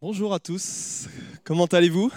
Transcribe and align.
Bonjour 0.00 0.32
à 0.32 0.38
tous, 0.38 1.08
comment 1.42 1.64
allez-vous? 1.64 2.12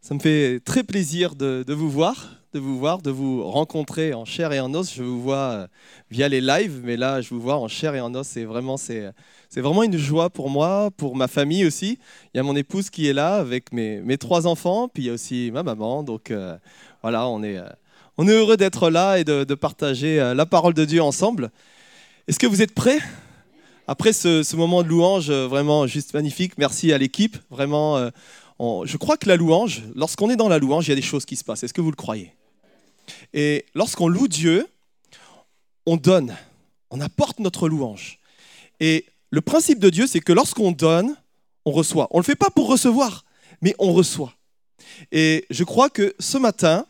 Ça 0.00 0.14
me 0.14 0.18
fait 0.18 0.60
très 0.64 0.82
plaisir 0.82 1.34
de, 1.34 1.62
vous 1.74 1.90
voir, 1.90 2.30
de 2.54 2.58
vous 2.58 2.78
voir, 2.78 3.02
de 3.02 3.10
vous 3.10 3.44
rencontrer 3.44 4.14
en 4.14 4.24
chair 4.24 4.50
et 4.54 4.58
en 4.58 4.72
os. 4.72 4.94
Je 4.94 5.02
vous 5.02 5.20
vois 5.20 5.36
euh, 5.36 5.66
via 6.10 6.30
les 6.30 6.40
lives, 6.40 6.80
mais 6.82 6.96
là 6.96 7.20
je 7.20 7.28
vous 7.28 7.38
vois 7.38 7.58
en 7.58 7.68
chair 7.68 7.94
et 7.94 8.00
en 8.00 8.14
os. 8.14 8.26
C'est 8.26 8.44
vraiment, 8.44 8.76
vraiment 9.54 9.82
une 9.82 9.98
joie 9.98 10.30
pour 10.30 10.48
moi, 10.48 10.90
pour 10.96 11.16
ma 11.16 11.28
famille 11.28 11.66
aussi. 11.66 11.98
Il 12.32 12.38
y 12.38 12.40
a 12.40 12.42
mon 12.42 12.56
épouse 12.56 12.88
qui 12.88 13.08
est 13.08 13.12
là 13.12 13.34
avec 13.34 13.70
mes, 13.70 14.00
mes 14.00 14.16
trois 14.16 14.46
enfants, 14.46 14.88
puis 14.88 15.02
il 15.02 15.06
y 15.08 15.10
a 15.10 15.12
aussi 15.12 15.50
ma 15.52 15.62
maman. 15.62 16.02
Donc 16.02 16.30
euh, 16.30 16.56
voilà, 17.02 17.28
on 17.28 17.42
est, 17.42 17.58
euh, 17.58 17.68
on 18.16 18.26
est 18.26 18.32
heureux 18.32 18.56
d'être 18.56 18.88
là 18.88 19.18
et 19.18 19.24
de 19.24 19.54
partager 19.54 20.32
la 20.34 20.46
parole 20.46 20.72
de 20.72 20.86
Dieu 20.86 21.02
ensemble. 21.02 21.50
Est-ce 22.26 22.38
que 22.38 22.46
vous 22.46 22.62
êtes 22.62 22.74
prêts? 22.74 23.00
Après 23.88 24.12
ce, 24.12 24.56
moment 24.56 24.82
de 24.82 24.88
louange, 24.88 25.30
euh, 25.30 25.48
vraiment 25.48 25.86
juste 25.86 26.14
magnifique, 26.14 26.56
merci 26.56 26.92
à 26.92 26.98
l'équipe. 26.98 27.36
Vraiment, 27.50 27.96
euh, 27.96 28.10
je 28.84 28.96
crois 28.96 29.16
que 29.16 29.28
la 29.28 29.36
louange, 29.36 29.82
lorsqu'on 29.94 30.30
est 30.30 30.36
dans 30.36 30.48
la 30.48 30.58
louange, 30.58 30.86
il 30.86 30.90
y 30.90 30.92
a 30.92 30.96
des 30.96 31.02
choses 31.02 31.24
qui 31.24 31.36
se 31.36 31.44
passent. 31.44 31.64
Est-ce 31.64 31.74
que 31.74 31.80
vous 31.80 31.90
le 31.90 31.96
croyez? 31.96 32.32
Et 33.34 33.66
lorsqu'on 33.74 34.08
loue 34.08 34.28
Dieu, 34.28 34.66
on 35.86 35.96
donne, 35.96 36.36
on 36.90 37.00
apporte 37.00 37.40
notre 37.40 37.68
louange. 37.68 38.20
Et 38.78 39.06
le 39.30 39.40
principe 39.40 39.80
de 39.80 39.90
Dieu, 39.90 40.06
c'est 40.06 40.20
que 40.20 40.32
lorsqu'on 40.32 40.70
donne, 40.70 41.16
on 41.64 41.72
reçoit. 41.72 42.06
On 42.10 42.18
ne 42.18 42.22
le 42.22 42.26
fait 42.26 42.36
pas 42.36 42.50
pour 42.50 42.68
recevoir, 42.68 43.24
mais 43.60 43.74
on 43.78 43.92
reçoit. 43.92 44.34
Et 45.10 45.46
je 45.50 45.64
crois 45.64 45.90
que 45.90 46.14
ce 46.20 46.38
matin, 46.38 46.86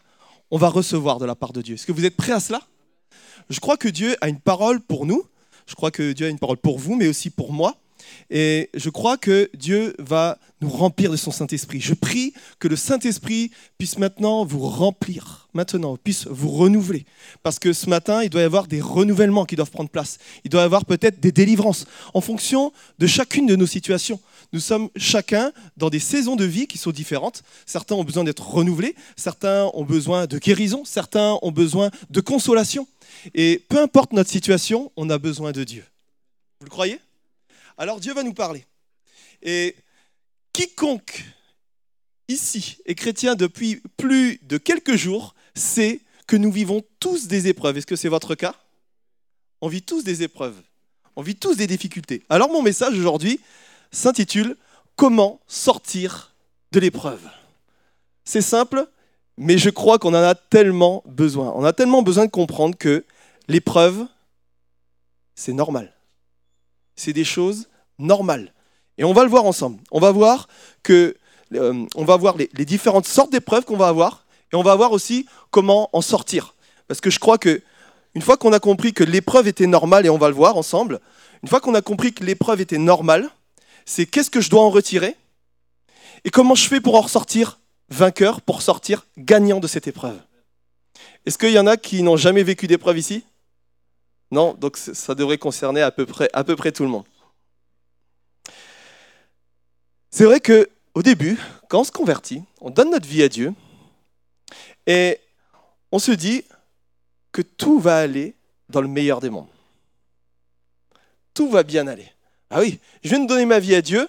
on 0.51 0.59
va 0.59 0.69
recevoir 0.69 1.19
de 1.19 1.25
la 1.25 1.35
part 1.35 1.53
de 1.53 1.63
Dieu. 1.63 1.75
Est-ce 1.77 1.87
que 1.87 1.93
vous 1.93 2.05
êtes 2.05 2.17
prêts 2.17 2.33
à 2.33 2.41
cela? 2.41 2.61
Je 3.49 3.61
crois 3.61 3.77
que 3.77 3.89
Dieu 3.89 4.17
a 4.21 4.29
une 4.29 4.41
parole 4.41 4.81
pour 4.81 5.07
nous 5.07 5.25
je 5.67 5.75
crois 5.75 5.91
que 5.91 6.13
Dieu 6.13 6.27
a 6.27 6.31
une 6.31 6.39
parole 6.39 6.57
pour 6.57 6.79
vous, 6.79 6.95
mais 6.95 7.09
aussi 7.09 7.31
pour 7.31 7.53
moi. 7.53 7.77
Et 8.31 8.71
je 8.75 8.91
crois 8.91 9.17
que 9.17 9.51
Dieu 9.55 9.95
va 9.99 10.39
nous 10.61 10.71
remplir 10.71 11.11
de 11.11 11.17
son 11.17 11.31
Saint-Esprit. 11.31 11.81
Je 11.81 11.95
prie 11.95 12.33
que 12.59 12.69
le 12.69 12.77
Saint-Esprit 12.77 13.51
puisse 13.79 13.99
maintenant 13.99 14.45
vous 14.45 14.61
remplir, 14.61 15.49
maintenant, 15.55 15.97
puisse 15.97 16.27
vous 16.29 16.51
renouveler. 16.51 17.05
Parce 17.43 17.59
que 17.59 17.73
ce 17.73 17.89
matin, 17.89 18.23
il 18.23 18.31
doit 18.31 18.43
y 18.43 18.45
avoir 18.45 18.69
des 18.69 18.81
renouvellements 18.81 19.45
qui 19.45 19.57
doivent 19.57 19.71
prendre 19.71 19.91
place. 19.91 20.19
Il 20.45 20.51
doit 20.51 20.63
y 20.63 20.65
avoir 20.65 20.85
peut-être 20.85 21.21
des 21.21 21.33
délivrances 21.33 21.85
en 22.15 22.21
fonction 22.21 22.73
de 22.99 23.07
chacune 23.07 23.47
de 23.47 23.57
nos 23.57 23.67
situations. 23.67 24.21
Nous 24.53 24.61
sommes 24.61 24.89
chacun 24.97 25.53
dans 25.77 25.91
des 25.91 25.99
saisons 25.99 26.37
de 26.37 26.45
vie 26.45 26.67
qui 26.67 26.79
sont 26.79 26.91
différentes. 26.91 27.43
Certains 27.67 27.97
ont 27.97 28.05
besoin 28.05 28.23
d'être 28.23 28.47
renouvelés, 28.47 28.95
certains 29.17 29.71
ont 29.75 29.85
besoin 29.85 30.27
de 30.27 30.39
guérison, 30.39 30.85
certains 30.85 31.39
ont 31.43 31.53
besoin 31.53 31.91
de 32.11 32.21
consolation. 32.21 32.87
Et 33.35 33.65
peu 33.69 33.81
importe 33.81 34.13
notre 34.13 34.31
situation, 34.31 34.93
on 34.97 35.11
a 35.11 35.19
besoin 35.19 35.53
de 35.53 35.65
Dieu. 35.65 35.85
Vous 36.61 36.67
le 36.67 36.71
croyez? 36.71 37.01
Alors 37.79 38.01
Dieu 38.01 38.13
va 38.15 38.23
nous 38.23 38.35
parler. 38.35 38.65
Et 39.43 39.75
quiconque 40.53 41.25
ici 42.29 42.79
est 42.87 42.95
chrétien 42.95 43.35
depuis 43.35 43.83
plus 43.97 44.39
de 44.43 44.59
quelques 44.59 44.97
jours 44.97 45.35
sait 45.55 46.01
que 46.27 46.37
nous 46.37 46.53
vivons 46.53 46.83
tous 47.01 47.27
des 47.27 47.49
épreuves. 47.49 47.79
Est-ce 47.79 47.87
que 47.87 47.97
c'est 47.97 48.09
votre 48.09 48.35
cas? 48.35 48.55
On 49.61 49.69
vit 49.69 49.83
tous 49.83 50.03
des 50.05 50.23
épreuves. 50.23 50.61
On 51.17 51.23
vit 51.23 51.37
tous 51.37 51.57
des 51.57 51.67
difficultés. 51.67 52.23
Alors 52.29 52.51
mon 52.51 52.63
message 52.63 52.99
aujourd'hui 52.99 53.41
s'intitule 53.91 54.57
Comment 54.97 55.41
sortir 55.47 56.35
de 56.71 56.81
l'épreuve? 56.81 57.27
C'est 58.25 58.43
simple, 58.43 58.87
mais 59.39 59.59
je 59.59 59.71
crois 59.71 59.99
qu'on 59.99 60.11
en 60.11 60.23
a 60.23 60.35
tellement 60.35 61.03
besoin. 61.07 61.53
On 61.57 61.65
a 61.65 61.73
tellement 61.73 62.03
besoin 62.03 62.27
de 62.27 62.31
comprendre 62.31 62.77
que 62.77 63.05
l'épreuve, 63.49 64.07
c'est 65.35 65.53
normal. 65.53 65.93
C'est 66.97 67.13
des 67.13 67.25
choses 67.25 67.69
normales. 67.99 68.53
Et 68.99 69.05
on 69.05 69.13
va 69.13 69.25
le 69.25 69.31
voir 69.31 69.45
ensemble. 69.45 69.81
On 69.91 70.01
va 70.01 70.13
voir 70.13 70.49
que 70.83 71.17
euh, 71.55 71.87
on 71.95 72.05
va 72.05 72.17
voir 72.17 72.37
les, 72.37 72.65
différentes 72.65 73.07
sortes 73.07 73.33
d'épreuves 73.33 73.65
qu'on 73.65 73.77
va 73.77 73.89
avoir 73.89 74.25
et 74.53 74.57
on 74.57 74.63
va 74.63 74.75
voir 74.75 74.93
aussi 74.93 75.27
comment 75.51 75.89
en 75.93 76.01
sortir. 76.01 76.55
Parce 76.89 77.01
que 77.01 77.11
je 77.11 77.19
crois 77.19 77.39
que 77.39 77.63
une 78.15 78.23
fois 78.23 78.37
qu'on 78.37 78.53
a 78.53 78.61
compris 78.61 78.93
que 78.93 79.05
l'épreuve 79.05 79.49
était 79.49 79.67
normale 79.67 80.05
et 80.05 80.11
on 80.11 80.19
va 80.19 80.29
le 80.29 80.35
voir 80.35 80.57
ensemble, 80.57 81.01
une 81.43 81.49
fois 81.49 81.61
qu'on 81.61 81.75
a 81.75 81.81
compris 81.81 82.13
que 82.13 82.25
l'épreuve 82.25 82.61
était 82.61 82.79
normale, 82.79 83.31
c'est 83.87 84.05
qu'est-ce 84.07 84.31
que 84.31 84.41
je 84.41 84.51
dois 84.51 84.63
en 84.63 84.71
retirer 84.71 85.17
et 86.25 86.31
comment 86.31 86.55
je 86.55 86.69
fais 86.69 86.81
pour 86.81 86.95
en 86.95 87.01
ressortir 87.01 87.59
vainqueur, 87.93 88.41
pour 88.41 88.63
sortir 88.63 89.07
gagnant 89.19 89.61
de 89.61 89.67
cette 89.67 89.87
épreuve. 89.87 90.19
Est-ce 91.27 91.39
qu'il 91.39 91.53
y 91.53 91.59
en 91.59 91.67
a 91.67 91.77
qui 91.77 92.03
n'ont 92.03 92.17
jamais 92.17 92.43
vécu 92.43 92.67
d'épreuve 92.67 92.99
ici? 92.99 93.25
Non, 94.31 94.55
donc 94.55 94.77
ça 94.77 95.15
devrait 95.15 95.39
concerner 95.39 95.83
à 95.83 95.91
peu 95.91 96.07
près, 96.07 96.73
tout 96.73 96.83
le 96.83 96.89
monde. 96.89 97.05
C'est 100.11 100.25
vrai 100.25 100.41
que 100.41 100.69
au 100.95 101.03
début, 101.03 101.39
quand 101.69 101.81
on 101.81 101.85
se 101.85 101.93
convertit, 101.93 102.43
on 102.61 102.71
donne 102.71 102.91
notre 102.91 103.07
vie 103.07 103.23
à 103.23 103.29
Dieu 103.29 103.55
et 104.87 105.19
on 105.91 105.99
se 105.99 106.13
dit 106.13 106.45
que 107.31 107.43
tout 107.43 107.79
va 107.79 107.99
aller 107.99 108.35
dans 108.69 108.81
le 108.81 108.89
meilleur 108.89 109.21
des 109.21 109.31
mondes. 109.31 109.49
Tout 111.35 111.49
va 111.51 111.63
bien 111.63 111.87
aller. 111.87 112.11
Ah 112.51 112.61
oui, 112.61 112.79
je 113.03 113.09
viens 113.09 113.21
de 113.21 113.29
donner 113.29 113.47
ma 113.47 113.59
vie 113.59 113.75
à 113.75 113.81
Dieu, 113.81 114.09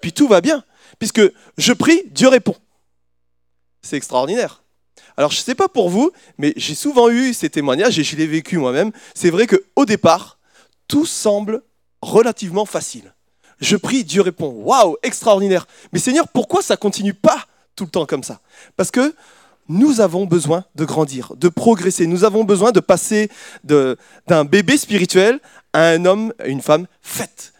puis 0.00 0.12
tout 0.12 0.28
va 0.28 0.40
bien. 0.40 0.64
Puisque 0.98 1.22
je 1.56 1.72
prie, 1.72 2.02
Dieu 2.06 2.28
répond. 2.28 2.56
C'est 3.82 3.96
extraordinaire. 3.96 4.62
Alors 5.16 5.30
je 5.30 5.38
ne 5.38 5.42
sais 5.42 5.54
pas 5.54 5.68
pour 5.68 5.90
vous, 5.90 6.12
mais 6.38 6.52
j'ai 6.56 6.74
souvent 6.74 7.10
eu 7.10 7.34
ces 7.34 7.50
témoignages 7.50 7.98
et 7.98 8.04
je 8.04 8.16
l'ai 8.16 8.26
vécu 8.26 8.58
moi-même. 8.58 8.92
C'est 9.14 9.30
vrai 9.30 9.46
qu'au 9.46 9.84
départ, 9.84 10.38
tout 10.88 11.06
semble 11.06 11.62
relativement 12.00 12.64
facile. 12.64 13.14
Je 13.60 13.76
prie, 13.76 14.04
Dieu 14.04 14.22
répond. 14.22 14.48
Waouh, 14.48 14.96
extraordinaire. 15.02 15.66
Mais 15.92 15.98
Seigneur, 15.98 16.28
pourquoi 16.28 16.62
ça 16.62 16.76
continue 16.76 17.14
pas 17.14 17.46
tout 17.76 17.84
le 17.84 17.90
temps 17.90 18.06
comme 18.06 18.24
ça? 18.24 18.40
Parce 18.76 18.90
que 18.90 19.14
nous 19.68 20.00
avons 20.00 20.26
besoin 20.26 20.64
de 20.74 20.84
grandir, 20.84 21.32
de 21.36 21.48
progresser. 21.48 22.06
Nous 22.06 22.24
avons 22.24 22.44
besoin 22.44 22.72
de 22.72 22.80
passer 22.80 23.30
d'un 23.64 24.44
bébé 24.44 24.76
spirituel 24.76 25.40
à 25.72 25.88
un 25.90 26.04
homme, 26.04 26.32
à 26.38 26.46
une 26.46 26.60
femme 26.60 26.86
faite, 27.00 27.52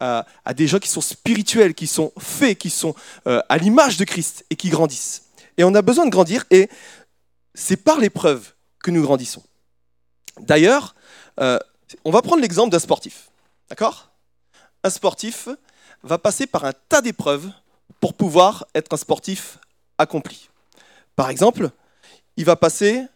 à, 0.00 0.24
des 0.54 0.66
gens 0.66 0.78
qui 0.78 0.88
sont 0.88 1.00
spirituels, 1.00 1.74
qui 1.74 1.86
sont 1.86 2.12
faits, 2.18 2.58
qui 2.58 2.70
sont 2.70 2.94
euh, 3.26 3.40
à 3.48 3.58
l'image 3.58 3.96
de 3.96 4.04
Christ 4.04 4.44
et 4.50 4.56
qui 4.56 4.68
grandissent. 4.68 5.25
Et 5.56 5.64
on 5.64 5.74
a 5.74 5.82
besoin 5.82 6.04
de 6.04 6.10
grandir 6.10 6.44
et 6.50 6.68
c'est 7.54 7.76
par 7.76 7.98
l'épreuve 7.98 8.52
que 8.82 8.90
nous 8.90 9.02
grandissons. 9.02 9.42
D'ailleurs, 10.40 10.94
euh, 11.40 11.58
on 12.04 12.10
va 12.10 12.22
prendre 12.22 12.42
l'exemple 12.42 12.70
d'un 12.70 12.78
sportif. 12.78 13.30
D'accord? 13.68 14.10
Un 14.84 14.90
sportif 14.90 15.48
va 16.02 16.18
passer 16.18 16.46
par 16.46 16.64
un 16.64 16.72
tas 16.88 17.00
d'épreuves 17.00 17.50
pour 18.00 18.14
pouvoir 18.14 18.66
être 18.74 18.92
un 18.92 18.96
sportif 18.96 19.58
accompli. 19.98 20.48
Par 21.14 21.30
exemple, 21.30 21.70
il 22.36 22.44
va 22.44 22.56
passer 22.56 23.06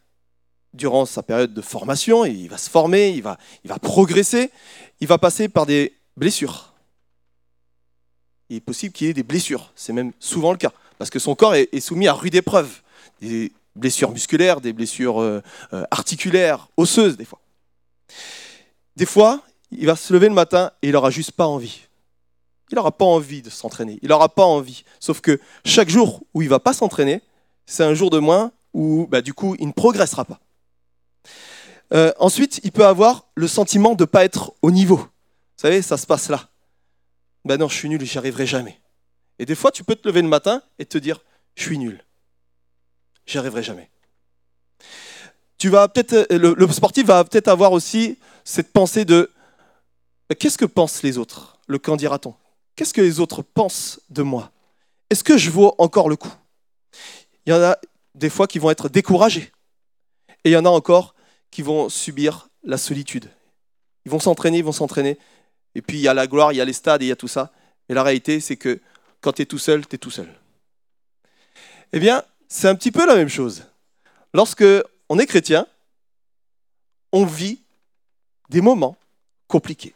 durant 0.73 1.05
sa 1.05 1.23
période 1.23 1.53
de 1.53 1.61
formation, 1.61 2.25
il 2.25 2.49
va 2.49 2.57
se 2.57 2.71
former, 2.71 3.11
il 3.11 3.23
va, 3.23 3.39
il 3.65 3.69
va 3.69 3.79
progresser, 3.79 4.51
il 5.01 5.07
va 5.07 5.19
passer 5.19 5.49
par 5.49 5.67
des 5.67 5.97
blessures. 6.17 6.73
Il 8.49 8.57
est 8.57 8.61
possible 8.61 8.95
qu'il 8.95 9.09
ait 9.09 9.13
des 9.13 9.23
blessures, 9.23 9.73
c'est 9.75 9.93
même 9.93 10.13
souvent 10.19 10.53
le 10.53 10.59
cas 10.59 10.73
parce 11.01 11.09
que 11.09 11.19
son 11.19 11.35
corps 11.35 11.55
est, 11.55 11.81
soumis 11.81 12.09
à 12.09 12.13
rude 12.13 12.35
épreuve. 12.35 12.83
Des 13.23 13.53
blessures 13.75 14.11
musculaires, 14.11 14.61
des 14.61 14.75
blessures 14.75 15.23
euh, 15.23 15.43
euh, 15.73 15.83
articulaires, 15.91 16.69
osseuses 16.77 17.17
des 17.17 17.25
fois. 17.25 17.41
Des 18.97 19.07
fois, 19.07 19.41
il 19.71 19.87
va 19.87 19.97
se 19.97 20.13
lever 20.13 20.29
le 20.29 20.35
matin 20.35 20.73
et 20.83 20.89
il 20.89 20.93
n'aura 20.93 21.09
juste 21.09 21.33
pas 21.33 21.47
envie. 21.47 21.89
Il 22.71 22.75
n'aura 22.75 22.93
pas 22.93 23.07
envie 23.07 23.41
de 23.41 23.49
s'entraîner. 23.49 23.99
Il 24.03 24.11
n'aura 24.11 24.29
pas 24.29 24.45
envie. 24.45 24.85
Sauf 24.99 25.23
que 25.23 25.41
chaque 25.65 25.89
jour 25.89 26.23
où 26.35 26.43
il 26.43 26.45
ne 26.45 26.51
va 26.51 26.61
pas 26.61 26.75
s'entraîner, 26.75 27.23
c'est 27.65 27.83
un 27.83 27.95
jour 27.95 28.11
de 28.11 28.19
moins 28.19 28.53
où 28.75 29.07
bah, 29.07 29.23
du 29.23 29.33
coup 29.33 29.57
il 29.59 29.69
ne 29.69 29.73
progressera 29.73 30.27
pas. 30.27 30.39
Euh, 31.95 32.13
ensuite, 32.19 32.61
il 32.63 32.73
peut 32.73 32.87
avoir 32.87 33.25
le 33.37 33.49
sentiment 33.49 33.95
de 33.95 34.03
ne 34.03 34.07
pas 34.07 34.27
être 34.27 34.53
au 34.61 34.71
niveau. 34.71 34.99
Vous 34.99 35.09
savez, 35.57 35.81
ça 35.81 35.97
se 35.97 36.07
passe 36.07 36.29
là. 36.29 36.51
Ben 37.47 37.57
non, 37.57 37.71
je 37.71 37.75
suis 37.77 37.89
nul, 37.89 38.05
j'y 38.05 38.19
arriverai 38.19 38.47
jamais. 38.47 38.79
Et 39.41 39.47
des 39.47 39.55
fois, 39.55 39.73
tu 39.73 39.85
peux 39.85 39.97
te 39.97 40.07
lever 40.07 40.21
le 40.21 40.29
matin 40.29 40.63
et 40.79 40.85
te 40.85 40.99
dire, 40.99 41.25
je 41.55 41.63
suis 41.63 41.79
nul. 41.79 42.05
J'y 43.25 43.39
arriverai 43.39 43.63
jamais. 43.63 43.89
Tu 45.57 45.71
vas 45.71 45.89
peut-être, 45.89 46.31
le, 46.31 46.69
sportif 46.71 47.07
va 47.07 47.25
peut-être 47.25 47.49
avoir 47.49 47.73
aussi 47.73 48.19
cette 48.45 48.71
pensée 48.71 49.07
de, 49.07 49.31
qu'est-ce 50.39 50.59
que 50.59 50.67
pensent 50.67 51.03
les 51.03 51.17
autres? 51.17 51.59
Le 51.69 51.79
qu'en 51.79 51.97
dira-t-on? 51.97 52.35
Qu'est-ce 52.77 52.93
que 52.93 53.01
les 53.01 53.19
autres 53.19 53.41
pensent 53.41 54.01
de 54.11 54.23
moi? 54.23 54.53
Est-ce 55.09 55.25
que 55.25 55.39
je 55.39 55.49
vaux 55.49 55.75
encore 55.79 56.11
le 56.11 56.17
coup? 56.17 56.33
Il 57.47 57.55
y 57.55 57.57
en 57.57 57.63
a 57.63 57.79
des 58.15 58.29
fois 58.29 58.47
qui 58.47 58.59
vont 58.59 58.71
être 58.71 58.91
découragés. 58.91 59.51
Et 60.45 60.51
il 60.51 60.53
y 60.53 60.57
en 60.57 60.67
a 60.67 60.71
encore 60.71 61.15
qui 61.51 61.63
vont 61.63 61.89
subir 61.89 62.51
la 62.63 62.77
solitude. 62.77 63.31
Ils 64.05 64.11
vont 64.11 64.21
s'entraîner, 64.21 64.59
ils 64.59 64.65
vont 64.65 64.73
s'entraîner. 64.73 65.17
Et 65.75 65.81
puis 65.81 65.97
il 65.97 66.03
y 66.03 66.09
a 66.09 66.15
la 66.15 66.27
gloire, 66.27 66.53
il 66.53 66.57
y 66.57 66.61
a 66.61 66.67
les 66.67 66.75
stades, 66.75 67.03
il 67.03 67.09
y 67.09 67.13
a 67.13 67.17
tout 67.17 67.27
ça. 67.27 67.51
Mais 67.89 67.95
la 67.95 68.03
réalité, 68.03 68.41
c'est 68.41 68.57
que 68.57 68.81
quand 69.21 69.33
tu 69.33 69.43
es 69.43 69.47
tout 69.47 69.59
seul, 69.59 69.87
tu 69.87 69.97
es 69.97 69.99
tout 69.99 70.11
seul. 70.11 70.29
Eh 71.93 72.01
bien, 72.01 72.23
c'est 72.49 72.69
un 72.69 72.75
petit 72.75 72.93
peu 72.93 73.07
la 73.07 73.15
même 73.15 73.29
chose. 73.29 73.65
Lorsque 74.33 74.65
on 75.09 75.19
est 75.19 75.27
chrétien, 75.27 75.67
on 77.13 77.25
vit 77.25 77.61
des 78.49 78.61
moments 78.61 78.97
compliqués. 79.49 79.95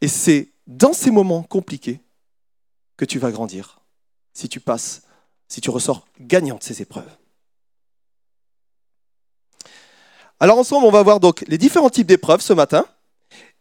Et 0.00 0.08
c'est 0.08 0.48
dans 0.66 0.92
ces 0.92 1.10
moments 1.10 1.42
compliqués 1.42 2.00
que 2.96 3.04
tu 3.04 3.18
vas 3.18 3.30
grandir 3.30 3.80
si 4.32 4.48
tu 4.48 4.60
passes, 4.60 5.02
si 5.48 5.60
tu 5.60 5.70
ressors 5.70 6.06
gagnant 6.20 6.56
de 6.56 6.62
ces 6.62 6.82
épreuves. 6.82 7.10
Alors 10.40 10.58
ensemble, 10.58 10.86
on 10.86 10.90
va 10.90 11.02
voir 11.02 11.18
donc 11.18 11.44
les 11.48 11.58
différents 11.58 11.90
types 11.90 12.06
d'épreuves 12.06 12.40
ce 12.40 12.52
matin 12.52 12.86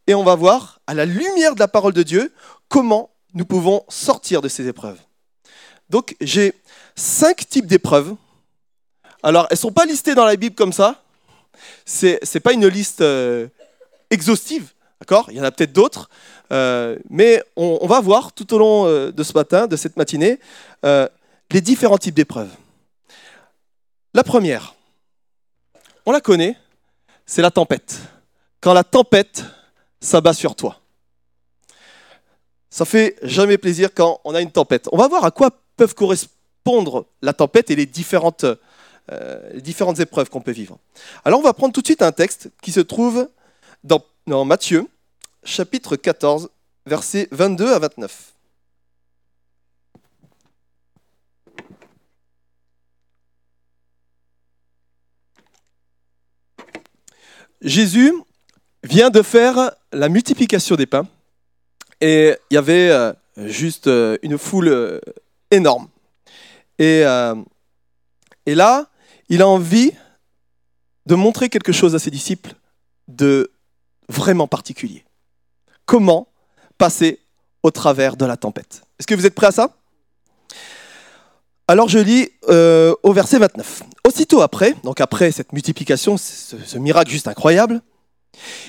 et 0.06 0.14
on 0.14 0.24
va 0.24 0.36
voir 0.36 0.80
à 0.86 0.94
la 0.94 1.06
lumière 1.06 1.56
de 1.56 1.60
la 1.60 1.68
parole 1.68 1.94
de 1.94 2.04
Dieu 2.04 2.34
comment 2.70 3.10
nous 3.38 3.46
pouvons 3.46 3.86
sortir 3.88 4.42
de 4.42 4.50
ces 4.50 4.68
épreuves. 4.68 4.98
Donc 5.90 6.16
j'ai 6.20 6.56
cinq 6.96 7.48
types 7.48 7.68
d'épreuves. 7.68 8.16
Alors 9.22 9.46
elles 9.52 9.56
ne 9.56 9.60
sont 9.60 9.72
pas 9.72 9.86
listées 9.86 10.16
dans 10.16 10.26
la 10.26 10.36
Bible 10.36 10.56
comme 10.56 10.74
ça. 10.74 11.04
Ce 11.86 12.18
n'est 12.34 12.40
pas 12.40 12.54
une 12.54 12.68
liste 12.68 13.02
euh, 13.02 13.48
exhaustive, 14.10 14.74
d'accord? 15.00 15.28
Il 15.30 15.38
y 15.38 15.40
en 15.40 15.44
a 15.44 15.52
peut-être 15.52 15.72
d'autres. 15.72 16.10
Euh, 16.52 16.98
mais 17.12 17.44
on, 17.56 17.86
va 17.86 18.02
voir 18.02 18.34
tout 18.34 18.52
au 18.56 18.58
long 18.58 18.88
euh, 18.88 19.12
de 19.12 19.22
ce 19.22 19.34
matin, 19.34 19.68
de 19.68 19.76
cette 19.76 19.98
matinée, 19.98 20.40
les 20.84 21.62
différents 21.62 22.00
types 22.00 22.16
d'épreuves. 22.16 22.52
La 24.16 24.24
première, 24.24 24.74
on 26.08 26.12
la 26.12 26.22
connaît, 26.22 26.58
c'est 27.26 27.44
la 27.44 27.52
tempête. 27.52 28.00
Quand 28.62 28.74
la 28.74 28.84
tempête 28.84 29.44
s'abat 30.02 30.34
sur 30.34 30.56
toi. 30.56 30.80
Ça 32.78 32.86
fait 32.86 33.16
jamais 33.24 33.58
plaisir 33.58 33.90
quand 33.92 34.22
on 34.24 34.36
a 34.36 34.42
une 34.42 34.52
tempête. 34.52 34.88
On 34.92 34.98
va 34.98 35.08
voir 35.08 35.26
à 35.26 35.32
quoi 35.32 35.50
peuvent 35.78 35.96
correspondre 35.96 37.08
la 37.24 37.34
tempête 37.34 37.72
et 37.72 37.76
les 37.76 37.88
différentes, 37.88 38.46
euh, 39.12 39.50
les 39.52 39.62
différentes 39.62 40.00
épreuves 40.00 40.30
qu'on 40.30 40.42
peut 40.42 40.52
vivre. 40.52 40.78
Alors 41.26 41.40
on 41.40 41.42
va 41.42 41.54
prendre 41.54 41.74
tout 41.74 41.82
de 41.82 41.88
suite 41.88 42.04
un 42.04 42.12
texte 42.12 42.52
qui 42.62 42.72
se 42.72 42.80
trouve 42.80 43.30
dans, 43.84 44.06
dans 44.28 44.46
Matthieu, 44.46 44.88
chapitre 45.44 45.96
14, 45.96 46.52
versets 46.86 47.28
22 47.32 47.74
à 47.74 47.80
29. 47.80 48.34
Jésus 57.62 58.14
vient 58.84 59.10
de 59.10 59.24
faire 59.24 59.72
la 59.92 60.10
multiplication 60.10 60.76
des 60.76 60.86
pains 60.86 61.08
et 62.02 62.36
il 62.50 62.54
y 62.54 62.58
avait 62.58 62.90
euh, 62.90 63.14
juste 63.38 63.88
euh, 63.88 64.18
une 64.22 64.38
foule 64.38 64.68
euh, 64.68 65.00
énorme. 65.52 65.88
Et, 66.80 67.02
et 68.46 68.54
là, 68.54 68.86
il 69.30 69.42
a 69.42 69.48
envie 69.48 69.92
de 71.08 71.16
montrer 71.16 71.50
quelque 71.50 71.72
chose 71.72 71.96
à 71.96 72.00
ses 72.00 72.12
disciples 72.12 72.54
de 73.08 73.52
vraiment 74.10 74.48
particulier. 74.48 75.04
Comment 75.88 76.28
passer 76.78 77.20
au 77.64 77.72
travers 77.72 78.16
de 78.16 78.26
la 78.26 78.38
tempête. 78.38 78.84
Est-ce 79.00 79.08
que 79.08 79.16
vous 79.16 79.26
êtes 79.26 79.34
prêts 79.34 79.48
à 79.48 79.52
ça? 79.52 79.76
Alors 81.68 81.90
je 81.90 81.98
lis 81.98 82.30
au 82.48 83.12
verset 83.12 83.40
29. 83.40 83.82
Aussitôt 84.08 84.42
après, 84.42 84.76
donc 84.84 85.02
après 85.02 85.32
cette 85.32 85.52
multiplication, 85.52 86.16
ce 86.18 86.78
miracle 86.78 87.10
juste 87.10 87.28
incroyable, 87.28 87.82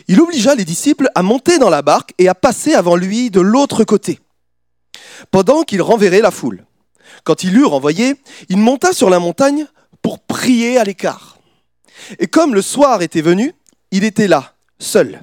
il 0.09 0.21
obligea 0.21 0.55
les 0.55 0.65
disciples 0.65 1.09
à 1.15 1.23
monter 1.23 1.59
dans 1.59 1.71
la 1.71 1.83
barque 1.83 2.13
et 2.19 2.29
à 2.29 2.35
passer 2.35 2.75
avant 2.75 2.97
lui 2.97 3.31
de 3.31 3.41
l'autre 3.41 3.85
côté, 3.85 4.21
pendant 5.31 5.63
qu'il 5.63 5.83
renverrait 5.83 6.21
la 6.21 6.31
foule. 6.31 6.65
Quand 7.25 7.45
il 7.45 7.57
eut 7.57 7.65
renvoyé, 7.65 8.17
il 8.49 8.59
monta 8.59 8.93
sur 8.93 9.11
la 9.11 9.19
montagne 9.19 9.67
pour 10.03 10.21
prier 10.21 10.79
à 10.79 10.85
l'écart. 10.85 11.39
Et 12.19 12.27
comme 12.27 12.55
le 12.55 12.63
soir 12.63 13.03
était 13.03 13.21
venu, 13.21 13.55
il 13.91 14.05
était 14.05 14.29
là, 14.29 14.55
seul. 14.79 15.21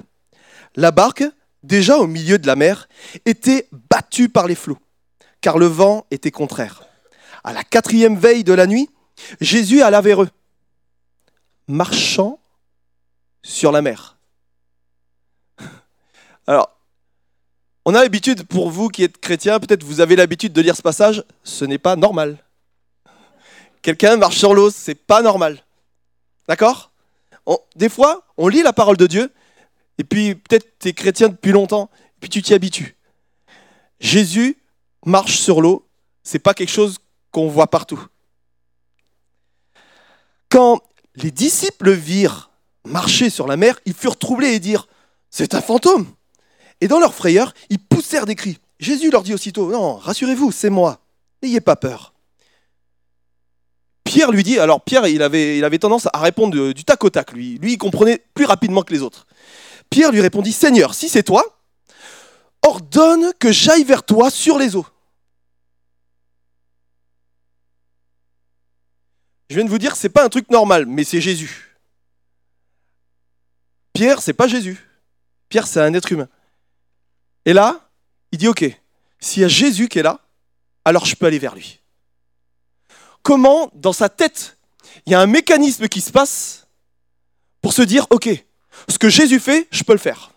La 0.74 0.90
barque, 0.90 1.24
déjà 1.62 1.98
au 1.98 2.06
milieu 2.06 2.38
de 2.38 2.46
la 2.46 2.56
mer, 2.56 2.88
était 3.24 3.68
battue 3.90 4.28
par 4.28 4.46
les 4.46 4.54
flots, 4.54 4.78
car 5.40 5.58
le 5.58 5.66
vent 5.66 6.06
était 6.10 6.30
contraire. 6.30 6.84
À 7.44 7.52
la 7.52 7.64
quatrième 7.64 8.16
veille 8.16 8.44
de 8.44 8.52
la 8.52 8.66
nuit, 8.66 8.90
Jésus 9.40 9.82
alla 9.82 10.00
vers 10.00 10.22
eux, 10.22 10.28
marchant 11.68 12.40
sur 13.42 13.72
la 13.72 13.82
mer. 13.82 14.15
Alors, 16.46 16.76
on 17.84 17.94
a 17.94 18.02
l'habitude, 18.02 18.44
pour 18.44 18.70
vous 18.70 18.88
qui 18.88 19.04
êtes 19.04 19.18
chrétien, 19.18 19.60
peut-être 19.60 19.84
vous 19.84 20.00
avez 20.00 20.16
l'habitude 20.16 20.52
de 20.52 20.60
lire 20.60 20.76
ce 20.76 20.82
passage, 20.82 21.24
ce 21.44 21.64
n'est 21.64 21.78
pas 21.78 21.96
normal. 21.96 22.44
Quelqu'un 23.82 24.16
marche 24.16 24.38
sur 24.38 24.54
l'eau, 24.54 24.70
c'est 24.70 24.96
pas 24.96 25.22
normal. 25.22 25.64
D'accord? 26.48 26.90
Des 27.76 27.88
fois, 27.88 28.26
on 28.36 28.48
lit 28.48 28.62
la 28.62 28.72
parole 28.72 28.96
de 28.96 29.06
Dieu, 29.06 29.32
et 29.98 30.04
puis 30.04 30.34
peut-être 30.34 30.78
tu 30.80 30.88
es 30.88 30.92
chrétien 30.92 31.28
depuis 31.28 31.52
longtemps, 31.52 31.88
et 32.16 32.20
puis 32.20 32.28
tu 32.28 32.42
t'y 32.42 32.54
habitues. 32.54 32.96
Jésus 34.00 34.58
marche 35.04 35.38
sur 35.38 35.60
l'eau, 35.60 35.86
c'est 36.24 36.40
pas 36.40 36.54
quelque 36.54 36.72
chose 36.72 36.98
qu'on 37.30 37.48
voit 37.48 37.68
partout. 37.68 38.04
Quand 40.48 40.80
les 41.14 41.30
disciples 41.30 41.92
virent 41.92 42.50
marcher 42.84 43.30
sur 43.30 43.46
la 43.46 43.56
mer, 43.56 43.78
ils 43.84 43.94
furent 43.94 44.18
troublés 44.18 44.54
et 44.54 44.58
dirent 44.58 44.88
C'est 45.30 45.54
un 45.54 45.60
fantôme 45.60 46.15
et 46.80 46.88
dans 46.88 46.98
leur 46.98 47.14
frayeur, 47.14 47.54
ils 47.70 47.78
poussèrent 47.78 48.26
des 48.26 48.34
cris. 48.34 48.58
Jésus 48.78 49.10
leur 49.10 49.22
dit 49.22 49.34
aussitôt, 49.34 49.70
non, 49.70 49.96
rassurez-vous, 49.96 50.52
c'est 50.52 50.70
moi, 50.70 51.00
n'ayez 51.42 51.60
pas 51.60 51.76
peur. 51.76 52.12
Pierre 54.04 54.30
lui 54.30 54.42
dit, 54.42 54.58
alors 54.58 54.82
Pierre, 54.82 55.06
il 55.06 55.22
avait, 55.22 55.78
tendance 55.78 56.08
à 56.12 56.20
répondre 56.20 56.72
du 56.72 56.84
tac 56.84 57.02
au 57.04 57.10
tac, 57.10 57.32
lui. 57.32 57.58
Lui, 57.58 57.72
il 57.72 57.78
comprenait 57.78 58.24
plus 58.34 58.44
rapidement 58.44 58.82
que 58.82 58.92
les 58.92 59.02
autres. 59.02 59.26
Pierre 59.90 60.12
lui 60.12 60.20
répondit, 60.20 60.52
Seigneur, 60.52 60.94
si 60.94 61.08
c'est 61.08 61.22
toi, 61.22 61.60
ordonne 62.62 63.32
que 63.38 63.52
j'aille 63.52 63.84
vers 63.84 64.04
toi 64.04 64.30
sur 64.30 64.58
les 64.58 64.76
eaux. 64.76 64.86
Je 69.50 69.56
viens 69.56 69.64
de 69.64 69.70
vous 69.70 69.78
dire, 69.78 69.96
c'est 69.96 70.08
pas 70.08 70.24
un 70.24 70.28
truc 70.28 70.50
normal, 70.50 70.86
mais 70.86 71.04
c'est 71.04 71.20
Jésus. 71.20 71.78
Pierre, 73.92 74.20
c'est 74.20 74.34
pas 74.34 74.48
Jésus. 74.48 74.78
Pierre, 75.48 75.66
c'est 75.66 75.80
un 75.80 75.94
être 75.94 76.10
humain. 76.10 76.28
Et 77.46 77.52
là, 77.52 77.88
il 78.32 78.38
dit, 78.38 78.48
OK, 78.48 78.64
s'il 79.20 79.42
y 79.42 79.44
a 79.44 79.48
Jésus 79.48 79.88
qui 79.88 80.00
est 80.00 80.02
là, 80.02 80.20
alors 80.84 81.06
je 81.06 81.14
peux 81.14 81.26
aller 81.26 81.38
vers 81.38 81.54
lui. 81.54 81.80
Comment, 83.22 83.70
dans 83.74 83.92
sa 83.92 84.08
tête, 84.08 84.58
il 85.06 85.12
y 85.12 85.14
a 85.14 85.20
un 85.20 85.26
mécanisme 85.26 85.88
qui 85.88 86.00
se 86.00 86.10
passe 86.10 86.66
pour 87.62 87.72
se 87.72 87.82
dire, 87.82 88.06
OK, 88.10 88.28
ce 88.88 88.98
que 88.98 89.08
Jésus 89.08 89.40
fait, 89.40 89.68
je 89.70 89.84
peux 89.84 89.92
le 89.92 89.98
faire. 89.98 90.32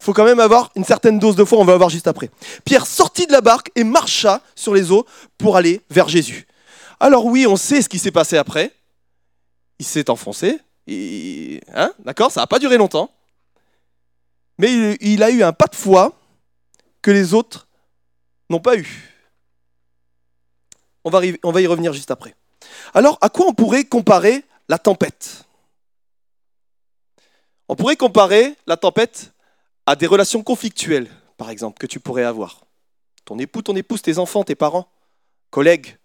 Il 0.00 0.04
faut 0.04 0.12
quand 0.12 0.24
même 0.24 0.40
avoir 0.40 0.72
une 0.74 0.84
certaine 0.84 1.18
dose 1.18 1.36
de 1.36 1.44
foi, 1.44 1.58
on 1.58 1.64
va 1.64 1.76
voir 1.76 1.88
juste 1.88 2.08
après. 2.08 2.30
Pierre 2.64 2.86
sortit 2.86 3.26
de 3.26 3.32
la 3.32 3.40
barque 3.40 3.70
et 3.76 3.84
marcha 3.84 4.42
sur 4.56 4.74
les 4.74 4.90
eaux 4.90 5.06
pour 5.38 5.56
aller 5.56 5.80
vers 5.90 6.08
Jésus. 6.08 6.48
Alors 6.98 7.26
oui, 7.26 7.46
on 7.46 7.56
sait 7.56 7.82
ce 7.82 7.88
qui 7.88 7.98
s'est 7.98 8.10
passé 8.10 8.36
après. 8.36 8.74
Il 9.78 9.86
s'est 9.86 10.10
enfoncé, 10.10 10.58
hein, 10.88 11.92
D'accord 12.00 12.30
Ça 12.30 12.40
n'a 12.40 12.46
pas 12.46 12.58
duré 12.58 12.76
longtemps. 12.76 13.10
Mais 14.58 14.96
il, 15.00 15.22
a 15.22 15.30
eu 15.30 15.42
un 15.42 15.52
pas 15.52 15.66
de 15.66 15.74
foi 15.74 16.12
que 17.00 17.10
les 17.10 17.34
autres 17.34 17.66
n'ont 18.50 18.60
pas 18.60 18.76
eu. 18.76 19.10
On 21.04 21.10
va, 21.10 21.20
on 21.42 21.50
va 21.50 21.60
y 21.60 21.66
revenir 21.66 21.92
juste 21.92 22.10
après. 22.10 22.36
Alors, 22.94 23.18
à 23.20 23.28
quoi 23.28 23.46
on 23.46 23.54
pourrait 23.54 23.84
comparer 23.84 24.44
la 24.68 24.78
tempête? 24.78 25.44
On 27.68 27.74
pourrait 27.74 27.96
comparer 27.96 28.54
la 28.66 28.76
tempête 28.76 29.32
à 29.86 29.96
des 29.96 30.06
relations 30.06 30.42
conflictuelles, 30.42 31.10
par 31.38 31.50
exemple, 31.50 31.78
que 31.78 31.86
tu 31.86 31.98
pourrais 31.98 32.24
avoir. 32.24 32.60
Ton 33.24 33.38
époux, 33.38 33.62
ton 33.62 33.74
épouse, 33.74 34.02
tes 34.02 34.18
enfants, 34.18 34.44
tes 34.44 34.54
parents, 34.54 34.88
collègues, 35.50 35.96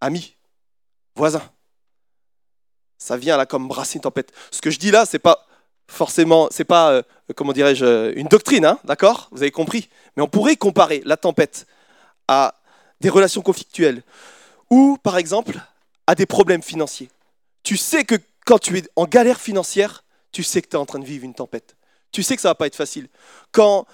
amis, 0.00 0.36
voisins 1.16 1.53
ça 3.04 3.18
vient 3.18 3.36
là 3.36 3.44
comme 3.44 3.68
brasser 3.68 3.96
une 3.96 4.00
tempête. 4.00 4.32
Ce 4.50 4.62
que 4.62 4.70
je 4.70 4.78
dis 4.78 4.90
là, 4.90 5.04
c'est 5.04 5.18
pas 5.18 5.46
forcément, 5.88 6.48
c'est 6.50 6.64
pas, 6.64 6.90
euh, 6.90 7.02
comment 7.36 7.52
dirais-je, 7.52 7.84
euh, 7.84 8.12
une 8.16 8.28
doctrine, 8.28 8.64
hein, 8.64 8.78
d'accord? 8.84 9.28
Vous 9.30 9.42
avez 9.42 9.50
compris? 9.50 9.90
Mais 10.16 10.22
on 10.22 10.26
pourrait 10.26 10.56
comparer 10.56 11.02
la 11.04 11.18
tempête 11.18 11.66
à 12.28 12.54
des 13.02 13.10
relations 13.10 13.42
conflictuelles 13.42 14.02
ou, 14.70 14.96
par 15.02 15.18
exemple, 15.18 15.60
à 16.06 16.14
des 16.14 16.24
problèmes 16.24 16.62
financiers. 16.62 17.10
Tu 17.62 17.76
sais 17.76 18.04
que 18.04 18.14
quand 18.46 18.58
tu 18.58 18.78
es 18.78 18.84
en 18.96 19.04
galère 19.04 19.38
financière, 19.38 20.02
tu 20.32 20.42
sais 20.42 20.62
que 20.62 20.68
tu 20.68 20.76
es 20.76 20.78
en 20.78 20.86
train 20.86 20.98
de 20.98 21.04
vivre 21.04 21.26
une 21.26 21.34
tempête. 21.34 21.76
Tu 22.10 22.22
sais 22.22 22.36
que 22.36 22.40
ça 22.40 22.48
va 22.48 22.54
pas 22.54 22.66
être 22.66 22.76
facile. 22.76 23.08
Quand 23.52 23.86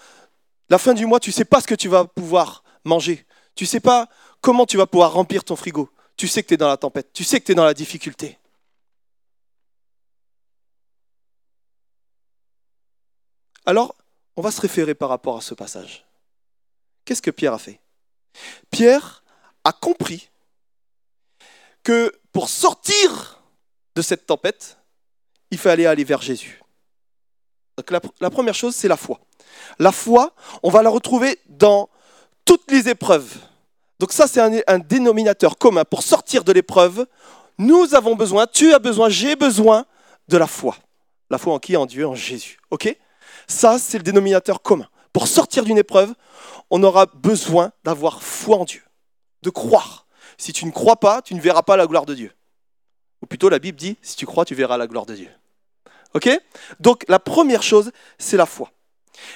la 0.68 0.78
fin 0.78 0.94
du 0.94 1.04
mois, 1.04 1.18
tu 1.18 1.32
sais 1.32 1.44
pas 1.44 1.60
ce 1.60 1.66
que 1.66 1.74
tu 1.74 1.88
vas 1.88 2.04
pouvoir 2.04 2.62
manger. 2.84 3.26
Tu 3.56 3.66
sais 3.66 3.80
pas 3.80 4.08
comment 4.40 4.66
tu 4.66 4.76
vas 4.76 4.86
pouvoir 4.86 5.12
remplir 5.12 5.42
ton 5.42 5.56
frigo. 5.56 5.90
Tu 6.16 6.28
sais 6.28 6.44
que 6.44 6.48
tu 6.48 6.54
es 6.54 6.56
dans 6.56 6.68
la 6.68 6.76
tempête. 6.76 7.08
Tu 7.12 7.24
sais 7.24 7.40
que 7.40 7.46
tu 7.46 7.52
es 7.52 7.54
dans 7.56 7.64
la 7.64 7.74
difficulté. 7.74 8.38
Alors, 13.70 13.94
on 14.36 14.42
va 14.42 14.50
se 14.50 14.60
référer 14.60 14.96
par 14.96 15.10
rapport 15.10 15.36
à 15.36 15.40
ce 15.40 15.54
passage. 15.54 16.04
Qu'est-ce 17.04 17.22
que 17.22 17.30
Pierre 17.30 17.52
a 17.52 17.58
fait? 17.58 17.78
Pierre 18.68 19.22
a 19.62 19.72
compris 19.72 20.28
que 21.84 22.12
pour 22.32 22.48
sortir 22.48 23.40
de 23.94 24.02
cette 24.02 24.26
tempête, 24.26 24.76
il 25.52 25.58
fallait 25.58 25.86
aller 25.86 26.02
vers 26.02 26.20
Jésus. 26.20 26.60
Donc 27.76 27.92
la, 27.92 28.30
première 28.30 28.56
chose, 28.56 28.74
c'est 28.74 28.88
la 28.88 28.96
foi. 28.96 29.20
La 29.78 29.92
foi, 29.92 30.34
on 30.64 30.70
va 30.70 30.82
la 30.82 30.90
retrouver 30.90 31.38
dans 31.46 31.88
toutes 32.44 32.68
les 32.72 32.88
épreuves. 32.88 33.36
Donc 34.00 34.10
ça, 34.10 34.26
c'est 34.26 34.40
un, 34.40 34.60
un 34.66 34.80
dénominateur 34.80 35.58
commun. 35.58 35.84
Pour 35.84 36.02
sortir 36.02 36.42
de 36.42 36.50
l'épreuve, 36.50 37.06
nous 37.56 37.94
avons 37.94 38.16
besoin, 38.16 38.48
tu 38.48 38.74
as 38.74 38.80
besoin, 38.80 39.08
j'ai 39.08 39.36
besoin 39.36 39.86
de 40.26 40.36
la 40.38 40.48
foi. 40.48 40.76
La 41.30 41.38
foi 41.38 41.54
en 41.54 41.60
qui? 41.60 41.76
En 41.76 41.86
Dieu, 41.86 42.04
en 42.08 42.16
Jésus. 42.16 42.58
OK? 42.72 42.96
Ça, 43.50 43.80
c'est 43.80 43.98
le 43.98 44.04
dénominateur 44.04 44.62
commun. 44.62 44.88
Pour 45.12 45.26
sortir 45.26 45.64
d'une 45.64 45.76
épreuve, 45.76 46.14
on 46.70 46.84
aura 46.84 47.06
besoin 47.06 47.72
d'avoir 47.82 48.22
foi 48.22 48.56
en 48.56 48.64
Dieu, 48.64 48.82
de 49.42 49.50
croire. 49.50 50.06
Si 50.38 50.52
tu 50.52 50.64
ne 50.66 50.70
crois 50.70 50.96
pas, 50.96 51.20
tu 51.20 51.34
ne 51.34 51.40
verras 51.40 51.62
pas 51.62 51.76
la 51.76 51.88
gloire 51.88 52.06
de 52.06 52.14
Dieu. 52.14 52.32
Ou 53.20 53.26
plutôt, 53.26 53.48
la 53.48 53.58
Bible 53.58 53.76
dit, 53.76 53.98
si 54.02 54.14
tu 54.14 54.24
crois, 54.24 54.44
tu 54.44 54.54
verras 54.54 54.76
la 54.76 54.86
gloire 54.86 55.04
de 55.04 55.16
Dieu. 55.16 55.28
OK? 56.14 56.30
Donc, 56.78 57.04
la 57.08 57.18
première 57.18 57.64
chose, 57.64 57.90
c'est 58.18 58.36
la 58.36 58.46
foi. 58.46 58.70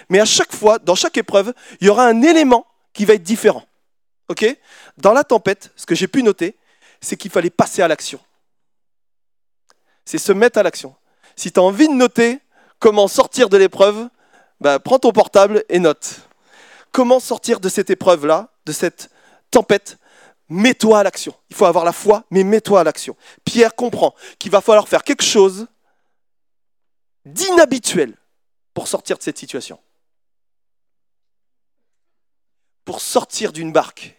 Mais 0.08 0.20
à 0.20 0.24
chaque 0.24 0.54
fois, 0.54 0.78
dans 0.78 0.94
chaque 0.94 1.16
épreuve, 1.16 1.52
il 1.80 1.88
y 1.88 1.90
aura 1.90 2.06
un 2.06 2.22
élément 2.22 2.68
qui 2.92 3.04
va 3.04 3.14
être 3.14 3.24
différent. 3.24 3.66
OK? 4.28 4.46
Dans 4.96 5.12
la 5.12 5.24
tempête, 5.24 5.72
ce 5.74 5.86
que 5.86 5.96
j'ai 5.96 6.06
pu 6.06 6.22
noter, 6.22 6.56
c'est 7.00 7.16
qu'il 7.16 7.32
fallait 7.32 7.50
passer 7.50 7.82
à 7.82 7.88
l'action. 7.88 8.20
C'est 10.04 10.18
se 10.18 10.30
mettre 10.30 10.60
à 10.60 10.62
l'action. 10.62 10.94
Si 11.34 11.50
tu 11.50 11.58
as 11.58 11.64
envie 11.64 11.88
de 11.88 11.94
noter 11.94 12.38
comment 12.78 13.08
sortir 13.08 13.48
de 13.48 13.56
l'épreuve, 13.56 14.08
bah, 14.60 14.78
prends 14.78 14.98
ton 14.98 15.12
portable 15.12 15.64
et 15.68 15.78
note. 15.78 16.20
Comment 16.92 17.20
sortir 17.20 17.60
de 17.60 17.68
cette 17.68 17.90
épreuve-là, 17.90 18.50
de 18.66 18.72
cette 18.72 19.10
tempête? 19.50 19.98
Mets-toi 20.48 21.00
à 21.00 21.02
l'action. 21.02 21.34
Il 21.50 21.56
faut 21.56 21.64
avoir 21.64 21.84
la 21.84 21.92
foi, 21.92 22.24
mais 22.30 22.44
mets-toi 22.44 22.80
à 22.80 22.84
l'action. 22.84 23.16
Pierre 23.44 23.74
comprend 23.74 24.14
qu'il 24.38 24.52
va 24.52 24.60
falloir 24.60 24.88
faire 24.88 25.02
quelque 25.02 25.24
chose 25.24 25.66
d'inhabituel 27.24 28.16
pour 28.74 28.88
sortir 28.88 29.16
de 29.16 29.22
cette 29.22 29.38
situation. 29.38 29.80
Pour 32.84 33.00
sortir 33.00 33.52
d'une 33.52 33.72
barque 33.72 34.14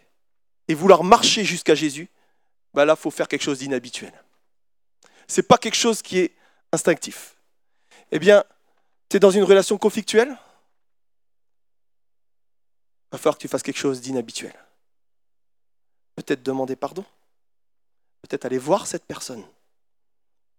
et 0.66 0.74
vouloir 0.74 1.04
marcher 1.04 1.44
jusqu'à 1.44 1.76
Jésus, 1.76 2.10
bah 2.74 2.84
là, 2.84 2.94
il 2.98 3.00
faut 3.00 3.10
faire 3.10 3.28
quelque 3.28 3.42
chose 3.42 3.60
d'inhabituel. 3.60 4.12
Ce 5.28 5.40
n'est 5.40 5.46
pas 5.46 5.58
quelque 5.58 5.76
chose 5.76 6.02
qui 6.02 6.18
est 6.18 6.34
instinctif. 6.72 7.35
Eh 8.12 8.18
bien, 8.18 8.44
tu 9.08 9.16
es 9.16 9.20
dans 9.20 9.30
une 9.30 9.44
relation 9.44 9.78
conflictuelle? 9.78 10.36
Il 13.06 13.12
va 13.12 13.18
falloir 13.18 13.36
que 13.36 13.42
tu 13.42 13.48
fasses 13.48 13.62
quelque 13.62 13.78
chose 13.78 14.00
d'inhabituel. 14.00 14.54
Peut-être 16.16 16.42
demander 16.42 16.76
pardon. 16.76 17.04
Peut-être 18.22 18.44
aller 18.44 18.58
voir 18.58 18.86
cette 18.86 19.04
personne. 19.04 19.44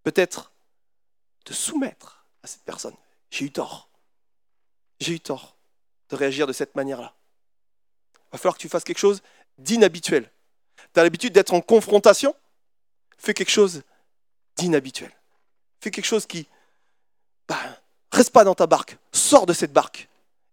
Peut-être 0.02 0.52
te 1.44 1.52
soumettre 1.52 2.24
à 2.42 2.46
cette 2.46 2.62
personne. 2.62 2.96
J'ai 3.30 3.44
eu 3.46 3.50
tort. 3.50 3.88
J'ai 5.00 5.12
eu 5.14 5.20
tort 5.20 5.56
de 6.08 6.16
réagir 6.16 6.46
de 6.46 6.52
cette 6.52 6.74
manière-là. 6.74 7.14
Il 8.14 8.32
va 8.32 8.38
falloir 8.38 8.54
que 8.54 8.62
tu 8.62 8.68
fasses 8.68 8.84
quelque 8.84 8.98
chose 8.98 9.22
d'inhabituel. 9.58 10.30
Tu 10.94 11.00
as 11.00 11.02
l'habitude 11.02 11.32
d'être 11.32 11.52
en 11.52 11.60
confrontation, 11.60 12.34
fais 13.18 13.34
quelque 13.34 13.50
chose 13.50 13.82
d'inhabituel. 14.56 15.12
Fais 15.80 15.90
quelque 15.90 16.04
chose 16.04 16.26
qui... 16.26 16.48
Bah, 17.48 17.58
reste 18.12 18.30
pas 18.30 18.44
dans 18.44 18.54
ta 18.54 18.66
barque, 18.66 18.98
sors 19.12 19.46
de 19.46 19.52
cette 19.52 19.72
barque 19.72 20.08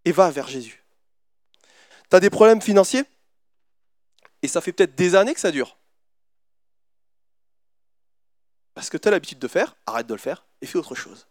et 0.05 0.11
va 0.11 0.31
vers 0.31 0.47
Jésus. 0.47 0.83
Tu 2.09 2.15
as 2.15 2.19
des 2.19 2.29
problèmes 2.29 2.61
financiers? 2.61 3.03
Et 4.41 4.47
ça 4.47 4.61
fait 4.61 4.71
peut-être 4.71 4.95
des 4.95 5.15
années 5.15 5.33
que 5.33 5.39
ça 5.39 5.51
dure. 5.51 5.77
Parce 8.73 8.89
que 8.89 8.97
tu 8.97 9.07
as 9.07 9.11
l'habitude 9.11 9.39
de 9.39 9.47
faire, 9.47 9.75
arrête 9.85 10.07
de 10.07 10.13
le 10.13 10.19
faire 10.19 10.45
et 10.61 10.65
fais 10.65 10.77
autre 10.77 10.95
chose. 10.95 11.27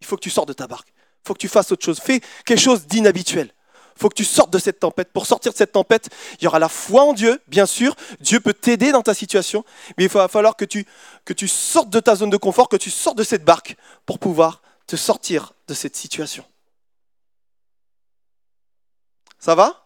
Il 0.00 0.06
faut 0.06 0.16
que 0.16 0.22
tu 0.22 0.30
sors 0.30 0.46
de 0.46 0.52
ta 0.52 0.66
barque. 0.66 0.88
Il 0.88 1.28
faut 1.28 1.34
que 1.34 1.38
tu 1.38 1.48
fasses 1.48 1.70
autre 1.70 1.84
chose. 1.84 2.00
Fais 2.00 2.20
quelque 2.44 2.60
chose 2.60 2.86
d'inhabituel 2.86 3.52
faut 3.96 4.08
que 4.08 4.14
tu 4.14 4.24
sortes 4.24 4.52
de 4.52 4.58
cette 4.58 4.80
tempête. 4.80 5.12
Pour 5.12 5.26
sortir 5.26 5.52
de 5.52 5.56
cette 5.56 5.72
tempête, 5.72 6.08
il 6.40 6.44
y 6.44 6.46
aura 6.46 6.58
la 6.58 6.68
foi 6.68 7.02
en 7.02 7.12
Dieu, 7.12 7.40
bien 7.48 7.66
sûr. 7.66 7.94
Dieu 8.20 8.40
peut 8.40 8.54
t'aider 8.54 8.92
dans 8.92 9.02
ta 9.02 9.14
situation, 9.14 9.64
mais 9.96 10.04
il 10.04 10.10
va 10.10 10.28
falloir 10.28 10.56
que 10.56 10.64
tu, 10.64 10.86
que 11.24 11.32
tu 11.32 11.48
sortes 11.48 11.90
de 11.90 12.00
ta 12.00 12.14
zone 12.14 12.30
de 12.30 12.36
confort, 12.36 12.68
que 12.68 12.76
tu 12.76 12.90
sortes 12.90 13.18
de 13.18 13.24
cette 13.24 13.44
barque 13.44 13.76
pour 14.06 14.18
pouvoir 14.18 14.62
te 14.86 14.96
sortir 14.96 15.52
de 15.68 15.74
cette 15.74 15.96
situation. 15.96 16.44
Ça 19.38 19.54
va? 19.54 19.84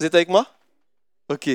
Vous 0.00 0.06
êtes 0.06 0.14
avec 0.14 0.28
moi? 0.28 0.46
Ok. 1.28 1.50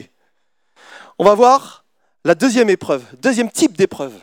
On 1.19 1.25
va 1.25 1.35
voir 1.35 1.85
la 2.23 2.35
deuxième 2.35 2.69
épreuve, 2.69 3.03
deuxième 3.17 3.51
type 3.51 3.77
d'épreuve. 3.77 4.17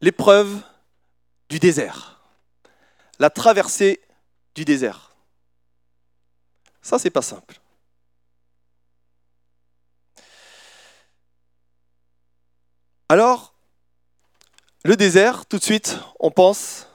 L'épreuve 0.00 0.60
du 1.48 1.58
désert. 1.58 2.20
La 3.18 3.30
traversée 3.30 4.00
du 4.58 4.64
désert. 4.64 5.14
Ça, 6.82 6.98
c'est 6.98 7.10
pas 7.10 7.22
simple. 7.22 7.60
Alors, 13.08 13.54
le 14.84 14.96
désert, 14.96 15.46
tout 15.46 15.58
de 15.58 15.62
suite, 15.62 15.96
on 16.18 16.32
pense. 16.32 16.88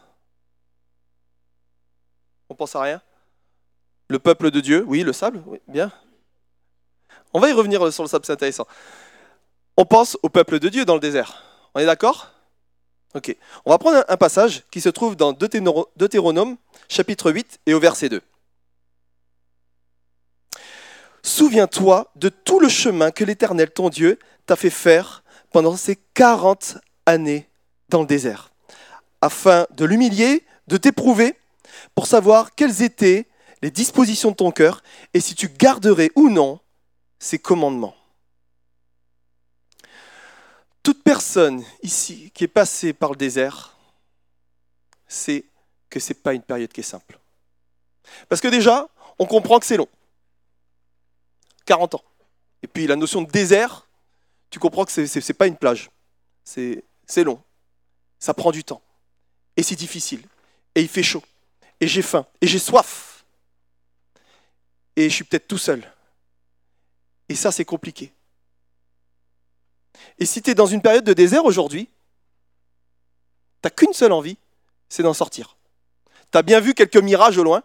On 2.50 2.56
pense 2.56 2.76
à 2.76 2.82
rien 2.82 3.02
Le 4.10 4.20
peuple 4.20 4.52
de 4.52 4.60
Dieu, 4.60 4.84
oui, 4.86 5.04
le 5.04 5.14
sable, 5.14 5.42
oui, 5.46 5.60
bien. 5.70 5.90
On 7.34 7.40
va 7.40 7.50
y 7.50 7.54
revenir 7.54 7.80
sur 7.94 8.04
le 8.04 8.10
sable, 8.10 8.26
c'est 8.26 8.34
intéressant. 8.34 8.68
On 9.78 9.86
pense 9.86 10.18
au 10.22 10.28
peuple 10.28 10.60
de 10.60 10.68
Dieu 10.68 10.84
dans 10.84 10.96
le 10.96 11.00
désert. 11.00 11.44
On 11.74 11.80
est 11.80 11.86
d'accord? 11.86 12.33
On 13.66 13.70
va 13.70 13.78
prendre 13.78 14.04
un 14.08 14.18
passage 14.18 14.64
qui 14.72 14.82
se 14.82 14.90
trouve 14.90 15.16
dans 15.16 15.34
Deutéronome, 15.34 16.58
chapitre 16.90 17.32
8 17.32 17.60
et 17.66 17.74
au 17.74 17.80
verset 17.80 18.10
2. 18.10 18.22
Souviens-toi 21.22 22.12
de 22.16 22.30
tout 22.30 22.60
le 22.60 22.70
chemin 22.70 23.12
que 23.12 23.24
l'Éternel, 23.24 23.72
ton 23.72 23.90
Dieu, 23.90 24.20
t'a 24.46 24.56
fait 24.56 24.70
faire 24.70 25.24
pendant 25.52 25.78
ces 25.78 25.96
40 26.16 26.78
années 27.06 27.48
dans 27.90 28.02
le 28.02 28.08
désert, 28.08 28.52
afin 29.22 29.68
de 29.72 29.86
l'humilier, 29.86 30.44
de 30.68 30.78
t'éprouver, 30.78 31.38
pour 31.96 32.08
savoir 32.08 32.56
quelles 32.56 32.82
étaient 32.82 33.28
les 33.62 33.72
dispositions 33.72 34.32
de 34.32 34.36
ton 34.36 34.52
cœur 34.52 34.84
et 35.14 35.20
si 35.20 35.36
tu 35.36 35.48
garderais 35.48 36.12
ou 36.16 36.30
non 36.30 36.60
ses 37.20 37.40
commandements. 37.40 37.96
Toute 40.84 41.02
personne 41.02 41.64
ici 41.82 42.30
qui 42.34 42.44
est 42.44 42.50
passée 42.50 42.94
par 42.94 43.12
le 43.12 43.16
désert 43.16 43.78
sait 45.08 45.46
que 45.90 46.00
ce 46.00 46.10
n'est 46.10 46.20
pas 46.20 46.34
une 46.34 46.42
période 46.42 46.72
qui 46.72 46.82
est 46.82 46.84
simple. 46.84 47.18
Parce 48.28 48.42
que 48.42 48.50
déjà, 48.50 48.90
on 49.18 49.26
comprend 49.26 49.60
que 49.60 49.66
c'est 49.66 49.78
long. 49.78 49.88
40 51.66 51.96
ans. 51.96 52.04
Et 52.62 52.68
puis 52.68 52.86
la 52.86 52.98
notion 52.98 53.22
de 53.22 53.32
désert, 53.32 53.88
tu 54.50 54.60
comprends 54.60 54.84
que 54.84 54.92
ce 54.92 55.02
n'est 55.02 55.34
pas 55.34 55.48
une 55.48 55.56
plage. 55.56 55.90
C'est 56.44 56.84
long. 57.18 57.42
Ça 58.20 58.34
prend 58.34 58.52
du 58.52 58.64
temps. 58.64 58.82
Et 59.56 59.64
c'est 59.64 59.76
difficile. 59.76 60.28
Et 60.76 60.82
il 60.82 60.90
fait 60.90 61.04
chaud. 61.04 61.24
Et 61.80 61.88
j'ai 61.88 62.02
faim. 62.02 62.26
Et 62.42 62.48
j'ai 62.48 62.60
soif. 62.60 63.26
Et 64.96 65.10
je 65.10 65.16
suis 65.16 65.24
peut-être 65.24 65.48
tout 65.48 65.58
seul. 65.58 65.84
Et 67.30 67.36
ça, 67.36 67.52
c'est 67.52 67.66
compliqué. 67.66 68.12
Et 70.20 70.26
si 70.26 70.42
tu 70.42 70.52
es 70.52 70.56
dans 70.56 70.66
une 70.66 70.82
période 70.82 71.04
de 71.04 71.14
désert 71.14 71.46
aujourd'hui, 71.46 71.86
tu 71.86 71.92
n'as 73.64 73.70
qu'une 73.70 73.94
seule 73.94 74.12
envie, 74.12 74.38
c'est 74.90 75.04
d'en 75.04 75.14
sortir. 75.14 75.58
Tu 76.32 76.38
as 76.38 76.42
bien 76.42 76.60
vu 76.60 76.74
quelques 76.74 76.98
mirages 76.98 77.38
au 77.38 77.44
loin, 77.44 77.64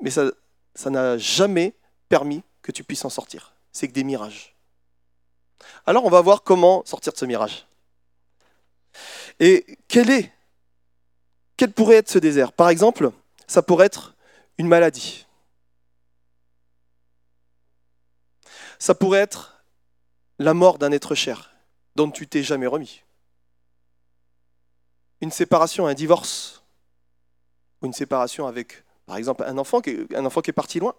mais 0.00 0.10
ça 0.10 0.90
n'a 0.90 1.16
jamais 1.18 1.74
permis 2.08 2.42
que 2.60 2.72
tu 2.72 2.84
puisses 2.84 3.04
en 3.04 3.10
sortir. 3.10 3.54
C'est 3.72 3.88
que 3.88 3.92
des 3.92 4.04
mirages. 4.04 4.54
Alors 5.86 6.04
on 6.04 6.10
va 6.10 6.20
voir 6.20 6.42
comment 6.42 6.84
sortir 6.84 7.12
de 7.12 7.18
ce 7.18 7.24
mirage. 7.24 7.66
Et 9.40 9.78
quel 9.88 10.10
est 10.10 10.32
Quel 11.56 11.72
pourrait 11.72 11.96
être 11.96 12.10
ce 12.10 12.18
désert? 12.18 12.52
Par 12.52 12.68
exemple, 12.68 13.12
ça 13.46 13.62
pourrait 13.62 13.86
être 13.86 14.14
une 14.58 14.68
maladie. 14.68 15.26
Ça 18.82 18.96
pourrait 18.96 19.20
être 19.20 19.64
la 20.40 20.54
mort 20.54 20.76
d'un 20.76 20.90
être 20.90 21.14
cher 21.14 21.54
dont 21.94 22.10
tu 22.10 22.26
t'es 22.26 22.42
jamais 22.42 22.66
remis. 22.66 23.04
Une 25.20 25.30
séparation, 25.30 25.86
un 25.86 25.94
divorce, 25.94 26.64
ou 27.80 27.86
une 27.86 27.92
séparation 27.92 28.48
avec, 28.48 28.82
par 29.06 29.18
exemple, 29.18 29.44
un 29.44 29.56
enfant 29.56 29.80
qui 29.80 29.90
est, 29.90 30.14
un 30.16 30.24
enfant 30.24 30.40
qui 30.40 30.50
est 30.50 30.52
parti 30.52 30.80
loin. 30.80 30.96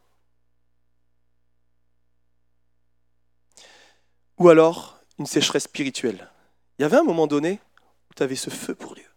Ou 4.38 4.48
alors 4.48 4.98
une 5.20 5.25
sécheresse 5.25 5.63
spirituelle. 5.63 6.32
Il 6.80 6.84
y 6.84 6.86
avait 6.86 6.96
un 6.96 7.04
moment 7.04 7.28
donné 7.28 7.60
où 8.10 8.13
tu 8.13 8.24
avais 8.24 8.38
ce 8.38 8.50
feu 8.50 8.75
pour 8.75 8.96
Dieu. 8.96 9.12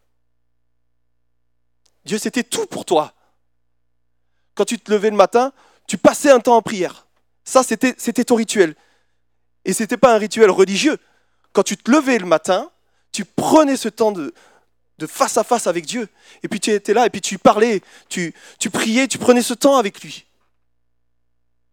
Dieu, 2.05 2.19
c'était 2.19 2.43
tout 2.43 2.67
pour 2.67 2.85
toi. 2.85 3.15
Quand 4.57 4.65
tu 4.65 4.77
te 4.77 4.91
levais 4.91 5.11
le 5.11 5.17
matin, 5.17 5.53
tu 5.87 5.99
passais 5.99 6.33
un 6.33 6.41
temps 6.41 6.57
en 6.57 6.63
prière. 6.63 7.06
Ça, 7.47 7.62
c'était 7.62 8.25
ton 8.25 8.35
rituel. 8.35 8.75
Et 9.65 9.73
ce 9.73 9.83
n'était 9.83 9.97
pas 9.97 10.15
un 10.15 10.19
rituel 10.19 10.50
religieux. 10.50 10.99
Quand 11.53 11.62
tu 11.62 11.76
te 11.76 11.91
levais 11.91 12.19
le 12.19 12.26
matin, 12.26 12.71
tu 13.12 13.25
prenais 13.25 13.76
ce 13.76 13.88
temps 13.88 14.12
de, 14.12 14.35
de 14.99 15.07
face 15.07 15.38
à 15.38 15.45
face 15.45 15.67
avec 15.67 15.87
Dieu. 15.87 16.09
Et 16.43 16.49
puis 16.49 16.61
tu 16.61 16.71
étais 16.71 16.93
là, 16.93 17.07
et 17.07 17.11
puis 17.11 17.21
tu 17.21 17.38
parlais, 17.38 17.81
tu, 18.09 18.35
tu 18.59 18.69
priais, 18.69 19.09
tu 19.09 19.17
prenais 19.19 19.43
ce 19.43 19.55
temps 19.55 19.76
avec 19.76 20.03
lui. 20.03 20.26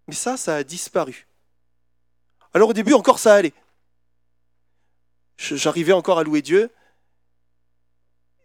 Mais 0.08 0.16
ça, 0.16 0.38
ça 0.38 0.58
a 0.58 0.64
disparu. 0.64 1.28
Alors 2.54 2.70
au 2.70 2.74
début, 2.74 2.94
encore 2.94 3.20
ça 3.20 3.34
allait. 3.34 3.54
J'arrivais 5.38 5.94
encore 5.94 6.20
à 6.20 6.24
louer 6.24 6.44
Dieu, 6.44 6.70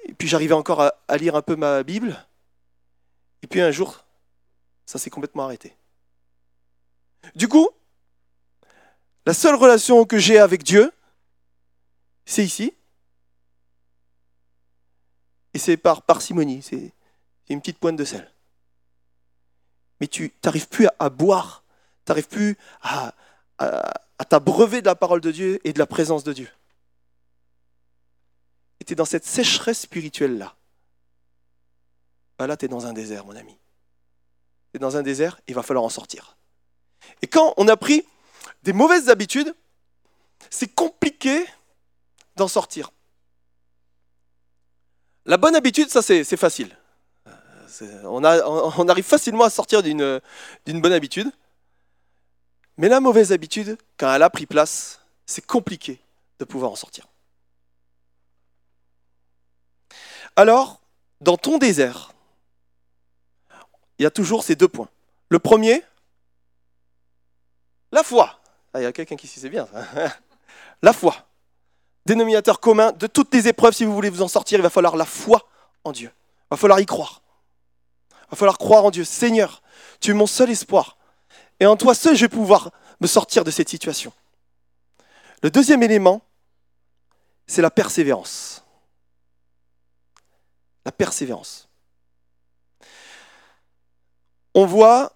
et 0.05 0.15
puis 0.15 0.27
j'arrivais 0.27 0.55
encore 0.55 0.81
à, 0.81 0.95
à 1.07 1.19
lire 1.19 1.37
un 1.37 1.43
peu 1.43 1.57
ma 1.57 1.83
Bible. 1.83 2.27
Et 3.43 3.47
puis 3.47 3.61
un 3.61 3.71
jour, 3.71 4.05
ça 4.87 4.99
s'est 4.99 5.11
complètement 5.11 5.45
arrêté. 5.45 5.78
Du 7.35 7.49
coup, 7.49 7.69
la 9.27 9.35
seule 9.35 9.57
relation 9.57 10.05
que 10.05 10.19
j'ai 10.19 10.39
avec 10.39 10.63
Dieu, 10.63 10.93
c'est 12.25 12.45
ici. 12.45 12.75
Et 15.55 15.59
c'est 15.59 15.77
par 15.77 16.03
parcimonie, 16.03 16.63
c'est 16.63 16.93
une 17.49 17.61
petite 17.61 17.79
pointe 17.79 17.97
de 17.97 18.05
sel. 18.05 18.33
Mais 20.01 20.07
tu 20.07 20.33
n'arrives 20.45 20.69
plus 20.69 20.89
à, 20.99 21.11
boire, 21.11 21.65
tu 22.07 22.11
n'arrives 22.11 22.29
plus 22.29 22.57
à, 22.81 23.13
t'abreuver 24.29 24.81
de 24.81 24.87
la 24.87 24.95
parole 24.95 25.21
de 25.21 25.31
Dieu 25.31 25.61
et 25.65 25.73
de 25.73 25.79
la 25.79 25.87
présence 25.87 26.25
de 26.25 26.33
Dieu. 26.33 26.49
Et 28.81 28.85
tu 28.85 28.93
es 28.93 28.97
dans 28.97 29.05
cette 29.05 29.27
sécheresse 29.27 29.81
spirituelle-là. 29.81 30.57
Bah 32.39 32.47
là, 32.47 32.57
tu 32.57 32.65
es 32.65 32.69
dans 32.69 32.87
un 32.87 32.93
désert, 32.93 33.27
mon 33.27 33.37
ami. 33.37 33.59
Tu 34.71 34.77
es 34.77 34.79
dans 34.79 34.97
un 34.97 35.03
désert, 35.03 35.41
il 35.49 35.55
va 35.55 35.63
falloir 35.63 35.85
en 35.85 35.91
sortir. 35.91 36.38
Et 37.23 37.27
quand 37.27 37.55
on 37.57 37.69
a 37.69 37.77
pris 37.77 38.05
des 38.63 38.73
mauvaises 38.73 39.09
habitudes, 39.09 39.55
c'est 40.51 40.73
compliqué 40.75 41.45
d'en 42.37 42.49
sortir. 42.49 42.91
La 45.27 45.37
bonne 45.37 45.55
habitude, 45.55 45.91
ça 45.91 46.03
c'est 46.03 46.37
facile. 46.37 46.77
On, 48.05 48.25
arrive 48.25 49.05
facilement 49.05 49.45
à 49.45 49.51
sortir 49.51 49.83
d'une 49.83 50.21
bonne 50.67 50.93
habitude. 50.93 51.31
Mais 52.79 52.89
la 52.89 53.01
mauvaise 53.01 53.33
habitude, 53.33 53.77
quand 53.99 54.13
elle 54.15 54.23
a 54.23 54.31
pris 54.31 54.47
place, 54.47 55.01
c'est 55.27 55.45
compliqué 55.45 56.01
de 56.39 56.45
pouvoir 56.45 56.71
en 56.71 56.77
sortir. 56.77 57.07
Alors, 60.37 60.81
dans 61.21 61.37
ton 61.37 61.59
désert, 61.59 62.15
il 63.99 64.05
y 64.05 64.07
a 64.07 64.11
toujours 64.11 64.45
ces 64.45 64.55
deux 64.55 64.69
points. 64.69 64.89
Le 65.29 65.41
premier, 65.41 65.83
la 67.93 68.03
foi. 68.03 68.41
Ah, 68.73 68.81
il 68.81 68.83
y 68.83 68.87
a 68.87 68.93
quelqu'un 68.93 69.17
qui 69.17 69.27
sait 69.27 69.49
bien. 69.49 69.69
la 70.83 70.93
foi. 70.93 71.17
Dénominateur 72.07 72.61
commun 72.61 72.93
de 72.93 73.07
toutes 73.07 73.33
les 73.35 73.49
épreuves, 73.49 73.75
si 73.75 73.85
vous 73.85 73.95
voulez 73.95 74.11
vous 74.11 74.23
en 74.23 74.29
sortir, 74.29 74.59
il 74.59 74.63
va 74.63 74.71
falloir 74.71 74.97
la 74.97 75.05
foi 75.05 75.49
en 75.85 75.93
Dieu. 75.93 76.11
Il 76.15 76.47
va 76.53 76.57
falloir 76.57 76.81
y 76.81 76.87
croire. 76.87 77.23
Il 78.11 78.31
va 78.31 78.37
falloir 78.37 78.59
croire 78.59 78.85
en 78.85 78.91
Dieu. 78.91 79.05
Seigneur, 79.05 79.63
tu 80.01 80.11
es 80.11 80.15
mon 80.15 80.27
seul 80.27 80.51
espoir. 80.51 80.97
Et 81.61 81.67
en 81.67 81.77
toi 81.77 81.95
seul, 81.95 82.17
je 82.17 82.23
vais 82.23 82.29
pouvoir 82.29 82.71
me 83.01 83.07
sortir 83.07 83.45
de 83.45 83.51
cette 83.51 83.69
situation. 83.69 84.13
Le 85.43 85.51
deuxième 85.51 85.83
élément, 85.83 86.23
c'est 87.47 87.63
la 87.63 87.71
persévérance. 87.71 88.65
La 90.85 90.93
persévérance. 90.93 91.69
On 94.55 94.67
voit 94.67 95.13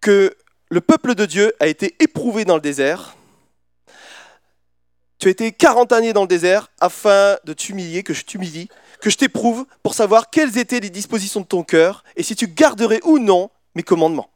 que 0.00 0.36
le 0.70 0.80
peuple 0.80 1.14
de 1.14 1.26
Dieu 1.26 1.52
a 1.60 1.66
été 1.66 1.96
éprouvé 2.00 2.44
dans 2.44 2.54
le 2.54 2.60
désert. 2.60 3.16
Tu 5.18 5.28
as 5.28 5.30
été 5.30 5.50
40 5.52 5.92
années 5.92 6.12
dans 6.12 6.22
le 6.22 6.28
désert 6.28 6.68
afin 6.80 7.36
de 7.44 7.52
t'humilier, 7.52 8.02
que 8.02 8.14
je 8.14 8.24
t'humilie, 8.24 8.68
que 9.00 9.10
je 9.10 9.16
t'éprouve 9.16 9.66
pour 9.82 9.94
savoir 9.94 10.30
quelles 10.30 10.58
étaient 10.58 10.80
les 10.80 10.90
dispositions 10.90 11.40
de 11.40 11.46
ton 11.46 11.64
cœur 11.64 12.04
et 12.16 12.22
si 12.22 12.36
tu 12.36 12.46
garderais 12.46 13.00
ou 13.04 13.18
non 13.18 13.50
mes 13.74 13.82
commandements. 13.82 14.30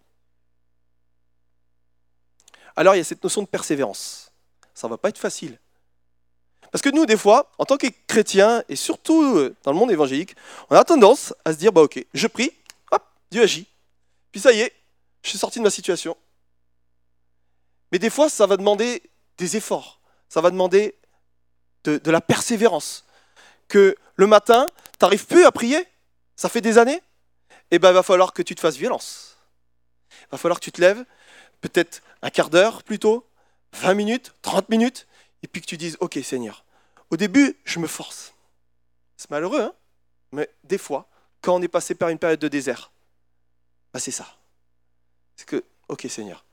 Alors 2.75 2.95
il 2.95 2.99
y 2.99 3.01
a 3.01 3.05
cette 3.05 3.23
notion 3.23 3.43
de 3.43 3.47
persévérance. 3.47 4.33
Ça 4.75 4.89
ne 4.89 4.91
va 4.91 4.99
pas 4.99 5.11
être 5.11 5.19
facile. 5.19 5.59
Parce 6.73 6.81
que 6.81 6.89
nous, 6.89 7.05
des 7.05 7.19
fois, 7.19 7.51
en 7.59 7.67
tant 7.67 7.77
que 7.77 7.87
chrétiens, 8.07 8.65
et 8.69 8.77
surtout 8.77 9.23
euh, 9.23 9.55
dans 9.63 9.73
le 9.73 9.79
monde 9.79 9.91
évangélique, 9.91 10.35
on 10.71 10.75
a 10.75 10.83
tendance 10.85 11.35
à 11.45 11.53
se 11.53 11.59
dire, 11.59 11.71
bah 11.71 11.83
ok, 11.83 12.03
je 12.15 12.27
prie, 12.27 12.51
hop, 12.91 13.03
Dieu 13.31 13.43
agit. 13.43 13.67
Puis 14.33 14.41
ça 14.41 14.53
y 14.53 14.61
est, 14.61 14.73
je 15.23 15.29
suis 15.29 15.39
sorti 15.39 15.59
de 15.59 15.65
ma 15.65 15.71
situation. 15.71 16.17
Mais 17.93 17.99
des 17.99 18.11
fois, 18.11 18.29
ça 18.31 18.47
va 18.47 18.57
demander 18.57 19.03
des 19.37 19.57
efforts, 19.57 20.01
ça 20.29 20.41
va 20.41 20.51
demander 20.51 20.97
de, 21.85 22.11
la 22.11 22.21
persévérance. 22.21 23.05
Que 23.69 23.97
le 24.17 24.27
matin, 24.27 24.67
tu 24.99 25.05
n'arrives 25.05 25.27
plus 25.27 25.45
à 25.45 25.53
prier, 25.53 25.87
ça 26.35 26.49
fait 26.49 26.61
des 26.61 26.79
années, 26.79 27.01
et 27.71 27.77
eh 27.77 27.79
ben 27.79 27.91
il 27.91 27.95
va 27.95 28.03
falloir 28.03 28.33
que 28.33 28.43
tu 28.43 28.55
te 28.55 28.61
fasses 28.61 28.77
violence. 28.77 29.37
Il 30.11 30.29
va 30.33 30.39
falloir 30.39 30.59
que 30.59 30.65
tu 30.65 30.73
te 30.73 30.81
lèves, 30.81 31.05
peut-être 31.61 32.03
un 32.23 32.31
quart 32.31 32.51
d'heure 32.51 32.83
plutôt, 32.83 33.27
20 33.75 33.95
minutes, 33.95 34.35
30 34.43 34.69
minutes, 34.69 35.07
et 35.43 35.49
puis 35.49 35.61
que 35.61 35.67
tu 35.67 35.77
dises, 35.77 35.97
ok 36.01 36.19
Seigneur, 36.23 36.65
au 37.11 37.17
début, 37.17 37.59
je 37.65 37.79
me 37.79 37.87
force. 37.87 38.35
C'est 39.17 39.31
malheureux, 39.31 39.61
hein 39.61 39.75
mais 40.33 40.49
des 40.65 40.79
fois, 40.79 41.09
quand 41.43 41.55
on 41.55 41.63
est 41.63 41.69
passé 41.69 41.95
par 41.95 42.09
une 42.09 42.19
période 42.19 42.41
de 42.41 42.49
désert, 42.49 42.91
bah 43.93 44.01
c'est 44.01 44.11
ça. 44.11 44.27
C'est 45.37 45.47
que, 45.47 45.63
ok 45.89 46.07
Seigneur, 46.09 46.45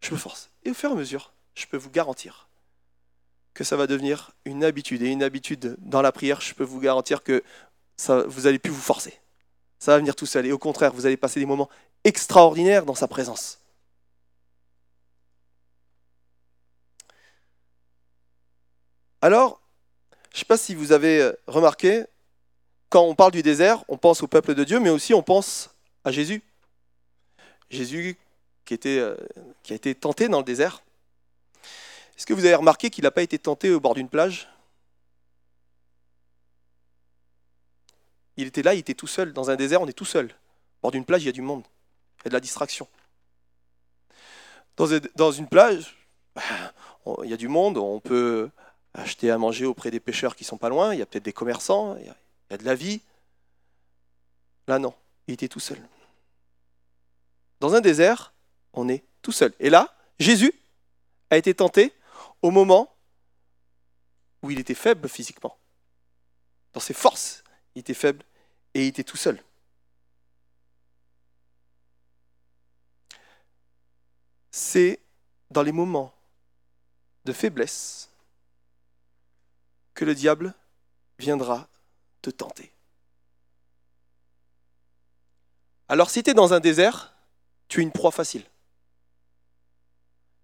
je 0.00 0.12
me 0.12 0.18
force. 0.18 0.50
Et 0.64 0.70
au 0.70 0.74
fur 0.74 0.90
et 0.90 0.92
à 0.92 0.96
mesure, 0.96 1.32
je 1.54 1.66
peux 1.66 1.76
vous 1.76 1.90
garantir 1.90 2.48
que 3.54 3.64
ça 3.64 3.76
va 3.76 3.86
devenir 3.86 4.32
une 4.44 4.64
habitude. 4.64 5.02
Et 5.02 5.08
une 5.08 5.22
habitude 5.22 5.76
dans 5.78 6.02
la 6.02 6.12
prière, 6.12 6.40
je 6.40 6.54
peux 6.54 6.64
vous 6.64 6.80
garantir 6.80 7.22
que 7.22 7.42
vous 8.08 8.42
n'allez 8.42 8.58
plus 8.58 8.70
vous 8.70 8.80
forcer. 8.80 9.18
Ça 9.78 9.92
va 9.92 9.98
venir 9.98 10.14
tout 10.14 10.26
seul. 10.26 10.46
Et 10.46 10.52
au 10.52 10.58
contraire, 10.58 10.92
vous 10.92 11.06
allez 11.06 11.16
passer 11.16 11.40
des 11.40 11.46
moments 11.46 11.68
extraordinaires 12.04 12.86
dans 12.86 12.94
sa 12.94 13.08
présence. 13.08 13.60
Alors, 19.22 19.60
je 20.30 20.36
ne 20.36 20.38
sais 20.38 20.44
pas 20.46 20.56
si 20.56 20.74
vous 20.74 20.92
avez 20.92 21.20
euh, 21.20 21.32
remarqué, 21.46 22.04
quand 22.88 23.02
on 23.02 23.14
parle 23.14 23.32
du 23.32 23.42
désert, 23.42 23.84
on 23.88 23.98
pense 23.98 24.22
au 24.22 24.26
peuple 24.26 24.54
de 24.54 24.64
Dieu, 24.64 24.80
mais 24.80 24.88
aussi 24.88 25.12
on 25.12 25.22
pense 25.22 25.70
à 26.04 26.10
Jésus. 26.10 26.42
Jésus 27.68 28.16
euh, 28.86 29.16
qui 29.62 29.72
a 29.72 29.76
été 29.76 29.94
tenté 29.94 30.28
dans 30.28 30.38
le 30.38 30.44
désert. 30.44 30.82
Est-ce 32.16 32.26
que 32.26 32.34
vous 32.34 32.44
avez 32.44 32.54
remarqué 32.54 32.90
qu'il 32.90 33.04
n'a 33.04 33.10
pas 33.10 33.22
été 33.22 33.38
tenté 33.38 33.70
au 33.70 33.80
bord 33.80 33.94
d'une 33.94 34.08
plage? 34.08 34.48
Il 38.36 38.46
était 38.46 38.62
là, 38.62 38.74
il 38.74 38.78
était 38.78 38.94
tout 38.94 39.06
seul. 39.06 39.32
Dans 39.32 39.50
un 39.50 39.56
désert, 39.56 39.80
on 39.82 39.88
est 39.88 39.92
tout 39.92 40.04
seul. 40.04 40.26
Au 40.26 40.82
bord 40.82 40.90
d'une 40.92 41.04
plage, 41.04 41.22
il 41.22 41.26
y 41.26 41.30
a 41.30 41.32
du 41.32 41.42
monde. 41.42 41.64
Il 42.18 42.24
y 42.24 42.28
a 42.28 42.30
de 42.30 42.34
la 42.34 42.40
distraction. 42.40 42.88
Dans 45.16 45.30
une 45.32 45.48
plage, 45.48 45.96
bah, 46.34 46.42
il 47.24 47.30
y 47.30 47.34
a 47.34 47.36
du 47.36 47.48
monde, 47.48 47.76
on 47.76 48.00
peut 48.00 48.50
acheter 48.94 49.30
à 49.30 49.36
manger 49.36 49.66
auprès 49.66 49.90
des 49.90 50.00
pêcheurs 50.00 50.34
qui 50.34 50.44
sont 50.44 50.56
pas 50.56 50.68
loin, 50.68 50.94
il 50.94 50.98
y 50.98 51.02
a 51.02 51.06
peut-être 51.06 51.24
des 51.24 51.32
commerçants, 51.32 51.96
il 51.96 52.06
y 52.06 52.54
a 52.54 52.56
de 52.56 52.64
la 52.64 52.74
vie. 52.74 53.02
Là, 54.68 54.78
non, 54.78 54.94
il 55.26 55.34
était 55.34 55.48
tout 55.48 55.60
seul. 55.60 55.78
Dans 57.60 57.74
un 57.74 57.80
désert, 57.80 58.32
on 58.72 58.88
est 58.88 59.04
tout 59.22 59.32
seul. 59.32 59.52
Et 59.60 59.70
là, 59.70 59.94
Jésus 60.18 60.52
a 61.30 61.36
été 61.36 61.54
tenté 61.54 61.92
au 62.42 62.50
moment 62.50 62.94
où 64.42 64.50
il 64.50 64.58
était 64.58 64.74
faible 64.74 65.08
physiquement. 65.08 65.56
Dans 66.72 66.80
ses 66.80 66.94
forces, 66.94 67.44
il 67.74 67.80
était 67.80 67.94
faible 67.94 68.24
et 68.74 68.84
il 68.84 68.88
était 68.88 69.04
tout 69.04 69.16
seul. 69.16 69.42
C'est 74.50 75.00
dans 75.50 75.62
les 75.62 75.72
moments 75.72 76.14
de 77.24 77.32
faiblesse 77.32 78.10
que 79.94 80.04
le 80.04 80.14
diable 80.14 80.54
viendra 81.18 81.68
te 82.22 82.30
tenter. 82.30 82.72
Alors 85.88 86.10
si 86.10 86.22
tu 86.22 86.30
es 86.30 86.34
dans 86.34 86.52
un 86.52 86.60
désert, 86.60 87.14
tu 87.68 87.80
es 87.80 87.82
une 87.82 87.92
proie 87.92 88.12
facile. 88.12 88.44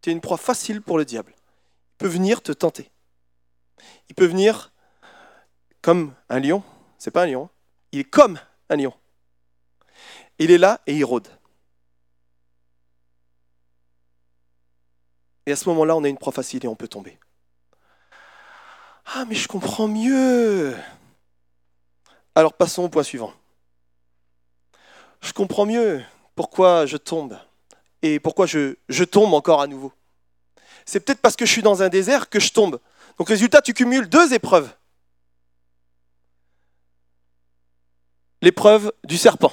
Tu 0.01 0.11
es 0.11 0.13
une 0.13 0.21
proie 0.21 0.37
facile 0.37 0.83
pour 0.83 0.99
le 0.99 1.05
diable. 1.05 1.35
Il 1.37 1.97
peut 1.99 2.09
venir 2.09 2.43
te 2.43 2.53
tenter. 2.53 2.91
Il 4.09 4.15
peut 4.15 4.27
venir 4.27 4.73
comme 5.83 6.15
un 6.29 6.41
lion. 6.41 6.63
C'est 6.99 7.11
pas 7.11 7.25
un 7.25 7.27
lion. 7.27 7.51
Il 7.93 8.01
est 8.01 8.05
comme 8.05 8.39
un 8.71 8.77
lion. 8.77 8.95
Il 10.39 10.51
est 10.51 10.59
là 10.59 10.81
et 10.87 10.95
il 10.97 11.05
rôde. 11.05 11.29
Et 15.47 15.53
à 15.53 15.57
ce 15.57 15.69
moment-là, 15.69 15.97
on 15.97 16.05
a 16.05 16.09
une 16.09 16.19
proie 16.19 16.33
facile 16.33 16.65
et 16.65 16.69
on 16.69 16.75
peut 16.75 16.89
tomber. 16.89 17.19
Ah, 19.07 19.25
mais 19.27 19.37
je 19.37 19.47
comprends 19.47 19.87
mieux. 19.87 20.77
Alors 22.35 22.53
passons 22.53 22.83
au 22.83 22.89
point 22.89 23.05
suivant. 23.05 23.33
Je 25.23 25.33
comprends 25.33 25.65
mieux 25.65 26.05
pourquoi 26.35 26.85
je 26.85 26.97
tombe 26.97 27.39
et 28.03 28.21
pourquoi 28.21 28.47
je, 28.47 29.05
tombe 29.05 29.35
encore 29.35 29.61
à 29.61 29.67
nouveau? 29.67 29.93
C'est 30.85 31.01
peut-être 31.01 31.21
parce 31.21 31.37
que 31.37 31.47
je 31.47 31.53
suis 31.53 31.63
dans 31.63 31.83
un 31.83 31.89
désert 31.89 32.29
que 32.29 32.41
je 32.41 32.53
tombe. 32.53 32.81
Donc 33.19 33.29
résultat, 33.29 33.63
tu 33.63 33.75
cumules 33.75 34.09
deux 34.09 34.33
épreuves. 34.33 34.71
L'épreuve 38.43 38.93
du 39.05 39.17
serpent. 39.17 39.53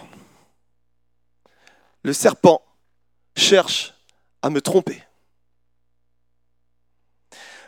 Le 2.03 2.13
serpent 2.13 2.63
cherche 3.35 3.93
à 4.41 4.49
me 4.49 4.61
tromper. 4.61 5.01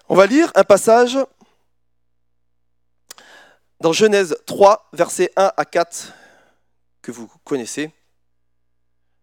On 0.08 0.16
va 0.16 0.28
lire 0.28 0.52
un 0.56 0.64
passage 0.64 1.18
dans 3.80 3.94
Genèse 3.94 4.38
3, 4.46 4.90
versets 4.94 5.32
1 5.36 5.52
à 5.56 5.66
4, 5.66 6.14
que 7.02 7.12
vous 7.12 7.28
connaissez. 7.44 7.92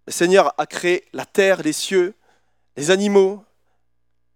Le 0.06 0.12
Seigneur 0.12 0.54
a 0.58 0.66
créé 0.66 1.06
la 1.12 1.24
terre, 1.24 1.62
les 1.62 1.72
cieux, 1.72 2.14
les 2.76 2.90
animaux, 2.90 3.44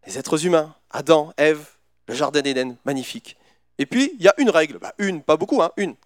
les 0.07 0.19
êtres 0.19 0.47
humains, 0.47 0.75
Adam, 0.91 1.33
Ève, 1.37 1.67
le 2.07 2.15
jardin 2.15 2.41
d'Éden, 2.41 2.77
magnifique. 2.85 3.37
Et 3.79 3.87
puis, 3.87 4.13
il 4.19 4.23
y 4.25 4.29
a 4.29 4.35
une 4.39 4.51
règle, 4.51 4.79
bah, 4.79 4.95
une, 4.99 5.23
pas 5.23 5.37
beaucoup, 5.37 5.63
hein, 5.63 5.73
une. 5.77 5.97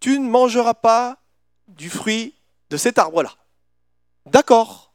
Tu 0.00 0.18
ne 0.18 0.28
mangeras 0.28 0.74
pas 0.74 1.18
du 1.68 1.90
fruit 1.90 2.34
de 2.70 2.76
cet 2.76 2.98
arbre-là. 2.98 3.32
D'accord, 4.26 4.94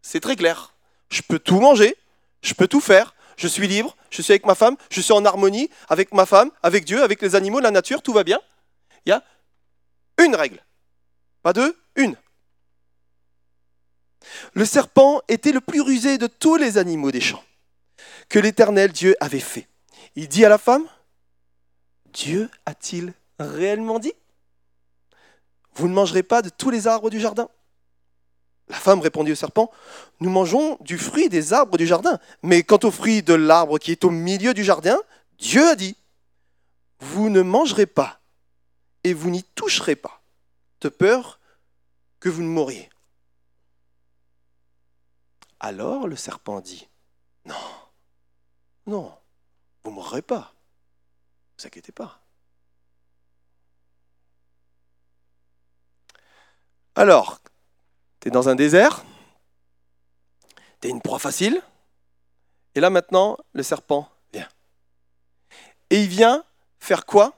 c'est 0.00 0.20
très 0.20 0.36
clair. 0.36 0.74
Je 1.08 1.22
peux 1.22 1.38
tout 1.38 1.60
manger, 1.60 1.96
je 2.42 2.54
peux 2.54 2.68
tout 2.68 2.80
faire, 2.80 3.14
je 3.36 3.48
suis 3.48 3.66
libre, 3.66 3.96
je 4.10 4.22
suis 4.22 4.32
avec 4.32 4.46
ma 4.46 4.54
femme, 4.54 4.76
je 4.90 5.00
suis 5.00 5.12
en 5.12 5.24
harmonie 5.24 5.70
avec 5.88 6.12
ma 6.12 6.26
femme, 6.26 6.50
avec 6.62 6.84
Dieu, 6.84 7.02
avec 7.02 7.20
les 7.20 7.34
animaux, 7.34 7.60
la 7.60 7.70
nature, 7.70 8.02
tout 8.02 8.12
va 8.12 8.24
bien. 8.24 8.40
Il 9.06 9.10
y 9.10 9.12
a 9.12 9.22
une 10.18 10.34
règle. 10.34 10.62
Pas 11.42 11.52
deux, 11.52 11.76
une. 11.96 12.16
Le 14.54 14.64
serpent 14.64 15.20
était 15.28 15.52
le 15.52 15.60
plus 15.60 15.80
rusé 15.80 16.18
de 16.18 16.26
tous 16.26 16.56
les 16.56 16.78
animaux 16.78 17.10
des 17.10 17.20
champs 17.20 17.42
que 18.28 18.38
l'Éternel 18.38 18.92
Dieu 18.92 19.16
avait 19.20 19.40
fait. 19.40 19.68
Il 20.16 20.28
dit 20.28 20.44
à 20.44 20.48
la 20.48 20.58
femme, 20.58 20.86
Dieu 22.12 22.50
a-t-il 22.66 23.14
réellement 23.38 23.98
dit 23.98 24.12
Vous 25.74 25.88
ne 25.88 25.94
mangerez 25.94 26.22
pas 26.22 26.42
de 26.42 26.48
tous 26.48 26.70
les 26.70 26.86
arbres 26.86 27.10
du 27.10 27.20
jardin? 27.20 27.48
La 28.68 28.76
femme 28.76 29.00
répondit 29.00 29.32
au 29.32 29.36
serpent, 29.36 29.70
Nous 30.20 30.30
mangeons 30.30 30.76
du 30.80 30.98
fruit 30.98 31.28
des 31.28 31.52
arbres 31.52 31.78
du 31.78 31.86
jardin, 31.86 32.18
mais 32.42 32.62
quant 32.62 32.80
au 32.82 32.90
fruit 32.90 33.22
de 33.22 33.34
l'arbre 33.34 33.78
qui 33.78 33.92
est 33.92 34.04
au 34.04 34.10
milieu 34.10 34.52
du 34.52 34.64
jardin, 34.64 34.98
Dieu 35.38 35.66
a 35.66 35.74
dit, 35.74 35.96
Vous 37.00 37.30
ne 37.30 37.42
mangerez 37.42 37.86
pas 37.86 38.20
et 39.04 39.14
vous 39.14 39.30
n'y 39.30 39.42
toucherez 39.42 39.96
pas, 39.96 40.22
de 40.80 40.88
peur 40.88 41.40
que 42.20 42.28
vous 42.28 42.42
ne 42.42 42.48
mouriez. 42.48 42.90
Alors 45.60 46.06
le 46.06 46.16
serpent 46.16 46.60
dit, 46.60 46.88
Non, 47.44 47.54
non, 48.86 49.18
vous 49.82 49.90
ne 49.90 49.96
mourrez 49.96 50.22
pas. 50.22 50.54
Ne 51.56 51.62
vous 51.62 51.66
inquiétez 51.66 51.92
pas. 51.92 52.20
Alors, 56.94 57.40
tu 58.20 58.28
es 58.28 58.30
dans 58.30 58.48
un 58.48 58.54
désert, 58.54 59.04
tu 60.80 60.88
es 60.88 60.90
une 60.90 61.02
proie 61.02 61.18
facile, 61.18 61.62
et 62.74 62.80
là 62.80 62.90
maintenant, 62.90 63.36
le 63.52 63.62
serpent 63.62 64.10
vient. 64.32 64.48
Et 65.90 66.02
il 66.02 66.08
vient 66.08 66.44
faire 66.80 67.06
quoi? 67.06 67.36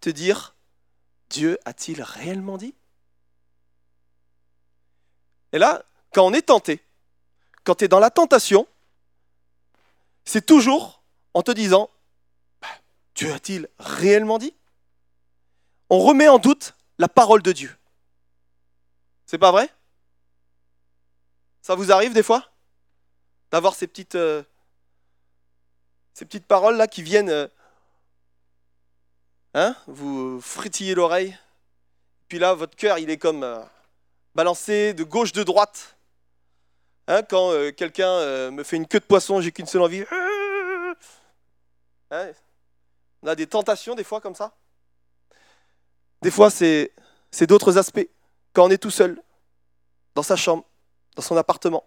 Te 0.00 0.10
dire, 0.10 0.54
Dieu 1.28 1.58
a-t-il 1.64 2.02
réellement 2.02 2.56
dit? 2.56 2.74
Et 5.52 5.58
là, 5.58 5.84
quand 6.14 6.24
on 6.24 6.32
est 6.32 6.42
tenté, 6.42 6.80
quand 7.64 7.74
tu 7.74 7.84
es 7.84 7.88
dans 7.88 7.98
la 7.98 8.10
tentation, 8.10 8.66
c'est 10.24 10.46
toujours 10.46 11.02
en 11.34 11.42
te 11.42 11.50
disant, 11.50 11.90
bah, 12.62 12.68
Dieu 13.14 13.32
a-t-il 13.32 13.68
réellement 13.78 14.38
dit? 14.38 14.54
On 15.90 15.98
remet 15.98 16.28
en 16.28 16.38
doute 16.38 16.74
la 16.98 17.08
parole 17.08 17.42
de 17.42 17.52
Dieu. 17.52 17.76
C'est 19.26 19.38
pas 19.38 19.50
vrai? 19.50 19.68
Ça 21.60 21.74
vous 21.74 21.90
arrive 21.90 22.14
des 22.14 22.22
fois 22.22 22.50
D'avoir 23.50 23.74
ces 23.74 23.86
petites, 23.86 24.14
euh, 24.14 24.42
ces 26.12 26.24
petites 26.24 26.46
paroles 26.46 26.76
là 26.76 26.86
qui 26.86 27.02
viennent 27.02 27.30
euh, 27.30 27.48
hein, 29.54 29.76
vous 29.86 30.40
fritiller 30.40 30.94
l'oreille? 30.94 31.36
Puis 32.28 32.38
là, 32.38 32.54
votre 32.54 32.76
cœur, 32.76 32.98
il 32.98 33.10
est 33.10 33.18
comme 33.18 33.42
euh, 33.44 33.62
balancé 34.34 34.94
de 34.94 35.04
gauche, 35.04 35.32
de 35.32 35.42
droite. 35.42 35.93
Hein, 37.06 37.22
quand 37.22 37.50
euh, 37.50 37.70
quelqu'un 37.70 38.08
euh, 38.08 38.50
me 38.50 38.62
fait 38.62 38.76
une 38.76 38.86
queue 38.86 39.00
de 39.00 39.04
poisson, 39.04 39.40
j'ai 39.40 39.52
qu'une 39.52 39.66
seule 39.66 39.82
envie. 39.82 40.04
Hein, 42.10 42.32
on 43.22 43.28
a 43.28 43.34
des 43.34 43.46
tentations 43.46 43.94
des 43.94 44.04
fois 44.04 44.20
comme 44.20 44.34
ça. 44.34 44.56
Des 46.22 46.30
fois, 46.30 46.50
c'est 46.50 46.92
d'autres 47.42 47.76
aspects. 47.76 48.08
Quand 48.52 48.64
on 48.66 48.70
est 48.70 48.78
tout 48.78 48.90
seul, 48.90 49.20
dans 50.14 50.22
sa 50.22 50.36
chambre, 50.36 50.64
dans 51.16 51.22
son 51.22 51.36
appartement, 51.36 51.84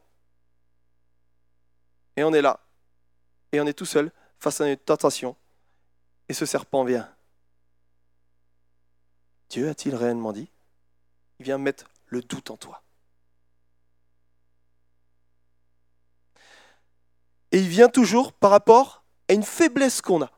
et 2.15 2.23
on 2.23 2.33
est 2.33 2.41
là, 2.41 2.59
et 3.51 3.61
on 3.61 3.65
est 3.65 3.73
tout 3.73 3.85
seul 3.85 4.11
face 4.39 4.61
à 4.61 4.67
une 4.67 4.77
tentation, 4.77 5.35
et 6.27 6.33
ce 6.33 6.45
serpent 6.45 6.83
vient. 6.83 7.09
Dieu 9.49 9.69
a-t-il 9.69 9.95
réellement 9.95 10.33
dit? 10.33 10.49
Il 11.39 11.45
vient 11.45 11.57
mettre 11.57 11.85
le 12.07 12.21
doute 12.21 12.51
en 12.51 12.57
toi. 12.57 12.83
Et 17.51 17.59
il 17.59 17.67
vient 17.67 17.89
toujours 17.89 18.33
par 18.33 18.51
rapport 18.51 19.03
à 19.29 19.33
une 19.33 19.43
faiblesse 19.43 20.01
qu'on 20.01 20.21
a. 20.21 20.31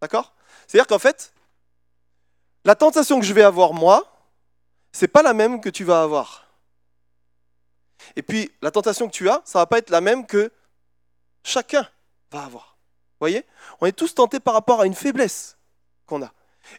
D'accord? 0.00 0.34
C'est-à-dire 0.66 0.86
qu'en 0.86 0.98
fait, 0.98 1.32
la 2.64 2.74
tentation 2.74 3.20
que 3.20 3.26
je 3.26 3.32
vais 3.32 3.42
avoir 3.42 3.72
moi, 3.72 4.08
c'est 4.92 5.08
pas 5.08 5.22
la 5.22 5.34
même 5.34 5.60
que 5.60 5.68
tu 5.68 5.84
vas 5.84 6.02
avoir. 6.02 6.46
Et 8.16 8.22
puis 8.22 8.50
la 8.62 8.70
tentation 8.70 9.06
que 9.06 9.12
tu 9.12 9.28
as, 9.28 9.42
ça 9.44 9.60
va 9.60 9.66
pas 9.66 9.78
être 9.78 9.90
la 9.90 10.00
même 10.00 10.26
que 10.26 10.52
chacun 11.44 11.88
va 12.30 12.44
avoir. 12.44 12.76
Vous 13.12 13.24
voyez? 13.24 13.46
On 13.80 13.86
est 13.86 13.92
tous 13.92 14.14
tentés 14.14 14.40
par 14.40 14.54
rapport 14.54 14.80
à 14.80 14.86
une 14.86 14.94
faiblesse 14.94 15.56
qu'on 16.06 16.22
a. 16.22 16.32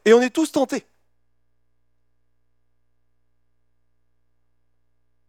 Et 0.05 0.13
on 0.13 0.21
est 0.21 0.29
tous 0.29 0.51
tentés. 0.51 0.85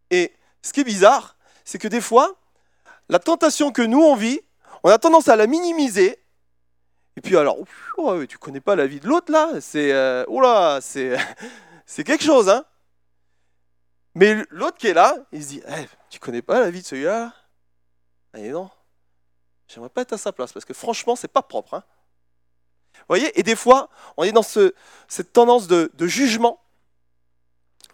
Et 0.09 0.33
ce 0.61 0.73
qui 0.73 0.81
est 0.81 0.85
bizarre, 0.85 1.35
c'est 1.63 1.79
que 1.79 1.87
des 1.87 2.01
fois, 2.01 2.35
la 3.09 3.19
tentation 3.19 3.71
que 3.71 3.81
nous 3.81 4.01
on 4.01 4.15
vit, 4.15 4.41
on 4.83 4.89
a 4.89 4.97
tendance 4.97 5.27
à 5.27 5.35
la 5.35 5.47
minimiser. 5.47 6.19
Et 7.17 7.21
puis 7.21 7.37
alors, 7.37 7.57
oh, 7.97 8.25
tu 8.25 8.37
connais 8.37 8.59
pas 8.59 8.75
la 8.75 8.87
vie 8.87 8.99
de 8.99 9.07
l'autre 9.07 9.31
là, 9.31 9.61
c'est 9.61 9.91
euh, 9.93 10.25
là, 10.41 10.79
c'est 10.81 11.17
c'est 11.85 12.03
quelque 12.03 12.23
chose 12.23 12.49
hein. 12.49 12.65
Mais 14.15 14.45
l'autre 14.49 14.77
qui 14.77 14.87
est 14.87 14.93
là, 14.93 15.17
il 15.33 15.43
se 15.43 15.49
dit, 15.49 15.61
eh, 15.67 15.87
tu 16.09 16.19
connais 16.19 16.41
pas 16.41 16.61
la 16.61 16.69
vie 16.69 16.81
de 16.81 16.85
celui-là? 16.85 17.33
Allez 18.33 18.51
non, 18.51 18.69
j'aimerais 19.67 19.89
pas 19.89 20.01
être 20.01 20.13
à 20.13 20.17
sa 20.17 20.31
place 20.31 20.53
parce 20.53 20.65
que 20.65 20.73
franchement 20.73 21.15
c'est 21.15 21.27
pas 21.27 21.41
propre. 21.41 21.75
Hein. 21.75 21.83
Vous 22.99 23.05
voyez 23.09 23.37
Et 23.37 23.43
des 23.43 23.55
fois, 23.55 23.89
on 24.17 24.23
est 24.23 24.31
dans 24.31 24.43
ce, 24.43 24.73
cette 25.07 25.33
tendance 25.33 25.67
de, 25.67 25.91
de 25.93 26.07
jugement. 26.07 26.61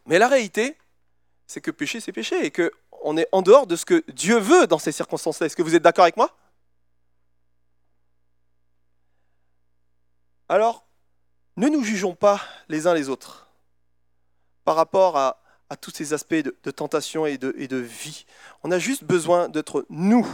Mais 0.05 0.19
la 0.19 0.27
réalité, 0.27 0.77
c'est 1.47 1.61
que 1.61 1.71
péché, 1.71 1.99
c'est 1.99 2.11
péché 2.11 2.45
et 2.45 2.51
que 2.51 2.71
on 3.03 3.17
est 3.17 3.27
en 3.31 3.41
dehors 3.41 3.67
de 3.67 3.75
ce 3.75 3.85
que 3.85 4.03
Dieu 4.11 4.37
veut 4.37 4.67
dans 4.67 4.79
ces 4.79 4.91
circonstances-là. 4.91 5.47
Est-ce 5.47 5.55
que 5.55 5.61
vous 5.61 5.75
êtes 5.75 5.83
d'accord 5.83 6.03
avec 6.03 6.17
moi? 6.17 6.35
Alors, 10.49 10.85
ne 11.57 11.67
nous 11.67 11.83
jugeons 11.83 12.15
pas 12.15 12.41
les 12.67 12.87
uns 12.87 12.93
les 12.93 13.09
autres 13.09 13.47
par 14.63 14.75
rapport 14.75 15.17
à, 15.17 15.37
tous 15.79 15.91
ces 15.91 16.11
aspects 16.11 16.33
de, 16.33 16.71
tentation 16.71 17.25
et 17.25 17.37
de, 17.37 17.77
vie. 17.77 18.25
On 18.63 18.71
a 18.71 18.79
juste 18.79 19.05
besoin 19.05 19.47
d'être, 19.47 19.85
nous, 19.89 20.27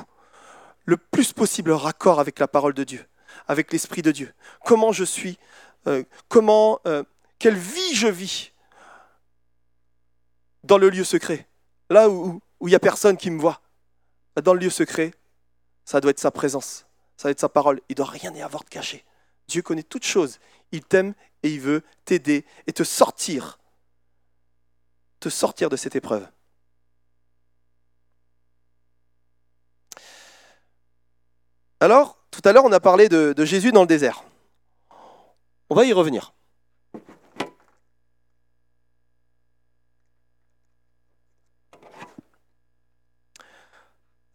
le 0.85 0.97
plus 0.97 1.31
possible 1.33 1.71
raccord 1.71 2.19
avec 2.19 2.39
la 2.39 2.47
parole 2.47 2.73
de 2.73 2.83
Dieu, 2.83 3.05
avec 3.47 3.71
l'Esprit 3.71 4.01
de 4.01 4.11
Dieu. 4.11 4.33
Comment 4.65 4.91
je 4.91 5.03
suis, 5.03 5.37
euh, 5.85 6.03
comment, 6.27 6.79
euh, 6.87 7.03
quelle 7.37 7.55
vie 7.55 7.93
je 7.93 8.07
vis 8.07 8.51
dans 10.63 10.79
le 10.79 10.89
lieu 10.89 11.03
secret, 11.03 11.47
là 11.91 12.09
où, 12.09 12.41
où 12.59 12.67
il 12.67 12.71
n'y 12.71 12.75
a 12.75 12.79
personne 12.79 13.17
qui 13.17 13.29
me 13.29 13.39
voit. 13.39 13.61
Dans 14.41 14.53
le 14.53 14.59
lieu 14.59 14.69
secret, 14.69 15.13
ça 15.85 15.99
doit 16.01 16.11
être 16.11 16.19
sa 16.19 16.31
présence, 16.31 16.85
ça 17.15 17.23
doit 17.23 17.31
être 17.31 17.39
sa 17.39 17.49
parole. 17.49 17.81
Il 17.89 17.93
ne 17.93 17.95
doit 17.97 18.05
rien 18.05 18.33
y 18.33 18.41
avoir 18.41 18.63
de 18.63 18.69
caché. 18.69 19.03
Dieu 19.47 19.61
connaît 19.61 19.83
toutes 19.83 20.05
choses. 20.05 20.39
Il 20.71 20.83
t'aime 20.83 21.13
et 21.43 21.49
il 21.49 21.61
veut 21.61 21.83
t'aider 22.05 22.45
et 22.67 22.73
te 22.73 22.83
sortir, 22.83 23.59
te 25.19 25.29
sortir 25.29 25.69
de 25.69 25.75
cette 25.75 25.95
épreuve. 25.95 26.27
Alors, 31.79 32.17
tout 32.31 32.41
à 32.43 32.51
l'heure, 32.51 32.65
on 32.65 32.71
a 32.71 32.79
parlé 32.79 33.07
de, 33.07 33.33
de 33.33 33.45
Jésus 33.45 33.71
dans 33.71 33.81
le 33.81 33.87
désert. 33.87 34.23
On 35.69 35.75
va 35.75 35.85
y 35.85 35.93
revenir. 35.93 36.33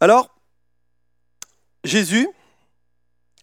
Alors, 0.02 0.34
Jésus 1.84 2.28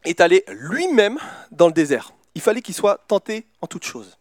est 0.04 0.20
allé 0.20 0.44
lui-même 0.50 1.18
dans 1.52 1.68
le 1.68 1.72
désert. 1.72 2.12
Il 2.36 2.42
fallait 2.42 2.62
qu'il 2.62 2.76
soit 2.76 2.98
tenté 3.08 3.48
en 3.62 3.68
toutes 3.68 3.86
choses. 3.86 4.18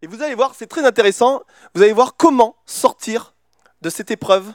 Et 0.00 0.06
vous 0.06 0.22
allez 0.22 0.36
voir, 0.36 0.54
c'est 0.54 0.68
très 0.68 0.86
intéressant, 0.86 1.42
vous 1.74 1.82
allez 1.82 1.92
voir 1.92 2.16
comment 2.16 2.54
sortir 2.66 3.34
de 3.82 3.90
cette 3.90 4.12
épreuve 4.12 4.52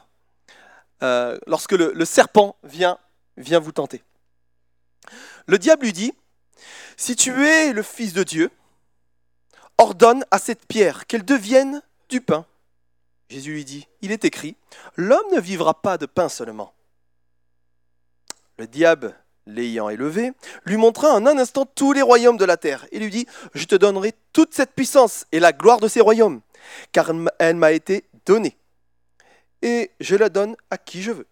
euh, 1.02 1.38
lorsque 1.48 1.74
le, 1.74 2.06
serpent 2.06 2.56
vient, 2.64 2.98
vient 3.36 3.60
vous 3.60 3.74
tenter. 3.74 4.02
Le 5.48 5.58
diable 5.58 5.84
lui 5.84 5.92
dit, 5.92 6.14
si 6.96 7.18
tu 7.18 7.46
es 7.46 7.74
le 7.74 7.84
Fils 7.84 8.14
de 8.14 8.24
Dieu, 8.24 8.50
ordonne 9.78 10.24
à 10.32 10.40
cette 10.40 10.66
pierre 10.66 11.08
qu'elle 11.08 11.26
devienne 11.26 11.82
du 12.08 12.22
pain. 12.22 12.46
Jésus 13.34 13.52
lui 13.52 13.66
dit, 13.66 13.88
il 14.02 14.12
est 14.12 14.26
écrit, 14.26 14.56
l'homme 14.96 15.26
ne 15.34 15.40
vivra 15.40 15.82
pas 15.82 15.98
de 15.98 16.06
pain 16.06 16.30
seulement. 16.30 16.76
Le 18.60 18.68
diable, 18.68 19.16
l'ayant 19.48 19.90
élevé, 19.90 20.34
lui 20.66 20.78
montra 20.78 21.12
en 21.16 21.26
un 21.26 21.40
instant 21.40 21.66
tous 21.66 21.94
les 21.94 22.04
royaumes 22.04 22.38
de 22.38 22.46
la 22.46 22.58
terre 22.58 22.86
et 22.92 23.00
lui 23.00 23.10
dit, 23.10 23.26
je 23.56 23.66
te 23.66 23.74
donnerai 23.74 24.14
toute 24.34 24.54
cette 24.54 24.76
puissance 24.76 25.26
et 25.32 25.40
la 25.40 25.52
gloire 25.52 25.80
de 25.80 25.88
ces 25.88 26.00
royaumes, 26.00 26.42
car 26.92 27.12
elle 27.40 27.56
m'a 27.56 27.72
été 27.72 28.08
donnée, 28.28 28.56
et 29.64 29.90
je 30.00 30.16
la 30.16 30.30
donne 30.30 30.56
à 30.70 30.78
qui 30.78 31.02
je 31.02 31.12
veux. 31.12 31.28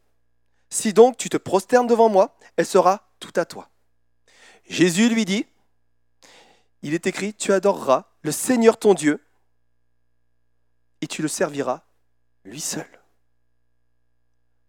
Si 0.71 0.93
donc 0.93 1.17
tu 1.17 1.29
te 1.29 1.37
prosternes 1.37 1.85
devant 1.85 2.09
moi, 2.09 2.35
elle 2.57 2.65
sera 2.65 3.11
tout 3.19 3.33
à 3.35 3.45
toi. 3.45 3.69
Jésus 4.67 5.07
lui 5.07 5.25
dit, 5.25 5.45
il 6.81 6.95
est 6.95 7.05
écrit, 7.05 7.35
tu 7.35 7.53
adoreras 7.53 8.05
le 8.23 8.31
Seigneur 8.31 8.79
ton 8.79 8.95
Dieu 8.95 9.23
et 11.01 11.05
tu 11.05 11.21
le 11.21 11.27
serviras 11.27 11.83
lui 12.45 12.59
seul. 12.59 12.87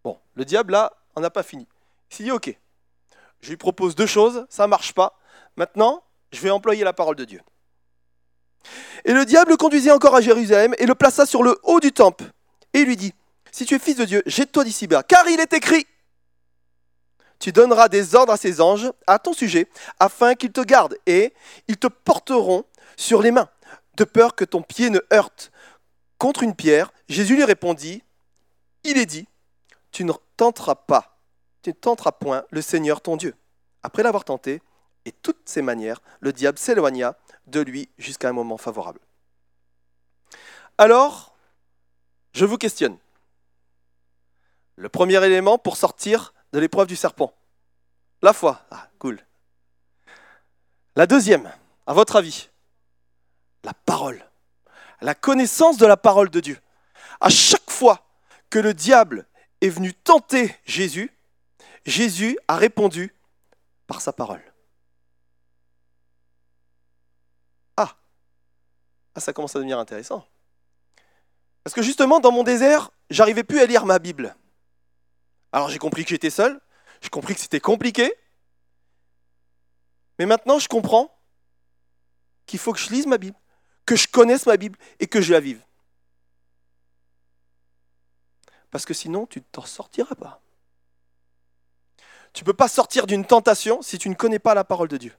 Bon, 0.03 0.19
le 0.35 0.45
diable 0.45 0.73
là, 0.73 0.93
on 1.15 1.21
n'a 1.21 1.29
pas 1.29 1.43
fini. 1.43 1.67
Il 2.11 2.15
s'est 2.15 2.23
dit, 2.23 2.31
ok, 2.31 2.55
je 3.41 3.49
lui 3.49 3.57
propose 3.57 3.95
deux 3.95 4.05
choses, 4.05 4.45
ça 4.49 4.63
ne 4.63 4.69
marche 4.69 4.93
pas. 4.93 5.17
Maintenant, 5.55 6.03
je 6.31 6.39
vais 6.39 6.49
employer 6.49 6.83
la 6.83 6.93
parole 6.93 7.15
de 7.15 7.25
Dieu. 7.25 7.41
Et 9.05 9.13
le 9.13 9.25
diable 9.25 9.51
le 9.51 9.57
conduisit 9.57 9.91
encore 9.91 10.15
à 10.15 10.21
Jérusalem 10.21 10.73
et 10.77 10.85
le 10.85 10.95
plaça 10.95 11.25
sur 11.25 11.43
le 11.43 11.59
haut 11.63 11.79
du 11.79 11.91
temple. 11.91 12.25
Et 12.73 12.85
lui 12.85 12.95
dit, 12.95 13.13
si 13.51 13.65
tu 13.65 13.75
es 13.75 13.79
fils 13.79 13.97
de 13.97 14.05
Dieu, 14.05 14.23
jette-toi 14.25 14.63
d'ici 14.63 14.87
bas, 14.87 15.03
car 15.03 15.27
il 15.27 15.39
est 15.39 15.53
écrit, 15.53 15.85
tu 17.39 17.51
donneras 17.51 17.89
des 17.89 18.15
ordres 18.15 18.31
à 18.31 18.37
ces 18.37 18.61
anges 18.61 18.91
à 19.05 19.19
ton 19.19 19.33
sujet, 19.33 19.69
afin 19.99 20.33
qu'ils 20.35 20.53
te 20.53 20.61
gardent, 20.61 20.97
et 21.05 21.33
ils 21.67 21.77
te 21.77 21.87
porteront 21.87 22.63
sur 22.95 23.21
les 23.21 23.31
mains, 23.31 23.49
de 23.97 24.05
peur 24.05 24.35
que 24.35 24.45
ton 24.45 24.61
pied 24.61 24.89
ne 24.89 25.01
heurte 25.11 25.51
contre 26.23 26.43
une 26.43 26.55
pierre. 26.55 26.93
Jésus 27.09 27.35
lui 27.35 27.43
répondit, 27.43 28.01
il 28.85 28.97
est 28.97 29.05
dit, 29.05 29.27
tu 29.91 30.05
ne 30.05 30.13
tenteras 30.37 30.75
pas, 30.75 31.19
tu 31.61 31.71
ne 31.71 31.75
tenteras 31.75 32.13
point 32.13 32.45
le 32.49 32.61
Seigneur 32.61 33.01
ton 33.01 33.17
Dieu. 33.17 33.35
Après 33.83 34.03
l'avoir 34.03 34.23
tenté, 34.23 34.61
et 35.03 35.11
toutes 35.11 35.49
ses 35.49 35.61
manières, 35.61 36.01
le 36.21 36.31
diable 36.31 36.57
s'éloigna 36.57 37.17
de 37.47 37.59
lui 37.59 37.89
jusqu'à 37.97 38.29
un 38.29 38.31
moment 38.31 38.57
favorable. 38.57 39.01
Alors, 40.77 41.35
je 42.31 42.45
vous 42.45 42.57
questionne. 42.57 42.97
Le 44.77 44.87
premier 44.87 45.21
élément 45.25 45.57
pour 45.57 45.75
sortir 45.75 46.33
de 46.53 46.59
l'épreuve 46.59 46.87
du 46.87 46.95
serpent. 46.95 47.33
La 48.21 48.31
foi. 48.31 48.61
Ah, 48.71 48.87
cool. 48.97 49.19
La 50.95 51.05
deuxième, 51.05 51.51
à 51.85 51.93
votre 51.93 52.15
avis, 52.15 52.49
la 53.65 53.73
parole. 53.73 54.23
La 55.03 55.15
connaissance 55.15 55.77
de 55.77 55.85
la 55.85 55.97
parole 55.97 56.29
de 56.29 56.39
Dieu. 56.39 56.57
À 57.19 57.27
chaque 57.27 57.69
fois 57.69 58.07
que 58.49 58.57
le 58.57 58.73
diable 58.73 59.27
est 59.59 59.67
venu 59.67 59.93
tenter 59.93 60.55
Jésus, 60.63 61.11
Jésus 61.85 62.39
a 62.47 62.55
répondu 62.55 63.13
par 63.85 63.99
sa 63.99 64.13
parole. 64.13 64.41
Ah, 67.75 67.97
ah 69.13 69.19
ça 69.19 69.33
commence 69.33 69.53
à 69.57 69.59
devenir 69.59 69.77
intéressant. 69.77 70.25
Parce 71.65 71.73
que 71.73 71.81
justement, 71.81 72.21
dans 72.21 72.31
mon 72.31 72.43
désert, 72.43 72.89
j'arrivais 73.09 73.43
plus 73.43 73.59
à 73.59 73.65
lire 73.65 73.85
ma 73.85 73.99
Bible. 73.99 74.33
Alors 75.51 75.67
j'ai 75.67 75.79
compris 75.79 76.05
que 76.05 76.11
j'étais 76.11 76.29
seul, 76.29 76.61
j'ai 77.01 77.09
compris 77.09 77.35
que 77.35 77.41
c'était 77.41 77.59
compliqué, 77.59 78.13
mais 80.17 80.25
maintenant 80.25 80.59
je 80.59 80.69
comprends 80.69 81.13
qu'il 82.45 82.59
faut 82.59 82.71
que 82.71 82.79
je 82.79 82.89
lise 82.89 83.05
ma 83.05 83.17
Bible, 83.17 83.37
que 83.85 83.95
je 83.95 84.07
connaisse 84.07 84.45
ma 84.45 84.57
Bible 84.57 84.77
et 84.99 85.07
que 85.07 85.21
je 85.21 85.33
la 85.33 85.39
vive. 85.39 85.63
Parce 88.71 88.85
que 88.85 88.93
sinon, 88.93 89.27
tu 89.27 89.39
ne 89.39 89.43
t'en 89.51 89.65
sortiras 89.65 90.15
pas. 90.15 90.41
Tu 92.33 92.43
ne 92.43 92.45
peux 92.45 92.53
pas 92.53 92.67
sortir 92.67 93.05
d'une 93.05 93.25
tentation 93.25 93.81
si 93.81 93.99
tu 93.99 94.09
ne 94.09 94.15
connais 94.15 94.39
pas 94.39 94.55
la 94.55 94.63
parole 94.63 94.87
de 94.87 94.97
Dieu. 94.97 95.13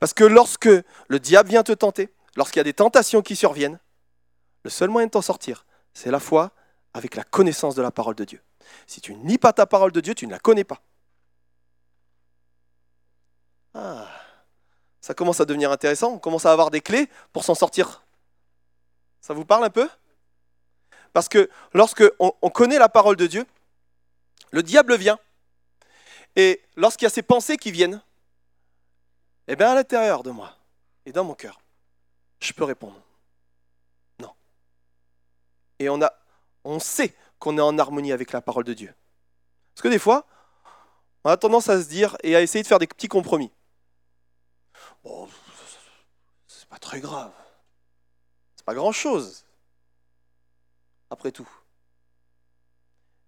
Parce 0.00 0.12
que 0.12 0.24
lorsque 0.24 0.68
le 1.08 1.20
diable 1.20 1.50
vient 1.50 1.62
te 1.62 1.72
tenter, 1.72 2.12
lorsqu'il 2.34 2.58
y 2.58 2.60
a 2.60 2.64
des 2.64 2.74
tentations 2.74 3.22
qui 3.22 3.36
surviennent, 3.36 3.78
le 4.64 4.70
seul 4.70 4.90
moyen 4.90 5.06
de 5.06 5.12
t'en 5.12 5.22
sortir, 5.22 5.64
c'est 5.94 6.10
la 6.10 6.18
foi 6.18 6.50
avec 6.92 7.14
la 7.14 7.22
connaissance 7.22 7.76
de 7.76 7.82
la 7.82 7.92
parole 7.92 8.16
de 8.16 8.24
Dieu. 8.24 8.42
Si 8.86 9.00
tu 9.00 9.14
ne 9.14 9.28
lis 9.28 9.38
pas 9.38 9.52
ta 9.52 9.66
parole 9.66 9.92
de 9.92 10.00
Dieu, 10.00 10.14
tu 10.14 10.26
ne 10.26 10.32
la 10.32 10.40
connais 10.40 10.64
pas. 10.64 10.82
Ah, 13.74 14.08
ça 15.00 15.14
commence 15.14 15.40
à 15.40 15.44
devenir 15.44 15.70
intéressant. 15.70 16.14
On 16.14 16.18
commence 16.18 16.46
à 16.46 16.52
avoir 16.52 16.70
des 16.70 16.80
clés 16.80 17.08
pour 17.32 17.44
s'en 17.44 17.54
sortir. 17.54 18.05
Ça 19.26 19.34
vous 19.34 19.44
parle 19.44 19.64
un 19.64 19.70
peu? 19.70 19.90
Parce 21.12 21.28
que 21.28 21.50
lorsque 21.74 22.04
on, 22.20 22.30
connaît 22.50 22.78
la 22.78 22.88
parole 22.88 23.16
de 23.16 23.26
Dieu, 23.26 23.44
le 24.52 24.62
diable 24.62 24.94
vient. 24.94 25.18
Et 26.36 26.62
lorsqu'il 26.76 27.06
y 27.06 27.08
a 27.08 27.10
ces 27.10 27.24
pensées 27.24 27.56
qui 27.56 27.72
viennent, 27.72 28.00
eh 29.48 29.56
bien 29.56 29.72
à 29.72 29.74
l'intérieur 29.74 30.22
de 30.22 30.30
moi 30.30 30.56
et 31.06 31.10
dans 31.10 31.24
mon 31.24 31.34
cœur, 31.34 31.60
je 32.38 32.52
peux 32.52 32.62
répondre. 32.62 33.02
Non. 34.20 34.32
Et 35.80 35.88
on, 35.88 36.00
a, 36.02 36.12
on 36.62 36.78
sait 36.78 37.12
qu'on 37.40 37.58
est 37.58 37.62
en 37.62 37.76
harmonie 37.80 38.12
avec 38.12 38.30
la 38.30 38.40
parole 38.40 38.62
de 38.62 38.74
Dieu. 38.74 38.94
Parce 39.74 39.82
que 39.82 39.88
des 39.88 39.98
fois, 39.98 40.24
on 41.24 41.30
a 41.30 41.36
tendance 41.36 41.68
à 41.68 41.82
se 41.82 41.88
dire 41.88 42.16
et 42.22 42.36
à 42.36 42.42
essayer 42.42 42.62
de 42.62 42.68
faire 42.68 42.78
des 42.78 42.86
petits 42.86 43.08
compromis. 43.08 43.50
Bon, 45.02 45.28
c'est 46.46 46.68
pas 46.68 46.78
très 46.78 47.00
grave. 47.00 47.32
Pas 48.66 48.74
grand-chose. 48.74 49.46
Après 51.08 51.32
tout. 51.32 51.48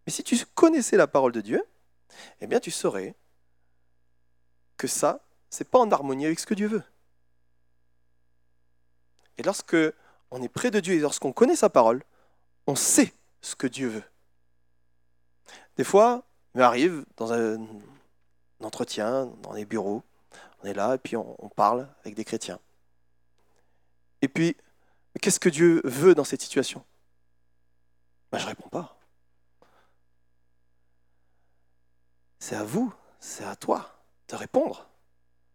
Mais 0.06 0.12
si 0.12 0.22
tu 0.22 0.36
connaissais 0.54 0.96
la 0.96 1.06
parole 1.06 1.32
de 1.32 1.40
Dieu, 1.40 1.64
eh 2.40 2.46
bien 2.46 2.60
tu 2.60 2.70
saurais 2.70 3.14
que 4.76 4.86
ça, 4.86 5.20
c'est 5.48 5.68
pas 5.68 5.78
en 5.78 5.90
harmonie 5.90 6.26
avec 6.26 6.38
ce 6.38 6.46
que 6.46 6.54
Dieu 6.54 6.68
veut. 6.68 6.82
Et 9.38 9.42
lorsque 9.42 9.76
on 10.30 10.42
est 10.42 10.48
près 10.48 10.70
de 10.70 10.80
Dieu 10.80 10.94
et 10.94 10.98
lorsqu'on 10.98 11.32
connaît 11.32 11.56
sa 11.56 11.70
parole, 11.70 12.02
on 12.66 12.74
sait 12.74 13.14
ce 13.40 13.54
que 13.54 13.66
Dieu 13.66 13.88
veut. 13.88 14.04
Des 15.76 15.84
fois, 15.84 16.24
il 16.54 16.58
m'arrive 16.58 17.04
dans 17.16 17.32
un 17.32 17.64
entretien, 18.60 19.26
dans 19.42 19.52
les 19.52 19.64
bureaux, 19.64 20.02
on 20.62 20.66
est 20.66 20.74
là 20.74 20.94
et 20.94 20.98
puis 20.98 21.16
on, 21.16 21.48
parle 21.54 21.88
avec 22.00 22.14
des 22.14 22.24
chrétiens. 22.24 22.58
Et 24.22 24.28
puis, 24.28 24.56
qu'est-ce 25.18 25.40
que 25.40 25.48
Dieu 25.48 25.80
veut 25.84 26.14
dans 26.14 26.24
cette 26.24 26.42
situation? 26.42 26.84
Ben, 28.30 28.38
Je 28.38 28.44
ne 28.44 28.48
réponds 28.48 28.68
pas. 28.68 28.98
C'est 32.38 32.56
à 32.56 32.64
vous, 32.64 32.92
c'est 33.20 33.44
à 33.44 33.56
toi 33.56 34.02
de 34.28 34.36
répondre 34.36 34.88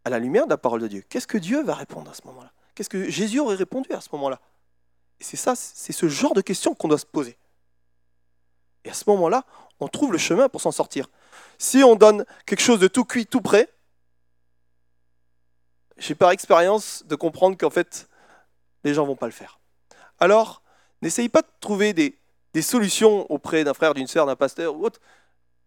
à 0.05 0.09
la 0.09 0.19
lumière 0.19 0.45
de 0.45 0.51
la 0.51 0.57
parole 0.57 0.81
de 0.81 0.87
Dieu. 0.87 1.03
Qu'est-ce 1.09 1.27
que 1.27 1.37
Dieu 1.37 1.63
va 1.63 1.75
répondre 1.75 2.11
à 2.11 2.13
ce 2.13 2.21
moment-là? 2.25 2.51
Qu'est-ce 2.75 2.89
que 2.89 3.09
Jésus 3.09 3.39
aurait 3.39 3.55
répondu 3.55 3.91
à 3.93 4.01
ce 4.01 4.09
moment-là? 4.13 4.39
Et 5.19 5.23
c'est 5.23 5.37
ça, 5.37 5.55
c'est 5.55 5.93
ce 5.93 6.07
genre 6.07 6.33
de 6.33 6.41
questions 6.41 6.75
qu'on 6.75 6.87
doit 6.87 6.97
se 6.97 7.05
poser. 7.05 7.37
Et 8.83 8.89
à 8.89 8.93
ce 8.93 9.09
moment-là, 9.09 9.45
on 9.79 9.87
trouve 9.87 10.11
le 10.11 10.17
chemin 10.17 10.49
pour 10.49 10.61
s'en 10.61 10.71
sortir. 10.71 11.09
Si 11.57 11.83
on 11.83 11.95
donne 11.95 12.25
quelque 12.45 12.61
chose 12.61 12.79
de 12.79 12.87
tout 12.87 13.05
cuit, 13.05 13.25
tout 13.25 13.41
prêt, 13.41 13.69
j'ai 15.97 16.15
par 16.15 16.31
expérience 16.31 17.03
de 17.05 17.15
comprendre 17.15 17.57
qu'en 17.57 17.69
fait, 17.69 18.09
les 18.83 18.93
gens 18.93 19.05
vont 19.05 19.15
pas 19.15 19.25
le 19.25 19.31
faire. 19.31 19.59
Alors, 20.19 20.61
n'essaye 21.01 21.29
pas 21.29 21.41
de 21.41 21.47
trouver 21.59 21.93
des, 21.93 22.17
solutions 22.61 23.25
auprès 23.31 23.63
d'un 23.63 23.73
frère, 23.73 23.93
d'une 23.93 24.07
sœur, 24.07 24.25
d'un 24.25 24.35
pasteur 24.35 24.75
ou 24.75 24.85
autre. 24.85 24.99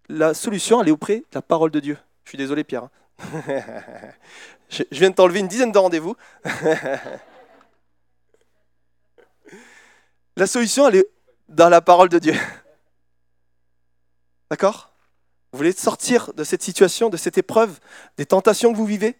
La 0.08 0.34
solution, 0.34 0.80
elle 0.80 0.88
est 0.88 0.92
auprès 0.92 1.18
de 1.18 1.26
la 1.34 1.42
parole 1.42 1.70
de 1.70 1.80
Dieu. 1.80 1.98
Je 2.24 2.30
suis 2.30 2.38
désolé, 2.38 2.64
Pierre. 2.64 2.84
Hein. 2.84 2.90
je 4.68 4.84
viens 4.92 5.10
de 5.10 5.14
t'enlever 5.14 5.40
une 5.40 5.48
dizaine 5.48 5.72
de 5.72 5.78
rendez-vous. 5.78 6.16
la 10.36 10.46
solution, 10.46 10.86
elle 10.88 10.96
est 10.96 11.08
dans 11.48 11.68
la 11.68 11.80
parole 11.80 12.08
de 12.08 12.18
Dieu. 12.18 12.34
D'accord? 14.50 14.92
Vous 15.52 15.58
voulez 15.58 15.72
sortir 15.72 16.32
de 16.34 16.44
cette 16.44 16.62
situation, 16.62 17.08
de 17.08 17.16
cette 17.16 17.38
épreuve, 17.38 17.80
des 18.16 18.26
tentations 18.26 18.72
que 18.72 18.76
vous 18.76 18.86
vivez? 18.86 19.16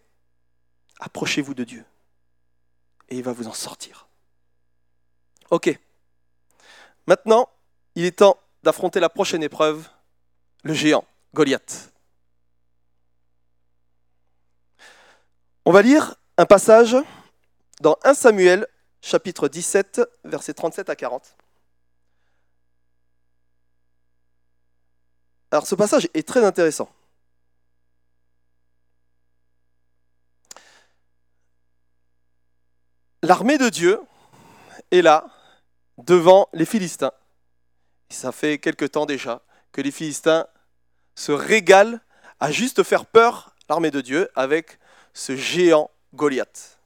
Approchez-vous 0.99 1.53
de 1.53 1.63
Dieu 1.63 1.83
et 3.09 3.17
il 3.17 3.23
va 3.23 3.33
vous 3.33 3.47
en 3.47 3.53
sortir. 3.53 4.07
Ok. 5.49 5.79
Maintenant, 7.05 7.49
il 7.95 8.05
est 8.05 8.19
temps 8.19 8.39
d'affronter 8.63 8.99
la 8.99 9.09
prochaine 9.09 9.43
épreuve, 9.43 9.87
le 10.63 10.73
géant, 10.73 11.05
Goliath. 11.33 11.93
On 15.65 15.71
va 15.71 15.81
lire 15.81 16.15
un 16.37 16.45
passage 16.45 16.95
dans 17.81 17.97
1 18.03 18.13
Samuel 18.13 18.67
chapitre 19.01 19.47
17, 19.47 20.01
versets 20.23 20.53
37 20.53 20.89
à 20.89 20.95
40. 20.95 21.35
Alors 25.51 25.65
ce 25.65 25.75
passage 25.75 26.09
est 26.13 26.27
très 26.27 26.43
intéressant. 26.43 26.89
L'armée 33.23 33.57
de 33.57 33.69
Dieu 33.69 33.99
est 34.91 35.01
là, 35.01 35.25
devant 35.97 36.47
les 36.53 36.65
Philistins. 36.65 37.11
ça 38.09 38.31
fait 38.31 38.59
quelque 38.59 38.85
temps 38.85 39.05
déjà 39.05 39.41
que 39.71 39.81
les 39.81 39.91
Philistins 39.91 40.45
se 41.15 41.31
régalent 41.31 41.99
à 42.39 42.51
juste 42.51 42.83
faire 42.83 43.05
peur 43.05 43.55
l'armée 43.69 43.91
de 43.91 44.01
Dieu 44.01 44.29
avec 44.35 44.79
ce 45.13 45.35
géant 45.35 45.89
Goliath. 46.13 46.79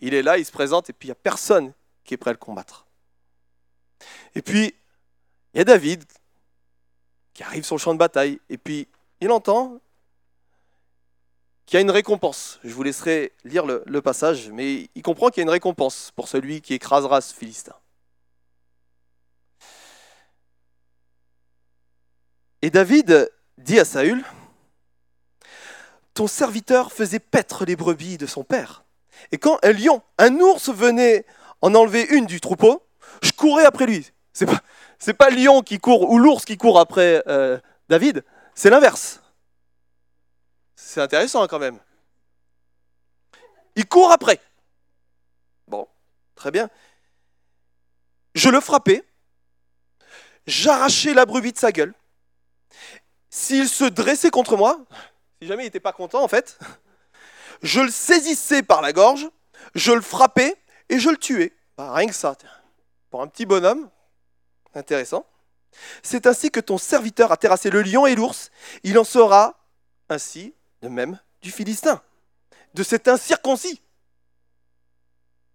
il 0.00 0.14
est 0.14 0.22
là, 0.22 0.38
il 0.38 0.46
se 0.46 0.52
présente, 0.52 0.88
et 0.88 0.92
puis 0.92 1.08
il 1.08 1.10
n'y 1.10 1.12
a 1.12 1.22
personne 1.22 1.72
qui 2.04 2.14
est 2.14 2.16
prêt 2.16 2.30
à 2.30 2.32
le 2.32 2.38
combattre. 2.38 2.86
Et 4.34 4.42
puis, 4.42 4.74
il 5.52 5.58
y 5.58 5.60
a 5.60 5.64
David 5.64 6.04
qui 7.34 7.42
arrive 7.42 7.64
sur 7.64 7.76
le 7.76 7.80
champ 7.80 7.92
de 7.92 7.98
bataille, 7.98 8.40
et 8.48 8.56
puis 8.56 8.88
il 9.20 9.30
entend 9.30 9.80
qu'il 11.68 11.76
a 11.76 11.82
une 11.82 11.90
récompense. 11.90 12.58
Je 12.64 12.72
vous 12.72 12.82
laisserai 12.82 13.32
lire 13.44 13.66
le, 13.66 14.00
passage, 14.00 14.48
mais 14.50 14.88
il 14.94 15.02
comprend 15.02 15.28
qu'il 15.28 15.42
y 15.42 15.42
a 15.42 15.44
une 15.44 15.50
récompense 15.50 16.12
pour 16.16 16.26
celui 16.26 16.62
qui 16.62 16.72
écrasera 16.72 17.20
ce 17.20 17.34
Philistin. 17.34 17.74
Et 22.62 22.70
David 22.70 23.30
dit 23.58 23.78
à 23.78 23.84
Saül, 23.84 24.24
Ton 26.14 26.26
serviteur 26.26 26.90
faisait 26.90 27.18
paître 27.18 27.66
les 27.66 27.76
brebis 27.76 28.16
de 28.16 28.24
son 28.24 28.44
père. 28.44 28.84
Et 29.30 29.36
quand 29.36 29.58
un 29.62 29.72
lion, 29.72 30.00
un 30.16 30.34
ours 30.40 30.70
venait 30.70 31.26
en 31.60 31.74
enlever 31.74 32.06
une 32.08 32.24
du 32.24 32.40
troupeau, 32.40 32.82
je 33.20 33.32
courais 33.32 33.66
après 33.66 33.84
lui. 33.84 34.10
C'est 34.32 34.46
pas, 34.46 34.62
pas 35.18 35.28
le 35.28 35.44
lion 35.44 35.60
qui 35.60 35.78
court 35.78 36.10
ou 36.10 36.18
l'ours 36.18 36.46
qui 36.46 36.56
court 36.56 36.80
après 36.80 37.22
euh, 37.26 37.58
David, 37.90 38.24
c'est 38.54 38.70
l'inverse. 38.70 39.20
C'est 40.80 41.00
intéressant 41.00 41.44
quand 41.48 41.58
même. 41.58 41.80
Il 43.74 43.86
court 43.88 44.12
après. 44.12 44.40
Bon, 45.66 45.88
très 46.36 46.52
bien. 46.52 46.70
Je 48.36 48.48
le 48.48 48.60
frappais, 48.60 49.04
j'arrachais 50.46 51.14
la 51.14 51.26
brebis 51.26 51.52
de 51.52 51.58
sa 51.58 51.72
gueule, 51.72 51.92
s'il 53.28 53.68
se 53.68 53.84
dressait 53.84 54.30
contre 54.30 54.56
moi, 54.56 54.78
si 55.42 55.48
jamais 55.48 55.64
il 55.64 55.66
n'était 55.66 55.80
pas 55.80 55.92
content 55.92 56.22
en 56.22 56.28
fait, 56.28 56.60
je 57.62 57.80
le 57.80 57.90
saisissais 57.90 58.62
par 58.62 58.80
la 58.80 58.92
gorge, 58.92 59.28
je 59.74 59.90
le 59.90 60.00
frappais 60.00 60.56
et 60.88 61.00
je 61.00 61.10
le 61.10 61.16
tuais. 61.16 61.56
Bah, 61.76 61.92
rien 61.92 62.06
que 62.06 62.14
ça. 62.14 62.36
Pour 63.10 63.20
un 63.20 63.26
petit 63.26 63.46
bonhomme, 63.46 63.90
intéressant. 64.74 65.26
C'est 66.04 66.26
ainsi 66.26 66.52
que 66.52 66.60
ton 66.60 66.78
serviteur 66.78 67.32
a 67.32 67.36
terrassé 67.36 67.68
le 67.68 67.82
lion 67.82 68.06
et 68.06 68.14
l'ours. 68.14 68.52
Il 68.84 68.96
en 68.96 69.04
sera 69.04 69.58
ainsi 70.08 70.54
de 70.82 70.88
même 70.88 71.20
du 71.42 71.50
Philistin, 71.50 72.02
de 72.74 72.82
cet 72.82 73.08
incirconcis. 73.08 73.80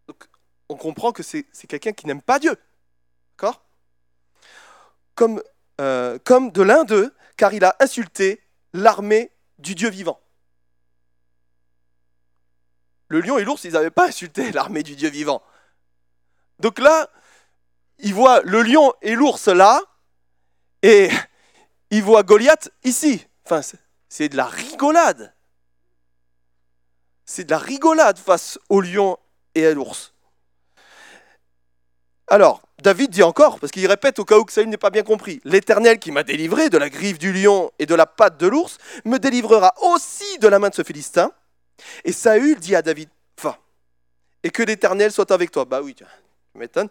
Donc, 0.07 0.27
on 0.69 0.75
comprend 0.75 1.12
que 1.12 1.23
c'est 1.23 1.45
quelqu'un 1.67 1.93
qui 1.93 2.07
n'aime 2.07 2.21
pas 2.21 2.39
Dieu. 2.39 2.57
D'accord? 3.36 3.63
Comme, 5.15 5.41
euh, 5.79 6.17
comme 6.23 6.51
de 6.51 6.62
l'un 6.62 6.83
d'eux 6.83 7.13
car 7.38 7.53
il 7.53 7.63
a 7.63 7.75
insulté 7.79 8.41
l'armée 8.73 9.31
du 9.59 9.75
Dieu 9.75 9.89
vivant. 9.89 10.19
Le 13.07 13.21
lion 13.21 13.38
et 13.38 13.43
l'ours, 13.43 13.63
ils 13.63 13.73
n'avaient 13.73 13.91
pas 13.91 14.07
insulté 14.07 14.51
l'armée 14.53 14.83
du 14.83 14.95
Dieu 14.95 15.09
vivant. 15.09 15.43
Donc 16.59 16.79
là, 16.79 17.09
il 17.99 18.13
voit 18.13 18.41
le 18.41 18.62
lion 18.62 18.93
et 19.01 19.15
l'ours 19.15 19.47
là, 19.47 19.81
et 20.81 21.09
il 21.89 22.03
voit 22.03 22.23
Goliath 22.23 22.71
ici. 22.83 23.25
Enfin, 23.45 23.62
c'est 24.13 24.30
de 24.30 24.38
la 24.38 24.45
rigolade. 24.45 25.34
C'est 27.26 27.45
de 27.45 27.49
la 27.49 27.58
rigolade 27.58 28.19
face 28.19 28.60
au 28.69 28.80
lion 28.80 29.17
et 29.56 29.65
à 29.65 29.73
l'ours. 29.73 30.13
Alors, 32.28 32.62
David 32.84 33.10
dit 33.10 33.23
encore, 33.23 33.60
parce 33.60 33.71
qu'il 33.71 33.88
répète 33.88 34.19
au 34.19 34.23
cas 34.23 34.38
où 34.38 34.45
que 34.45 34.54
Saül 34.54 34.69
n'ait 34.69 34.78
pas 34.78 34.91
bien 34.91 35.02
compris, 35.02 35.41
l'Éternel 35.45 35.97
qui 35.97 36.12
m'a 36.12 36.21
délivré 36.21 36.69
de 36.69 36.78
la 36.78 36.91
griffe 36.91 37.17
du 37.17 37.34
lion 37.34 37.71
et 37.80 37.88
de 37.88 37.95
la 37.95 38.06
patte 38.06 38.38
de 38.38 38.45
l'ours, 38.45 38.78
me 39.04 39.17
délivrera 39.17 39.73
aussi 39.82 40.38
de 40.38 40.47
la 40.47 40.60
main 40.60 40.69
de 40.69 40.76
ce 40.76 40.84
Philistin. 40.84 41.32
Et 42.04 42.12
Saül 42.12 42.60
dit 42.60 42.76
à 42.76 42.84
David, 42.84 43.10
va, 43.41 43.58
et 44.43 44.52
que 44.52 44.62
l'Éternel 44.62 45.12
soit 45.12 45.32
avec 45.32 45.49
toi. 45.49 45.65
Bah 45.65 45.82
oui, 45.82 45.95
tu 45.95 46.06
m'étonnes 46.54 46.89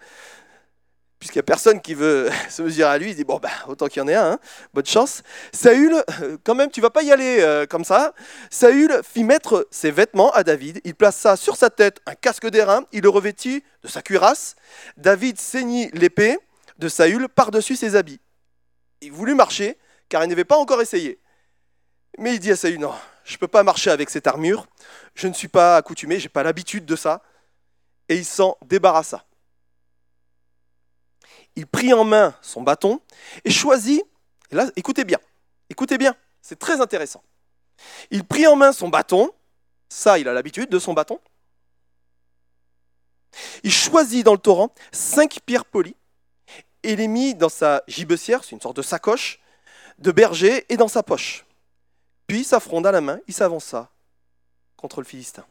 puisqu'il 1.22 1.38
n'y 1.38 1.42
a 1.42 1.44
personne 1.44 1.80
qui 1.80 1.94
veut 1.94 2.28
se 2.50 2.62
mesurer 2.62 2.88
à 2.88 2.98
lui, 2.98 3.10
il 3.10 3.14
dit 3.14 3.22
bon 3.22 3.38
ben 3.38 3.48
autant 3.68 3.86
qu'il 3.86 4.00
y 4.00 4.02
en 4.02 4.08
ait 4.08 4.16
un, 4.16 4.32
hein. 4.32 4.38
bonne 4.74 4.84
chance. 4.84 5.22
Saül, 5.52 5.94
euh, 6.20 6.36
quand 6.42 6.56
même, 6.56 6.68
tu 6.68 6.80
vas 6.80 6.90
pas 6.90 7.04
y 7.04 7.12
aller 7.12 7.36
euh, 7.38 7.64
comme 7.64 7.84
ça. 7.84 8.12
Saül 8.50 8.90
fit 9.04 9.22
mettre 9.22 9.68
ses 9.70 9.92
vêtements 9.92 10.32
à 10.32 10.42
David, 10.42 10.80
il 10.82 10.96
plaça 10.96 11.36
sur 11.36 11.54
sa 11.54 11.70
tête 11.70 12.00
un 12.06 12.16
casque 12.16 12.48
d'airain, 12.48 12.84
il 12.90 13.02
le 13.02 13.08
revêtit 13.08 13.62
de 13.84 13.88
sa 13.88 14.02
cuirasse. 14.02 14.56
David 14.96 15.38
ceignit 15.38 15.90
l'épée 15.92 16.38
de 16.78 16.88
Saül 16.88 17.28
par-dessus 17.28 17.76
ses 17.76 17.94
habits. 17.94 18.18
Il 19.00 19.12
voulut 19.12 19.36
marcher, 19.36 19.78
car 20.08 20.24
il 20.24 20.28
n'avait 20.28 20.44
pas 20.44 20.56
encore 20.56 20.82
essayé. 20.82 21.20
Mais 22.18 22.34
il 22.34 22.40
dit 22.40 22.50
à 22.50 22.56
Saül 22.56 22.80
non, 22.80 22.94
je 23.22 23.34
ne 23.34 23.38
peux 23.38 23.46
pas 23.46 23.62
marcher 23.62 23.92
avec 23.92 24.10
cette 24.10 24.26
armure, 24.26 24.66
je 25.14 25.28
ne 25.28 25.34
suis 25.34 25.46
pas 25.46 25.76
accoutumé, 25.76 26.18
j'ai 26.18 26.28
pas 26.28 26.42
l'habitude 26.42 26.84
de 26.84 26.96
ça. 26.96 27.22
Et 28.08 28.16
il 28.16 28.24
s'en 28.24 28.56
débarrassa 28.66 29.24
il 31.56 31.66
prit 31.66 31.92
en 31.92 32.04
main 32.04 32.34
son 32.42 32.62
bâton 32.62 33.00
et 33.44 33.50
choisit, 33.50 34.02
là, 34.50 34.70
écoutez 34.76 35.04
bien, 35.04 35.18
écoutez 35.70 35.98
bien, 35.98 36.16
c'est 36.40 36.58
très 36.58 36.80
intéressant. 36.80 37.22
Il 38.10 38.24
prit 38.24 38.46
en 38.46 38.56
main 38.56 38.72
son 38.72 38.88
bâton, 38.88 39.30
ça 39.88 40.18
il 40.18 40.28
a 40.28 40.32
l'habitude 40.32 40.70
de 40.70 40.78
son 40.78 40.92
bâton. 40.92 41.20
Il 43.62 43.72
choisit 43.72 44.24
dans 44.24 44.32
le 44.32 44.38
torrent 44.38 44.74
cinq 44.92 45.40
pierres 45.46 45.64
polies 45.64 45.96
et 46.82 46.96
les 46.96 47.08
mit 47.08 47.34
dans 47.34 47.48
sa 47.48 47.82
gibecière, 47.86 48.44
c'est 48.44 48.52
une 48.52 48.60
sorte 48.60 48.76
de 48.76 48.82
sacoche, 48.82 49.40
de 49.98 50.10
berger 50.10 50.66
et 50.68 50.76
dans 50.76 50.88
sa 50.88 51.02
poche. 51.02 51.46
Puis, 52.26 52.44
sa 52.44 52.60
fronde 52.60 52.86
à 52.86 52.92
la 52.92 53.00
main, 53.00 53.20
il 53.26 53.34
s'avança 53.34 53.90
contre 54.76 55.00
le 55.00 55.06
Philistin. 55.06 55.44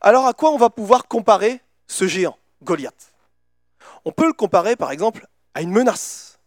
Alors, 0.00 0.26
à 0.26 0.34
quoi 0.34 0.50
on 0.50 0.58
va 0.58 0.70
pouvoir 0.70 1.08
comparer 1.08 1.60
ce 1.86 2.06
géant, 2.06 2.38
Goliath. 2.62 3.12
On 4.04 4.12
peut 4.12 4.26
le 4.26 4.32
comparer 4.32 4.76
par 4.76 4.90
exemple 4.90 5.26
à 5.54 5.62
une 5.62 5.70
menace, 5.70 6.38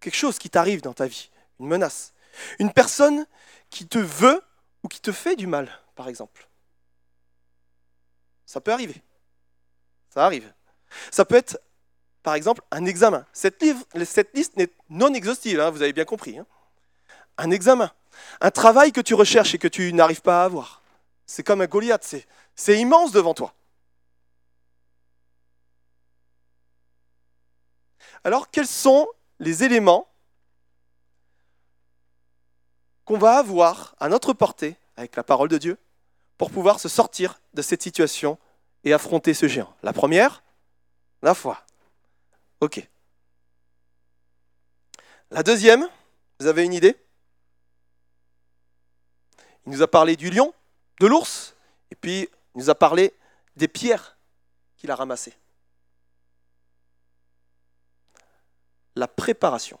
quelque 0.00 0.16
chose 0.16 0.38
qui 0.38 0.50
t'arrive 0.50 0.82
dans 0.82 0.94
ta 0.94 1.06
vie, 1.06 1.30
une 1.60 1.68
menace. 1.68 2.12
Une 2.58 2.72
personne 2.72 3.26
qui 3.70 3.86
te 3.86 3.98
veut 3.98 4.42
ou 4.82 4.88
qui 4.88 5.00
te 5.00 5.12
fait 5.12 5.36
du 5.36 5.46
mal, 5.46 5.70
par 5.94 6.08
exemple. 6.08 6.48
Ça 8.46 8.60
peut 8.60 8.72
arriver. 8.72 9.02
Ça 10.10 10.24
arrive. 10.24 10.52
Ça 11.10 11.24
peut 11.24 11.34
être, 11.34 11.60
par 12.22 12.34
exemple, 12.34 12.62
un 12.70 12.86
examen. 12.86 13.26
Cette, 13.32 13.62
liste 14.34 14.56
n'est 14.56 14.70
non 14.88 15.12
exhaustive, 15.12 15.60
hein, 15.60 15.70
vous 15.70 15.82
avez 15.82 15.92
bien 15.92 16.04
compris. 16.04 16.38
Hein. 16.38 16.46
Un 17.36 17.50
examen. 17.50 17.92
Un 18.40 18.50
travail 18.50 18.92
que 18.92 19.00
tu 19.00 19.14
recherches 19.14 19.54
et 19.54 19.58
que 19.58 19.68
tu 19.68 19.92
n'arrives 19.92 20.22
pas 20.22 20.42
à 20.42 20.44
avoir. 20.44 20.82
C'est 21.26 21.42
comme 21.42 21.60
un 21.60 21.66
Goliath, 21.66 22.16
c'est 22.56 22.80
immense 22.80 23.12
devant 23.12 23.34
toi. 23.34 23.54
Alors, 28.24 28.50
quels 28.50 28.66
sont 28.66 29.08
les 29.38 29.64
éléments 29.64 30.08
qu'on 33.04 33.18
va 33.18 33.38
avoir 33.38 33.94
à 33.98 34.08
notre 34.08 34.32
portée 34.32 34.76
avec 34.96 35.16
la 35.16 35.22
parole 35.22 35.48
de 35.48 35.58
Dieu 35.58 35.78
pour 36.36 36.50
pouvoir 36.50 36.80
se 36.80 36.88
sortir 36.88 37.40
de 37.54 37.62
cette 37.62 37.82
situation 37.82 38.38
et 38.84 38.92
affronter 38.92 39.34
ce 39.34 39.48
géant? 39.48 39.74
La 39.82 39.92
première, 39.92 40.42
la 41.22 41.34
foi. 41.34 41.64
Ok. 42.60 42.86
La 45.30 45.42
deuxième, 45.42 45.88
vous 46.40 46.46
avez 46.46 46.64
une 46.64 46.72
idée? 46.72 46.96
Il 49.66 49.72
nous 49.72 49.82
a 49.82 49.88
parlé 49.88 50.16
du 50.16 50.30
lion, 50.30 50.54
de 51.00 51.06
l'ours, 51.06 51.54
et 51.90 51.94
puis 51.94 52.28
il 52.54 52.58
nous 52.62 52.70
a 52.70 52.74
parlé 52.74 53.14
des 53.56 53.68
pierres 53.68 54.16
qu'il 54.76 54.90
a 54.90 54.96
ramassées. 54.96 55.34
La 58.98 59.08
préparation. 59.08 59.78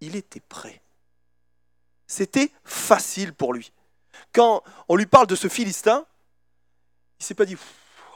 Il 0.00 0.16
était 0.16 0.40
prêt. 0.40 0.80
C'était 2.06 2.50
facile 2.64 3.32
pour 3.34 3.52
lui. 3.52 3.72
Quand 4.32 4.62
on 4.88 4.96
lui 4.96 5.06
parle 5.06 5.26
de 5.26 5.36
ce 5.36 5.48
Philistin, 5.48 6.06
il 7.18 7.24
s'est 7.24 7.34
pas 7.34 7.44
dit 7.44 7.56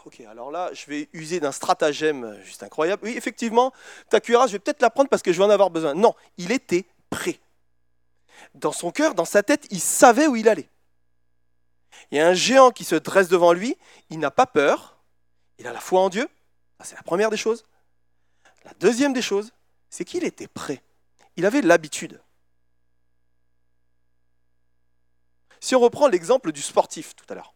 Ok, 0.04 0.20
alors 0.20 0.52
là, 0.52 0.70
je 0.72 0.86
vais 0.86 1.08
user 1.12 1.40
d'un 1.40 1.50
stratagème 1.50 2.40
juste 2.44 2.62
incroyable. 2.62 3.02
Oui, 3.04 3.14
effectivement, 3.16 3.72
ta 4.08 4.20
cuirasse, 4.20 4.50
je 4.50 4.52
vais 4.52 4.58
peut-être 4.60 4.82
la 4.82 4.90
prendre 4.90 5.08
parce 5.08 5.22
que 5.22 5.32
je 5.32 5.38
vais 5.38 5.44
en 5.44 5.50
avoir 5.50 5.70
besoin. 5.70 5.94
Non, 5.94 6.14
il 6.36 6.52
était 6.52 6.86
prêt. 7.10 7.40
dans 8.54 8.72
son 8.72 8.92
cœur, 8.92 9.14
dans 9.14 9.24
sa 9.24 9.42
tête, 9.42 9.66
il 9.70 9.80
savait 9.80 10.26
où 10.26 10.36
il 10.36 10.48
allait. 10.48 10.68
Il 12.10 12.18
y 12.18 12.20
a 12.20 12.28
un 12.28 12.34
géant 12.34 12.70
qui 12.70 12.84
se 12.84 12.94
dresse 12.94 13.28
devant 13.28 13.52
lui, 13.52 13.76
il 14.10 14.18
n'a 14.18 14.30
pas 14.30 14.46
peur, 14.46 14.96
il 15.58 15.66
a 15.66 15.72
la 15.72 15.80
foi 15.80 16.00
en 16.00 16.08
Dieu, 16.08 16.28
c'est 16.84 16.94
la 16.94 17.02
première 17.02 17.30
des 17.30 17.36
choses. 17.36 17.64
La 18.66 18.72
deuxième 18.74 19.12
des 19.12 19.22
choses, 19.22 19.52
c'est 19.88 20.04
qu'il 20.04 20.24
était 20.24 20.48
prêt. 20.48 20.82
Il 21.36 21.46
avait 21.46 21.62
l'habitude. 21.62 22.20
Si 25.60 25.74
on 25.74 25.80
reprend 25.80 26.08
l'exemple 26.08 26.52
du 26.52 26.60
sportif 26.60 27.14
tout 27.14 27.24
à 27.28 27.34
l'heure, 27.34 27.54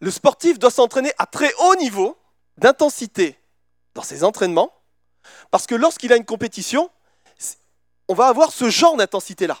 le 0.00 0.10
sportif 0.10 0.58
doit 0.58 0.70
s'entraîner 0.70 1.12
à 1.16 1.26
très 1.26 1.52
haut 1.54 1.76
niveau 1.76 2.18
d'intensité 2.58 3.38
dans 3.94 4.02
ses 4.02 4.24
entraînements, 4.24 4.74
parce 5.50 5.66
que 5.66 5.74
lorsqu'il 5.74 6.12
a 6.12 6.16
une 6.16 6.26
compétition, 6.26 6.90
on 8.08 8.14
va 8.14 8.26
avoir 8.26 8.52
ce 8.52 8.68
genre 8.68 8.96
d'intensité-là. 8.96 9.58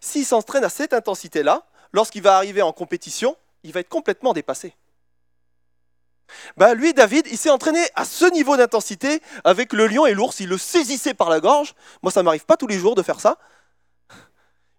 S'il 0.00 0.26
s'entraîne 0.26 0.64
à 0.64 0.70
cette 0.70 0.92
intensité-là, 0.92 1.66
lorsqu'il 1.92 2.22
va 2.22 2.36
arriver 2.36 2.62
en 2.62 2.72
compétition, 2.72 3.36
il 3.62 3.72
va 3.72 3.80
être 3.80 3.88
complètement 3.88 4.32
dépassé. 4.32 4.74
Ben 6.56 6.74
lui, 6.74 6.94
David, 6.94 7.26
il 7.30 7.38
s'est 7.38 7.50
entraîné 7.50 7.80
à 7.94 8.04
ce 8.04 8.24
niveau 8.32 8.56
d'intensité 8.56 9.20
avec 9.44 9.72
le 9.72 9.86
lion 9.86 10.06
et 10.06 10.14
l'ours. 10.14 10.40
Il 10.40 10.48
le 10.48 10.58
saisissait 10.58 11.14
par 11.14 11.30
la 11.30 11.40
gorge. 11.40 11.74
Moi, 12.02 12.10
ça 12.10 12.22
m'arrive 12.22 12.44
pas 12.44 12.56
tous 12.56 12.66
les 12.66 12.78
jours 12.78 12.94
de 12.94 13.02
faire 13.02 13.20
ça. 13.20 13.38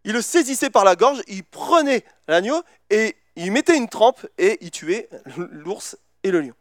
Il 0.06 0.14
le 0.14 0.22
saisissait 0.22 0.70
par 0.70 0.84
la 0.84 0.96
gorge, 0.96 1.22
il 1.28 1.44
prenait 1.44 2.06
l'agneau 2.28 2.62
et 2.92 3.16
il 3.36 3.52
mettait 3.52 3.76
une 3.76 3.90
trempe 3.90 4.26
et 4.38 4.60
il 4.62 4.70
tuait 4.70 5.10
l'ours 5.36 5.98
et 6.24 6.30
le 6.30 6.42
lion. 6.42 6.54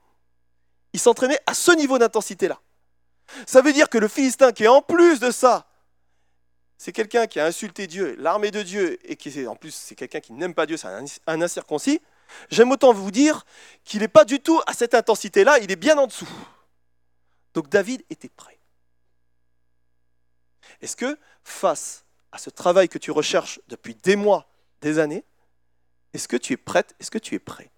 Il 0.95 1.01
s'entraînait 1.01 1.39
à 1.47 1.53
ce 1.53 1.73
niveau 1.73 1.99
d'intensité-là. 1.99 2.59
Ça 3.47 3.61
veut 3.61 3.73
dire 3.73 3.91
que 3.91 3.99
le 3.99 4.09
Philistin 4.09 4.53
qui 4.53 4.65
est 4.65 4.69
en 4.69 4.81
plus 4.81 5.21
de 5.21 5.31
ça, 5.31 5.67
c'est 6.79 6.93
quelqu'un 6.93 7.27
qui 7.27 7.39
a 7.39 7.47
insulté 7.47 7.87
Dieu, 7.87 8.17
l'armée 8.19 8.51
de 8.51 8.63
Dieu, 8.63 8.99
et 9.05 9.17
qui 9.17 9.47
en 9.47 9.57
plus 9.57 9.75
c'est 9.75 9.95
quelqu'un 9.95 10.21
qui 10.21 10.33
n'aime 10.33 10.55
pas 10.55 10.67
Dieu, 10.67 10.77
c'est 10.77 10.89
un, 11.27 11.43
incirconcis, 11.43 12.01
j'aime 12.51 12.71
autant 12.71 12.93
vous 12.93 13.11
dire 13.11 13.45
qu'il 13.85 14.01
n'est 14.01 14.09
pas 14.09 14.25
du 14.25 14.41
tout 14.41 14.61
à 14.67 14.73
cette 14.73 14.95
intensité-là, 14.95 15.59
il 15.59 15.71
est 15.71 15.77
bien 15.77 15.99
en 15.99 16.07
dessous. 16.07 16.29
Donc 17.55 17.69
David 17.69 18.05
était 18.11 18.29
prêt. 18.29 18.59
Est-ce 20.81 20.97
que 20.97 21.19
face 21.45 22.05
à 22.33 22.39
ce 22.39 22.51
travail 22.51 22.89
que 22.89 22.99
tu 22.99 23.11
recherches 23.11 23.61
depuis 23.69 23.95
des 23.95 24.17
mois, 24.17 24.49
des 24.81 24.99
années, 24.99 25.25
est-ce 26.13 26.29
que 26.29 26.37
tu 26.37 26.53
es 26.53 26.57
prête 26.57 26.95
Est-ce 27.01 27.11
que 27.11 27.19
tu 27.19 27.35
es 27.35 27.39
prêt? 27.39 27.71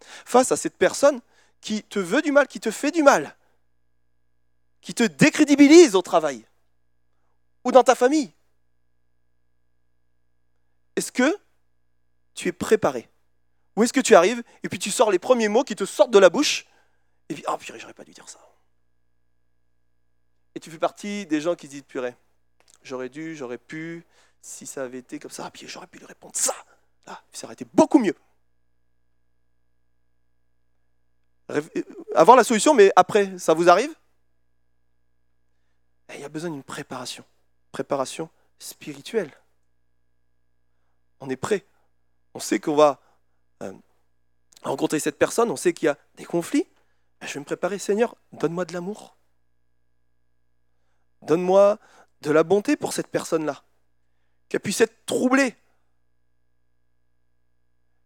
Face 0.00 0.52
à 0.52 0.56
cette 0.56 0.76
personne 0.76 1.20
qui 1.60 1.82
te 1.82 1.98
veut 1.98 2.22
du 2.22 2.32
mal, 2.32 2.46
qui 2.46 2.60
te 2.60 2.70
fait 2.70 2.90
du 2.90 3.02
mal, 3.02 3.36
qui 4.80 4.94
te 4.94 5.02
décrédibilise 5.02 5.94
au 5.94 6.02
travail, 6.02 6.46
ou 7.64 7.72
dans 7.72 7.82
ta 7.82 7.94
famille 7.94 8.32
Est-ce 10.94 11.10
que 11.10 11.36
tu 12.34 12.48
es 12.48 12.52
préparé? 12.52 13.08
Ou 13.76 13.84
est-ce 13.84 13.92
que 13.92 14.00
tu 14.00 14.14
arrives 14.14 14.42
et 14.62 14.68
puis 14.68 14.78
tu 14.78 14.90
sors 14.90 15.10
les 15.10 15.18
premiers 15.18 15.48
mots 15.48 15.64
qui 15.64 15.76
te 15.76 15.84
sortent 15.84 16.10
de 16.10 16.18
la 16.18 16.30
bouche 16.30 16.66
et 17.28 17.34
puis, 17.34 17.44
oh, 17.48 17.56
purée, 17.56 17.78
j'aurais 17.78 17.94
pas 17.94 18.04
dû 18.04 18.12
dire 18.12 18.28
ça. 18.28 18.38
Et 20.54 20.60
tu 20.60 20.70
fais 20.70 20.78
partie 20.78 21.26
des 21.26 21.40
gens 21.40 21.54
qui 21.54 21.66
se 21.66 21.72
disent, 21.72 21.82
purée, 21.82 22.16
j'aurais 22.82 23.08
dû, 23.08 23.36
j'aurais 23.36 23.58
pu, 23.58 24.06
si 24.40 24.66
ça 24.66 24.84
avait 24.84 24.98
été 24.98 25.18
comme 25.18 25.30
ça, 25.30 25.46
ah, 25.46 25.50
puis 25.50 25.66
j'aurais 25.66 25.88
pu 25.88 25.98
lui 25.98 26.06
répondre 26.06 26.36
ça. 26.36 26.54
Là, 27.06 27.20
ça 27.32 27.46
aurait 27.46 27.54
été 27.54 27.66
beaucoup 27.74 27.98
mieux. 27.98 28.14
Avoir 32.14 32.36
la 32.36 32.44
solution, 32.44 32.74
mais 32.74 32.92
après, 32.96 33.38
ça 33.38 33.54
vous 33.54 33.68
arrive? 33.68 33.94
Eh, 36.08 36.14
Il 36.14 36.20
y 36.20 36.24
a 36.24 36.28
besoin 36.28 36.50
d'une 36.50 36.64
préparation 36.64 37.24
préparation 37.72 38.30
spirituelle. 38.58 39.30
On 41.20 41.28
est 41.28 41.36
prêt. 41.36 41.66
On 42.32 42.38
sait 42.38 42.58
qu'on 42.58 42.74
va 42.74 43.02
euh, 43.62 43.72
rencontrer 44.62 45.00
cette 45.00 45.18
personne, 45.18 45.50
on 45.50 45.56
sait 45.56 45.72
qu'il 45.72 45.86
y 45.86 45.88
a 45.88 45.98
des 46.16 46.24
conflits. 46.24 46.66
Je 47.22 47.34
vais 47.34 47.40
me 47.40 47.44
préparer, 47.44 47.78
Seigneur, 47.78 48.14
donne-moi 48.32 48.64
de 48.64 48.72
l'amour. 48.72 49.16
Donne-moi 51.22 51.78
de 52.20 52.30
la 52.30 52.42
bonté 52.42 52.76
pour 52.76 52.92
cette 52.92 53.08
personne-là, 53.08 53.62
qu'elle 54.48 54.60
puisse 54.60 54.80
être 54.80 55.06
troublée. 55.06 55.54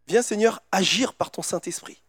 Viens, 0.07 0.22
Seigneur, 0.22 0.61
agir 0.72 1.14
par 1.14 1.30
ton 1.30 1.42
Saint-Esprit. 1.42 2.03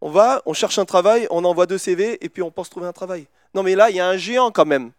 On 0.00 0.10
va, 0.10 0.42
on 0.46 0.52
cherche 0.52 0.78
un 0.78 0.84
travail, 0.84 1.26
on 1.30 1.44
envoie 1.44 1.66
deux 1.66 1.78
CV 1.78 2.24
et 2.24 2.28
puis 2.28 2.42
on 2.42 2.50
pense 2.50 2.70
trouver 2.70 2.86
un 2.86 2.92
travail. 2.92 3.26
Non 3.54 3.62
mais 3.62 3.74
là, 3.74 3.90
il 3.90 3.96
y 3.96 4.00
a 4.00 4.08
un 4.08 4.16
géant 4.16 4.50
quand 4.52 4.64
même. 4.64 4.92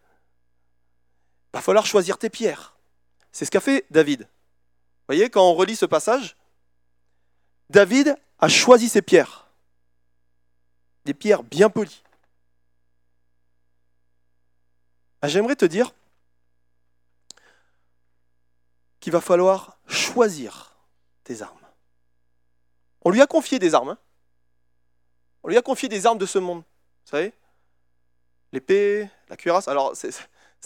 Il 1.48 1.58
va 1.58 1.62
falloir 1.62 1.86
choisir 1.86 2.18
tes 2.18 2.30
pierres. 2.30 2.76
C'est 3.32 3.46
ce 3.46 3.52
qu'a 3.52 3.62
fait 3.62 3.86
David. 3.90 4.28
Vous 5.10 5.16
voyez, 5.16 5.32
quand 5.32 5.50
on 5.50 5.56
relit 5.56 5.76
ce 5.76 5.88
passage, 5.88 6.38
David 7.72 8.16
a 8.38 8.48
choisi 8.48 8.88
ses 8.88 9.02
pierres. 9.02 9.48
Des 11.04 11.16
pierres 11.16 11.42
bien 11.42 11.72
polies. 11.72 12.04
Ah, 15.24 15.28
j'aimerais 15.28 15.56
te 15.56 15.66
dire 15.66 15.96
qu'il 19.00 19.12
va 19.12 19.20
falloir 19.20 19.80
choisir 19.88 20.78
tes 21.24 21.42
armes. 21.42 21.58
On 23.02 23.10
lui 23.10 23.24
a 23.24 23.26
confié 23.26 23.58
des 23.58 23.74
armes. 23.74 23.90
Hein. 23.90 24.00
On 25.42 25.50
lui 25.50 25.58
a 25.58 25.64
confié 25.64 25.90
des 25.90 26.06
armes 26.06 26.20
de 26.20 26.28
ce 26.28 26.38
monde. 26.38 26.60
Vous 26.60 27.10
savez 27.10 27.34
L'épée, 28.52 29.10
la 29.28 29.38
cuirasse. 29.38 29.68
Alors, 29.68 29.96
c'est 29.96 30.12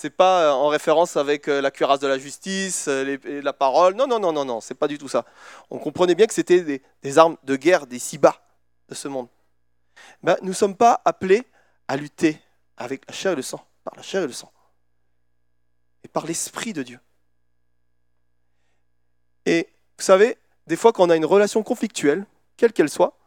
n'est 0.03 0.09
pas 0.09 0.45
euh, 0.45 0.51
en 0.51 0.67
référence 0.67 1.17
avec 1.17 1.47
euh, 1.47 1.61
la 1.61 1.71
cuirasse 1.71 1.99
de 1.99 2.07
la 2.07 2.17
justice, 2.17 2.87
euh, 2.87 3.41
la 3.41 3.53
parole. 3.53 3.95
Non, 3.95 4.07
non, 4.07 4.19
non, 4.19 4.33
non, 4.33 4.45
non, 4.45 4.61
c'est 4.61 4.75
pas 4.75 4.87
du 4.87 4.97
tout 4.97 5.07
ça. 5.07 5.25
On 5.69 5.77
comprenait 5.77 6.15
bien 6.15 6.25
que 6.25 6.33
c'était 6.33 6.81
des, 7.01 7.17
armes 7.17 7.37
de 7.43 7.55
guerre, 7.55 7.87
des 7.87 7.99
bas 8.19 8.41
de 8.89 8.95
ce 8.95 9.07
monde. 9.07 9.27
Ben, 10.23 10.37
nous 10.41 10.49
ne 10.49 10.53
sommes 10.53 10.75
pas 10.75 11.01
appelés 11.05 11.43
à 11.87 11.97
lutter 11.97 12.41
avec 12.77 13.03
la 13.07 13.13
chair 13.13 13.33
et 13.33 13.35
le 13.35 13.41
sang, 13.41 13.65
par 13.83 13.95
la 13.95 14.01
chair 14.01 14.23
et 14.23 14.27
le 14.27 14.33
sang, 14.33 14.51
et 16.03 16.07
par 16.07 16.25
l'Esprit 16.25 16.73
de 16.73 16.83
Dieu. 16.83 16.99
Et 19.45 19.69
vous 19.97 20.03
savez, 20.03 20.37
des 20.67 20.75
fois 20.75 20.91
quand 20.91 21.05
on 21.05 21.09
a 21.09 21.15
une 21.15 21.25
relation 21.25 21.61
conflictuelle, 21.61 22.25
quelle 22.57 22.73
qu'elle 22.73 22.89
soit, 22.89 23.17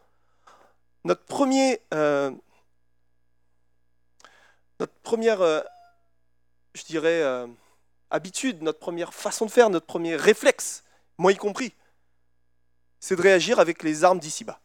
notre 1.04 1.24
premier, 1.24 1.80
notre 1.92 2.40
première, 5.02 5.62
je 6.76 6.84
dirais, 6.84 7.22
euh, 7.22 7.46
habitude, 8.10 8.62
notre 8.62 8.78
première 8.78 9.14
façon 9.14 9.46
de 9.46 9.50
faire, 9.50 9.70
notre 9.70 9.86
premier 9.86 10.14
réflexe, 10.14 10.84
moi 11.18 11.32
y 11.32 11.36
compris, 11.36 11.74
c'est 13.00 13.16
de 13.16 13.22
réagir 13.22 13.58
avec 13.58 13.82
les 13.82 14.04
armes 14.04 14.20
d'ici-bas. 14.20 14.60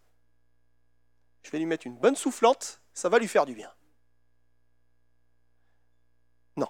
Je 1.44 1.50
vais 1.50 1.58
lui 1.58 1.66
mettre 1.66 1.88
une 1.88 1.98
bonne 1.98 2.16
soufflante, 2.16 2.82
ça 2.94 3.10
va 3.10 3.18
lui 3.18 3.28
faire 3.28 3.46
du 3.46 3.56
bien. 3.56 3.72
Non. 6.58 6.70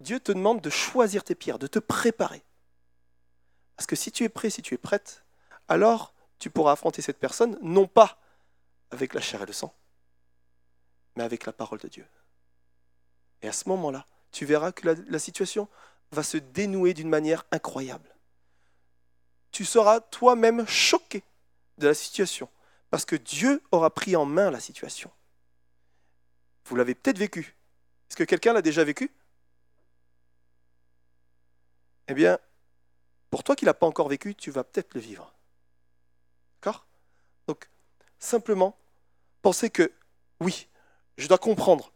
Dieu 0.00 0.18
te 0.18 0.32
demande 0.32 0.60
de 0.60 0.70
choisir 0.70 1.24
tes 1.24 1.34
pierres, 1.34 1.58
de 1.58 1.66
te 1.66 1.78
préparer. 1.78 2.42
Parce 3.76 3.86
que 3.86 3.96
si 3.96 4.10
tu 4.10 4.24
es 4.24 4.28
prêt, 4.28 4.50
si 4.50 4.62
tu 4.62 4.74
es 4.74 4.78
prête, 4.78 5.24
alors 5.68 6.14
tu 6.38 6.50
pourras 6.50 6.72
affronter 6.72 7.02
cette 7.02 7.18
personne, 7.18 7.58
non 7.60 7.86
pas 7.86 8.18
avec 8.90 9.14
la 9.14 9.20
chair 9.20 9.42
et 9.42 9.46
le 9.46 9.52
sang, 9.52 9.74
mais 11.16 11.22
avec 11.22 11.44
la 11.44 11.52
parole 11.52 11.78
de 11.78 11.88
Dieu. 11.88 12.06
Et 13.42 13.48
à 13.48 13.52
ce 13.52 13.68
moment-là, 13.68 14.06
tu 14.32 14.44
verras 14.44 14.72
que 14.72 14.88
la, 14.88 15.18
situation 15.18 15.68
va 16.12 16.22
se 16.22 16.36
dénouer 16.36 16.94
d'une 16.94 17.08
manière 17.08 17.44
incroyable. 17.50 18.14
Tu 19.50 19.64
seras 19.64 20.00
toi-même 20.00 20.66
choqué 20.66 21.22
de 21.78 21.88
la 21.88 21.94
situation, 21.94 22.48
parce 22.90 23.04
que 23.04 23.16
Dieu 23.16 23.62
aura 23.72 23.92
pris 23.92 24.16
en 24.16 24.24
main 24.24 24.50
la 24.50 24.60
situation. 24.60 25.10
Vous 26.66 26.76
l'avez 26.76 26.94
peut-être 26.94 27.18
vécu. 27.18 27.56
Est-ce 28.08 28.16
que 28.16 28.24
quelqu'un 28.24 28.52
l'a 28.52 28.62
déjà 28.62 28.84
vécu? 28.84 29.10
Eh 32.08 32.14
bien, 32.14 32.38
pour 33.30 33.44
toi 33.44 33.56
qui 33.56 33.64
ne 33.64 33.66
l'as 33.66 33.74
pas 33.74 33.86
encore 33.86 34.08
vécu, 34.08 34.34
tu 34.34 34.50
vas 34.50 34.64
peut-être 34.64 34.94
le 34.94 35.00
vivre. 35.00 35.32
D'accord? 36.56 36.86
Donc, 37.46 37.68
simplement, 38.18 38.76
penser 39.42 39.70
que 39.70 39.92
oui, 40.40 40.68
je 41.16 41.28
dois 41.28 41.38
comprendre 41.38 41.92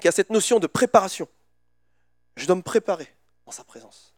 qu'il 0.00 0.08
y 0.08 0.08
a 0.08 0.12
cette 0.12 0.30
notion 0.30 0.58
de 0.58 0.66
préparation. 0.66 1.28
Je 2.36 2.46
dois 2.46 2.56
me 2.56 2.62
préparer 2.62 3.14
en 3.46 3.52
sa 3.52 3.64
présence. 3.64 4.14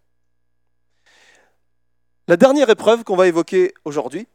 La 2.29 2.37
dernière 2.37 2.71
épreuve 2.71 3.05
qu'on 3.05 3.17
va 3.17 3.27
évoquer 3.27 3.75
aujourd'hui, 3.85 4.27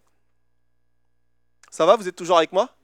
ça 1.71 1.85
va, 1.85 1.95
vous 1.95 2.07
êtes 2.07 2.15
toujours 2.15 2.37
avec 2.37 2.51
moi? 2.51 2.75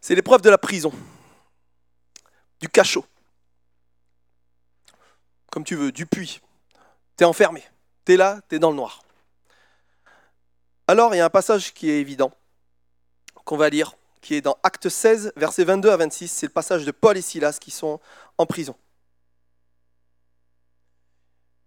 C'est 0.00 0.14
l'épreuve 0.14 0.42
de 0.42 0.50
la 0.50 0.58
prison, 0.58 0.92
du 2.60 2.68
cachot, 2.68 3.06
comme 5.50 5.64
tu 5.64 5.76
veux, 5.76 5.92
du 5.92 6.04
puits. 6.04 6.40
Tu 7.16 7.22
es 7.22 7.26
enfermé. 7.26 7.62
Tu 8.04 8.14
es 8.14 8.16
là, 8.16 8.40
tu 8.48 8.56
es 8.56 8.58
dans 8.58 8.70
le 8.70 8.76
noir. 8.76 9.03
Alors, 10.86 11.14
il 11.14 11.18
y 11.18 11.20
a 11.20 11.24
un 11.24 11.30
passage 11.30 11.72
qui 11.72 11.90
est 11.90 12.00
évident, 12.00 12.30
qu'on 13.44 13.56
va 13.56 13.70
lire, 13.70 13.96
qui 14.20 14.34
est 14.34 14.42
dans 14.42 14.58
Acte 14.62 14.88
16, 14.88 15.32
versets 15.36 15.64
22 15.64 15.90
à 15.90 15.96
26. 15.96 16.28
C'est 16.28 16.46
le 16.46 16.52
passage 16.52 16.84
de 16.84 16.90
Paul 16.90 17.16
et 17.16 17.22
Silas 17.22 17.58
qui 17.60 17.70
sont 17.70 18.00
en 18.36 18.46
prison. 18.46 18.76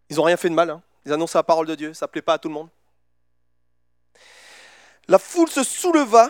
Ils 0.09 0.17
n'ont 0.17 0.23
rien 0.23 0.37
fait 0.37 0.49
de 0.49 0.53
mal. 0.53 0.69
Hein. 0.69 0.81
Ils 1.05 1.13
annoncent 1.13 1.37
la 1.37 1.43
parole 1.43 1.67
de 1.67 1.75
Dieu. 1.75 1.93
Ça 1.93 2.05
ne 2.05 2.11
plaît 2.11 2.21
pas 2.21 2.33
à 2.33 2.37
tout 2.37 2.47
le 2.47 2.53
monde. 2.53 2.69
La 5.07 5.19
foule 5.19 5.49
se 5.49 5.63
souleva 5.63 6.29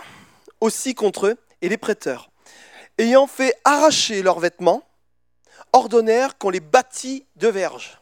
aussi 0.61 0.95
contre 0.95 1.27
eux 1.27 1.38
et 1.61 1.69
les 1.69 1.77
prêteurs, 1.77 2.29
ayant 2.99 3.25
fait 3.25 3.59
arracher 3.63 4.21
leurs 4.21 4.39
vêtements, 4.39 4.83
ordonnèrent 5.73 6.38
qu'on 6.38 6.51
les 6.51 6.59
bâtît 6.59 7.25
de 7.35 7.47
verges. 7.47 7.99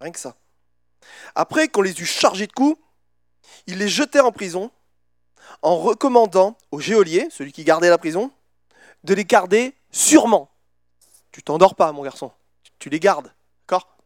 Rien 0.00 0.12
que 0.12 0.18
ça. 0.18 0.36
Après 1.34 1.68
qu'on 1.68 1.82
les 1.82 1.98
eut 2.00 2.06
chargés 2.06 2.46
de 2.46 2.52
coups, 2.52 2.78
ils 3.66 3.78
les 3.78 3.88
jetèrent 3.88 4.26
en 4.26 4.32
prison 4.32 4.70
en 5.62 5.76
recommandant 5.76 6.56
au 6.70 6.80
geôlier, 6.80 7.28
celui 7.30 7.52
qui 7.52 7.64
gardait 7.64 7.90
la 7.90 7.98
prison, 7.98 8.32
de 9.04 9.14
les 9.14 9.24
garder 9.24 9.74
sûrement. 9.90 10.50
Tu 11.30 11.42
t'endors 11.42 11.74
pas, 11.74 11.92
mon 11.92 12.02
garçon. 12.02 12.32
Tu 12.78 12.88
les 12.88 13.00
gardes. 13.00 13.32
D'accord? 13.62 13.96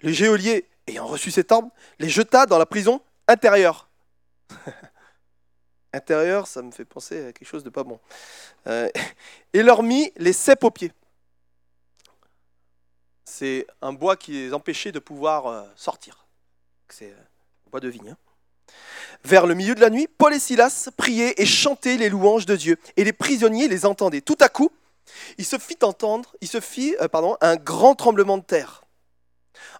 Le 0.00 0.12
geôlier, 0.12 0.68
ayant 0.86 1.06
reçu 1.06 1.30
cet 1.30 1.52
ordre, 1.52 1.70
les 1.98 2.08
jeta 2.08 2.46
dans 2.46 2.58
la 2.58 2.66
prison 2.66 3.00
intérieure. 3.26 3.88
intérieure, 5.92 6.46
ça 6.46 6.62
me 6.62 6.70
fait 6.70 6.84
penser 6.84 7.26
à 7.26 7.32
quelque 7.32 7.48
chose 7.48 7.64
de 7.64 7.70
pas 7.70 7.84
bon. 7.84 7.98
Euh, 8.66 8.90
et 9.52 9.62
leur 9.62 9.82
mit 9.82 10.12
les 10.16 10.32
cèpes 10.32 10.64
aux 10.64 10.70
pieds. 10.70 10.92
C'est 13.24 13.66
un 13.82 13.92
bois 13.92 14.16
qui 14.16 14.32
les 14.32 14.54
empêchait 14.54 14.92
de 14.92 14.98
pouvoir 14.98 15.46
euh, 15.46 15.64
sortir. 15.74 16.26
C'est 16.88 17.10
euh, 17.10 17.24
Hein. 17.74 18.16
Vers 19.24 19.46
le 19.46 19.54
milieu 19.54 19.74
de 19.74 19.80
la 19.80 19.90
nuit, 19.90 20.08
Paul 20.08 20.34
et 20.34 20.38
Silas 20.38 20.88
priaient 20.96 21.34
et 21.36 21.46
chantaient 21.46 21.96
les 21.96 22.08
louanges 22.08 22.46
de 22.46 22.56
Dieu, 22.56 22.78
et 22.96 23.04
les 23.04 23.12
prisonniers 23.12 23.68
les 23.68 23.86
entendaient. 23.86 24.20
Tout 24.20 24.38
à 24.40 24.48
coup, 24.48 24.70
il 25.38 25.44
se 25.44 25.58
fit 25.58 25.78
entendre, 25.82 26.34
il 26.40 26.48
se 26.48 26.60
fit 26.60 26.94
pardon, 27.12 27.36
un 27.40 27.56
grand 27.56 27.94
tremblement 27.94 28.38
de 28.38 28.44
terre, 28.44 28.84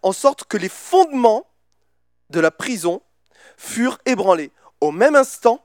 en 0.03 0.13
sorte 0.13 0.45
que 0.45 0.57
les 0.57 0.69
fondements 0.69 1.47
de 2.31 2.41
la 2.41 2.51
prison 2.51 3.03
furent 3.57 3.99
ébranlés. 4.07 4.51
Au 4.81 4.91
même 4.91 5.17
instant, 5.17 5.65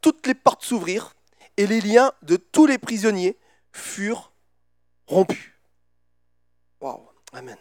toutes 0.00 0.26
les 0.26 0.34
portes 0.34 0.64
s'ouvrirent 0.64 1.14
et 1.56 1.66
les 1.66 1.80
liens 1.80 2.12
de 2.22 2.36
tous 2.36 2.66
les 2.66 2.78
prisonniers 2.78 3.38
furent 3.72 4.32
rompus. 5.06 5.52
Waouh, 6.80 7.06
Amen. 7.32 7.58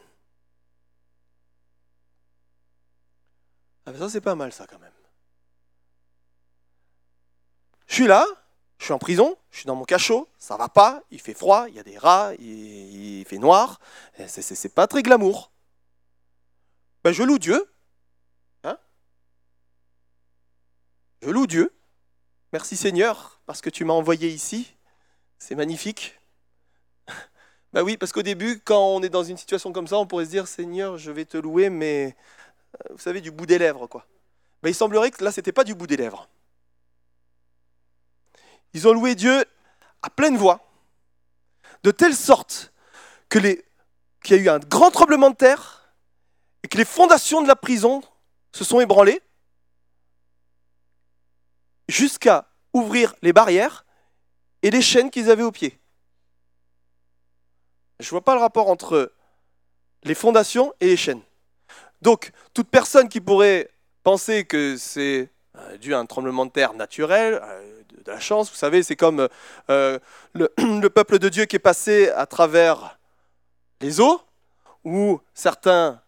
Ah 3.89 3.97
ça 3.97 4.07
c'est 4.07 4.21
pas 4.21 4.35
mal 4.35 4.53
ça 4.53 4.67
quand 4.67 4.77
même. 4.77 4.91
Je 7.87 7.95
suis 7.95 8.05
là, 8.05 8.23
je 8.77 8.83
suis 8.85 8.93
en 8.93 8.99
prison, 8.99 9.35
je 9.49 9.57
suis 9.57 9.65
dans 9.65 9.75
mon 9.75 9.83
cachot, 9.83 10.29
ça 10.37 10.57
va 10.57 10.69
pas, 10.69 11.01
il 11.09 11.19
fait 11.19 11.33
froid, 11.33 11.65
il 11.67 11.73
y 11.73 11.79
a 11.79 11.83
des 11.83 11.97
rats, 11.97 12.33
il, 12.37 13.25
fait 13.25 13.39
noir, 13.39 13.79
c'est 14.27 14.75
pas 14.75 14.85
très 14.85 15.01
glamour. 15.01 15.51
Ben, 17.03 17.11
je 17.11 17.23
loue 17.23 17.39
Dieu. 17.39 17.65
Hein 18.63 18.77
je 21.23 21.31
loue 21.31 21.47
Dieu. 21.47 21.75
Merci 22.53 22.77
Seigneur, 22.77 23.41
parce 23.47 23.59
que 23.59 23.71
tu 23.71 23.85
m'as 23.85 23.93
envoyé 23.93 24.29
ici. 24.29 24.75
C'est 25.39 25.55
magnifique. 25.55 26.19
Ben 27.71 27.83
oui, 27.83 27.97
parce 27.97 28.11
qu'au 28.11 28.23
début, 28.23 28.59
quand 28.61 28.95
on 28.95 29.03
est 29.03 29.09
dans 29.09 29.23
une 29.23 29.37
situation 29.37 29.71
comme 29.71 29.85
ça, 29.85 29.99
on 29.99 30.07
pourrait 30.07 30.25
se 30.25 30.31
dire 30.31 30.47
Seigneur, 30.47 30.97
je 30.97 31.11
vais 31.11 31.25
te 31.25 31.37
louer, 31.37 31.69
mais 31.69 32.15
vous 32.89 32.97
savez, 32.97 33.21
du 33.21 33.31
bout 33.31 33.45
des 33.45 33.57
lèvres, 33.57 33.87
quoi. 33.87 34.05
Ben, 34.61 34.69
il 34.69 34.75
semblerait 34.75 35.11
que 35.11 35.23
là, 35.23 35.31
c'était 35.31 35.51
pas 35.51 35.63
du 35.63 35.73
bout 35.73 35.87
des 35.87 35.97
lèvres. 35.97 36.29
Ils 38.73 38.87
ont 38.87 38.93
loué 38.93 39.15
Dieu 39.15 39.45
à 40.01 40.09
pleine 40.09 40.37
voix, 40.37 40.61
de 41.83 41.91
telle 41.91 42.15
sorte 42.15 42.71
que 43.29 43.39
qu'il 43.39 44.35
y 44.35 44.39
a 44.39 44.41
eu 44.41 44.49
un 44.49 44.59
grand 44.59 44.91
tremblement 44.91 45.29
de 45.29 45.35
terre 45.35 45.93
et 46.63 46.67
que 46.67 46.77
les 46.77 46.85
fondations 46.85 47.41
de 47.41 47.47
la 47.47 47.55
prison 47.55 48.01
se 48.51 48.63
sont 48.63 48.79
ébranlées 48.79 49.21
jusqu'à 51.87 52.49
ouvrir 52.73 53.15
les 53.21 53.33
barrières 53.33 53.85
et 54.61 54.71
les 54.71 54.81
chaînes 54.81 55.09
qu'ils 55.09 55.29
avaient 55.31 55.43
aux 55.43 55.51
pieds. 55.51 55.79
Je 57.99 58.05
ne 58.07 58.11
vois 58.11 58.23
pas 58.23 58.35
le 58.35 58.41
rapport 58.41 58.69
entre 58.69 59.13
les 60.03 60.15
fondations 60.15 60.73
et 60.79 60.87
les 60.87 60.97
chaînes. 60.97 61.21
Donc, 62.01 62.31
toute 62.53 62.69
personne 62.69 63.09
qui 63.09 63.21
pourrait 63.21 63.69
penser 64.03 64.45
que 64.45 64.77
c'est 64.77 65.29
euh, 65.57 65.77
dû 65.77 65.93
à 65.93 65.99
un 65.99 66.05
tremblement 66.05 66.45
de 66.45 66.51
terre 66.51 66.73
naturel, 66.73 67.41
euh, 67.43 67.81
de 68.05 68.11
la 68.11 68.19
chance, 68.19 68.49
vous 68.49 68.55
savez, 68.55 68.83
c'est 68.83 68.95
comme 68.95 69.27
euh, 69.69 69.99
le, 70.33 70.49
le, 70.57 70.89
peuple 70.89 71.19
de 71.19 71.27
Dieu 71.29 71.45
qui 71.45 71.57
est 71.57 71.59
passé 71.59 72.09
à 72.09 72.25
travers 72.25 72.99
les 73.81 73.99
eaux, 73.99 74.21
ou 74.85 75.19
certains, 75.33 76.01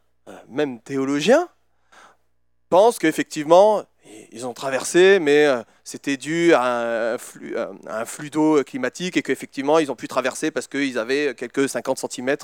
même 0.48 0.80
théologiens, 0.80 1.50
pensent 2.70 3.00
qu'effectivement, 3.00 3.84
ils 4.32 4.48
ont 4.48 4.54
traversé, 4.54 5.20
mais 5.20 5.48
c'était 5.84 6.16
dû 6.16 6.54
à 6.54 7.14
un 7.14 8.06
flux, 8.06 8.30
d'eau 8.30 8.64
climatique 8.64 9.18
et 9.18 9.22
qu'effectivement, 9.22 9.80
ils 9.80 9.92
ont 9.92 9.96
pu 9.96 10.08
traverser 10.08 10.52
parce 10.52 10.68
qu'ils 10.68 10.98
avaient 10.98 11.36
quelques 11.36 11.68
50 11.68 11.98
cm. 11.98 12.38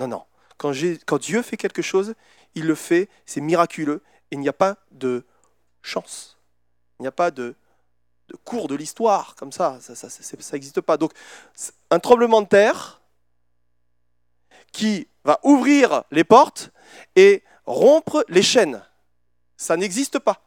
Non, 0.00 0.08
non. 0.08 0.22
Quand, 0.58 1.18
Dieu 1.18 1.42
fait 1.42 1.56
quelque 1.56 1.82
chose, 1.82 2.14
il 2.58 2.66
le 2.66 2.74
fait, 2.74 3.08
c'est 3.26 3.40
miraculeux, 3.40 4.02
et 4.30 4.36
il 4.36 4.40
n'y 4.40 4.48
a 4.48 4.52
pas 4.52 4.76
de 4.90 5.24
chance. 5.82 6.38
Il 6.98 7.02
n'y 7.02 7.08
a 7.08 7.12
pas 7.12 7.30
de, 7.30 7.54
cours 8.44 8.68
de 8.68 8.74
l'histoire 8.74 9.34
comme 9.36 9.52
ça, 9.52 9.78
ça 9.80 10.52
n'existe 10.52 10.80
pas. 10.80 10.96
Donc, 10.96 11.12
un 11.90 11.98
tremblement 11.98 12.42
de 12.42 12.48
terre 12.48 13.00
qui 14.72 15.08
va 15.24 15.40
ouvrir 15.44 16.04
les 16.10 16.24
portes 16.24 16.70
et 17.16 17.42
rompre 17.64 18.24
les 18.28 18.42
chaînes, 18.42 18.82
ça 19.56 19.76
n'existe 19.76 20.18
pas. 20.18 20.42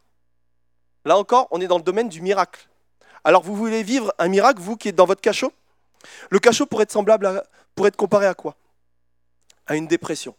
Là 1.05 1.17
encore, 1.17 1.47
on 1.51 1.59
est 1.59 1.67
dans 1.67 1.77
le 1.77 1.83
domaine 1.83 2.09
du 2.09 2.21
miracle. 2.21 2.69
Alors 3.23 3.43
vous 3.43 3.55
voulez 3.55 3.83
vivre 3.83 4.13
un 4.17 4.27
miracle, 4.27 4.61
vous 4.61 4.77
qui 4.77 4.89
êtes 4.89 4.95
dans 4.95 5.05
votre 5.05 5.21
cachot? 5.21 5.53
Le 6.29 6.39
cachot 6.39 6.65
pourrait 6.65 6.83
être 6.83 6.91
semblable 6.91 7.25
à, 7.25 7.43
pourrait 7.75 7.89
être 7.89 7.97
comparé 7.97 8.25
à 8.25 8.33
quoi? 8.33 8.55
À 9.65 9.75
une 9.75 9.87
dépression. 9.87 10.35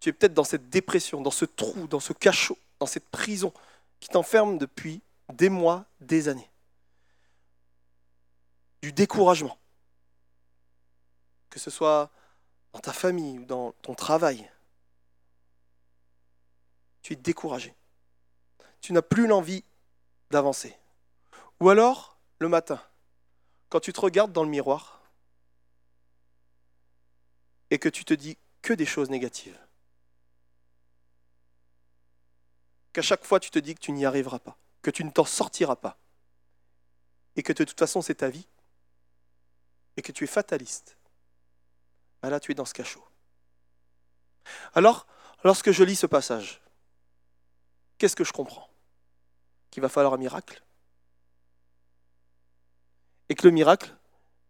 Tu 0.00 0.08
es 0.08 0.12
peut-être 0.12 0.34
dans 0.34 0.44
cette 0.44 0.68
dépression, 0.68 1.20
dans 1.20 1.30
ce 1.30 1.44
trou, 1.44 1.86
dans 1.88 2.00
ce 2.00 2.12
cachot, 2.12 2.58
dans 2.78 2.86
cette 2.86 3.08
prison 3.08 3.52
qui 4.00 4.08
t'enferme 4.08 4.58
depuis 4.58 5.02
des 5.32 5.48
mois, 5.48 5.86
des 6.00 6.28
années. 6.28 6.50
Du 8.82 8.92
découragement. 8.92 9.58
Que 11.50 11.58
ce 11.58 11.70
soit 11.70 12.10
dans 12.72 12.78
ta 12.78 12.92
famille 12.92 13.40
ou 13.40 13.44
dans 13.44 13.72
ton 13.82 13.94
travail. 13.94 14.48
Tu 17.02 17.14
es 17.14 17.16
découragé 17.16 17.74
tu 18.80 18.92
n'as 18.92 19.02
plus 19.02 19.26
l'envie 19.26 19.64
d'avancer. 20.30 20.76
Ou 21.60 21.68
alors, 21.70 22.18
le 22.38 22.48
matin, 22.48 22.80
quand 23.68 23.80
tu 23.80 23.92
te 23.92 24.00
regardes 24.00 24.32
dans 24.32 24.44
le 24.44 24.50
miroir 24.50 25.02
et 27.70 27.78
que 27.78 27.88
tu 27.88 28.04
te 28.04 28.14
dis 28.14 28.38
que 28.62 28.72
des 28.72 28.86
choses 28.86 29.10
négatives. 29.10 29.58
Qu'à 32.98 33.02
chaque 33.02 33.24
fois 33.24 33.38
tu 33.38 33.52
te 33.52 33.60
dis 33.60 33.76
que 33.76 33.78
tu 33.78 33.92
n'y 33.92 34.04
arriveras 34.04 34.40
pas, 34.40 34.58
que 34.82 34.90
tu 34.90 35.04
ne 35.04 35.10
t'en 35.12 35.24
sortiras 35.24 35.76
pas, 35.76 35.96
et 37.36 37.44
que 37.44 37.52
de 37.52 37.62
toute 37.62 37.78
façon 37.78 38.02
c'est 38.02 38.16
ta 38.16 38.28
vie, 38.28 38.48
et 39.96 40.02
que 40.02 40.10
tu 40.10 40.24
es 40.24 40.26
fataliste. 40.26 40.98
Ben 42.20 42.30
là, 42.30 42.40
tu 42.40 42.50
es 42.50 42.56
dans 42.56 42.64
ce 42.64 42.74
cachot. 42.74 43.06
Alors, 44.74 45.06
lorsque 45.44 45.70
je 45.70 45.84
lis 45.84 45.94
ce 45.94 46.08
passage, 46.08 46.60
qu'est-ce 47.98 48.16
que 48.16 48.24
je 48.24 48.32
comprends? 48.32 48.68
Qu'il 49.70 49.80
va 49.80 49.88
falloir 49.88 50.14
un 50.14 50.18
miracle? 50.18 50.60
Et 53.28 53.36
que 53.36 53.46
le 53.46 53.52
miracle, 53.52 53.96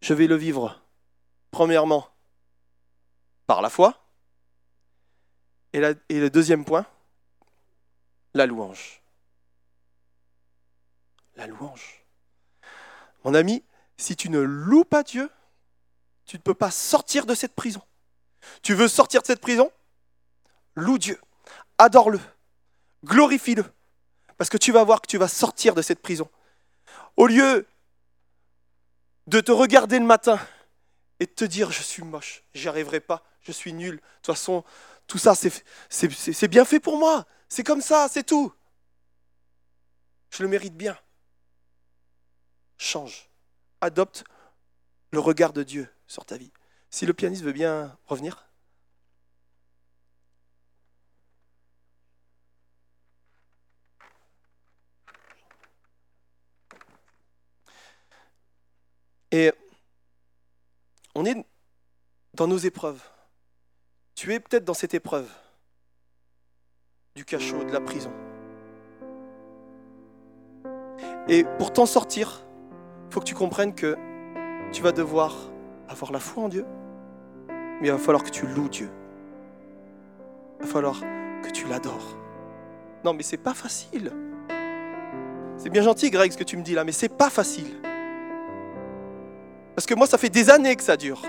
je 0.00 0.14
vais 0.14 0.26
le 0.26 0.36
vivre, 0.36 0.80
premièrement, 1.50 2.08
par 3.46 3.60
la 3.60 3.68
foi. 3.68 4.08
Et, 5.74 5.82
et 6.08 6.18
le 6.18 6.30
deuxième 6.30 6.64
point, 6.64 6.86
la 8.34 8.46
louange. 8.46 9.02
La 11.36 11.46
louange. 11.46 12.04
Mon 13.24 13.34
ami, 13.34 13.64
si 13.96 14.16
tu 14.16 14.28
ne 14.30 14.40
loues 14.40 14.84
pas 14.84 15.02
Dieu, 15.02 15.30
tu 16.24 16.36
ne 16.36 16.42
peux 16.42 16.54
pas 16.54 16.70
sortir 16.70 17.26
de 17.26 17.34
cette 17.34 17.54
prison. 17.54 17.82
Tu 18.62 18.74
veux 18.74 18.88
sortir 18.88 19.22
de 19.22 19.26
cette 19.26 19.40
prison? 19.40 19.70
Loue 20.74 20.98
Dieu. 20.98 21.20
Adore-le 21.78 22.20
glorifie-le. 23.04 23.64
Parce 24.36 24.50
que 24.50 24.56
tu 24.56 24.72
vas 24.72 24.84
voir 24.84 25.00
que 25.00 25.06
tu 25.06 25.18
vas 25.18 25.28
sortir 25.28 25.74
de 25.74 25.82
cette 25.82 26.00
prison. 26.00 26.30
Au 27.16 27.26
lieu 27.26 27.66
de 29.26 29.40
te 29.40 29.52
regarder 29.52 29.98
le 29.98 30.04
matin 30.04 30.38
et 31.20 31.26
de 31.26 31.32
te 31.32 31.44
dire 31.44 31.72
je 31.72 31.82
suis 31.82 32.02
moche, 32.02 32.44
j'y 32.54 32.68
arriverai 32.68 33.00
pas, 33.00 33.24
je 33.40 33.52
suis 33.52 33.72
nul, 33.72 33.96
de 33.96 34.00
toute 34.22 34.26
façon, 34.26 34.64
tout 35.06 35.18
ça 35.18 35.34
c'est 35.34 36.48
bien 36.48 36.64
fait 36.64 36.80
pour 36.80 36.98
moi. 36.98 37.26
C'est 37.48 37.64
comme 37.64 37.80
ça, 37.80 38.08
c'est 38.10 38.24
tout. 38.24 38.52
Je 40.30 40.42
le 40.42 40.48
mérite 40.48 40.76
bien. 40.76 40.98
Change. 42.76 43.28
Adopte 43.80 44.24
le 45.10 45.20
regard 45.20 45.52
de 45.52 45.62
Dieu 45.62 45.88
sur 46.06 46.24
ta 46.24 46.36
vie. 46.36 46.52
Si 46.90 47.06
le 47.06 47.14
pianiste 47.14 47.42
veut 47.42 47.52
bien 47.52 47.98
revenir. 48.06 48.44
Et 59.30 59.52
on 61.14 61.24
est 61.26 61.46
dans 62.34 62.46
nos 62.46 62.58
épreuves. 62.58 63.02
Tu 64.14 64.32
es 64.32 64.40
peut-être 64.40 64.64
dans 64.64 64.74
cette 64.74 64.94
épreuve 64.94 65.30
du 67.18 67.24
cachot, 67.24 67.64
de 67.64 67.72
la 67.72 67.80
prison. 67.80 68.12
Et 71.26 71.42
pour 71.58 71.72
t'en 71.72 71.84
sortir, 71.84 72.44
il 73.08 73.12
faut 73.12 73.18
que 73.18 73.24
tu 73.24 73.34
comprennes 73.34 73.74
que 73.74 73.96
tu 74.70 74.82
vas 74.82 74.92
devoir 74.92 75.34
avoir 75.88 76.12
la 76.12 76.20
foi 76.20 76.44
en 76.44 76.48
Dieu, 76.48 76.64
mais 77.48 77.88
il 77.88 77.90
va 77.90 77.98
falloir 77.98 78.22
que 78.22 78.30
tu 78.30 78.46
loues 78.46 78.68
Dieu. 78.68 78.88
Il 80.60 80.66
va 80.66 80.72
falloir 80.72 81.00
que 81.42 81.50
tu 81.50 81.66
l'adores. 81.66 82.16
Non, 83.04 83.14
mais 83.14 83.24
c'est 83.24 83.36
pas 83.36 83.54
facile. 83.54 84.12
C'est 85.56 85.70
bien 85.70 85.82
gentil, 85.82 86.10
Greg, 86.10 86.30
ce 86.30 86.38
que 86.38 86.44
tu 86.44 86.56
me 86.56 86.62
dis 86.62 86.74
là, 86.74 86.84
mais 86.84 86.92
c'est 86.92 87.08
pas 87.08 87.30
facile. 87.30 87.80
Parce 89.74 89.86
que 89.86 89.94
moi, 89.96 90.06
ça 90.06 90.18
fait 90.18 90.30
des 90.30 90.50
années 90.50 90.76
que 90.76 90.84
ça 90.84 90.96
dure. 90.96 91.20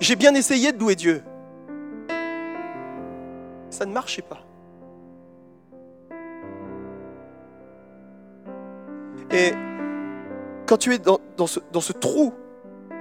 J'ai 0.00 0.16
bien 0.16 0.34
essayé 0.34 0.72
de 0.72 0.78
louer 0.78 0.94
Dieu. 0.94 1.22
Ça 3.70 3.84
ne 3.84 3.92
marchait 3.92 4.22
pas. 4.22 4.38
Et 9.30 9.52
quand 10.66 10.76
tu 10.76 10.94
es 10.94 10.98
dans, 10.98 11.18
ce, 11.46 11.60
ce 11.80 11.92
trou, 11.92 12.32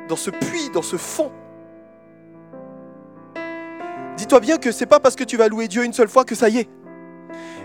dans 0.10 0.16
ce 0.16 0.30
puits, 0.30 0.70
dans 0.74 0.82
ce 0.82 0.98
fond, 0.98 1.32
dis-toi 4.18 4.40
bien 4.40 4.58
que 4.58 4.72
c'est 4.72 4.86
pas 4.86 5.00
parce 5.00 5.16
que 5.16 5.24
tu 5.24 5.38
vas 5.38 5.48
louer 5.48 5.68
Dieu 5.68 5.84
une 5.86 5.94
seule 5.94 6.10
fois 6.10 6.26
que 6.26 6.36
ça 6.36 6.50
y 6.50 6.58
est. 6.58 6.70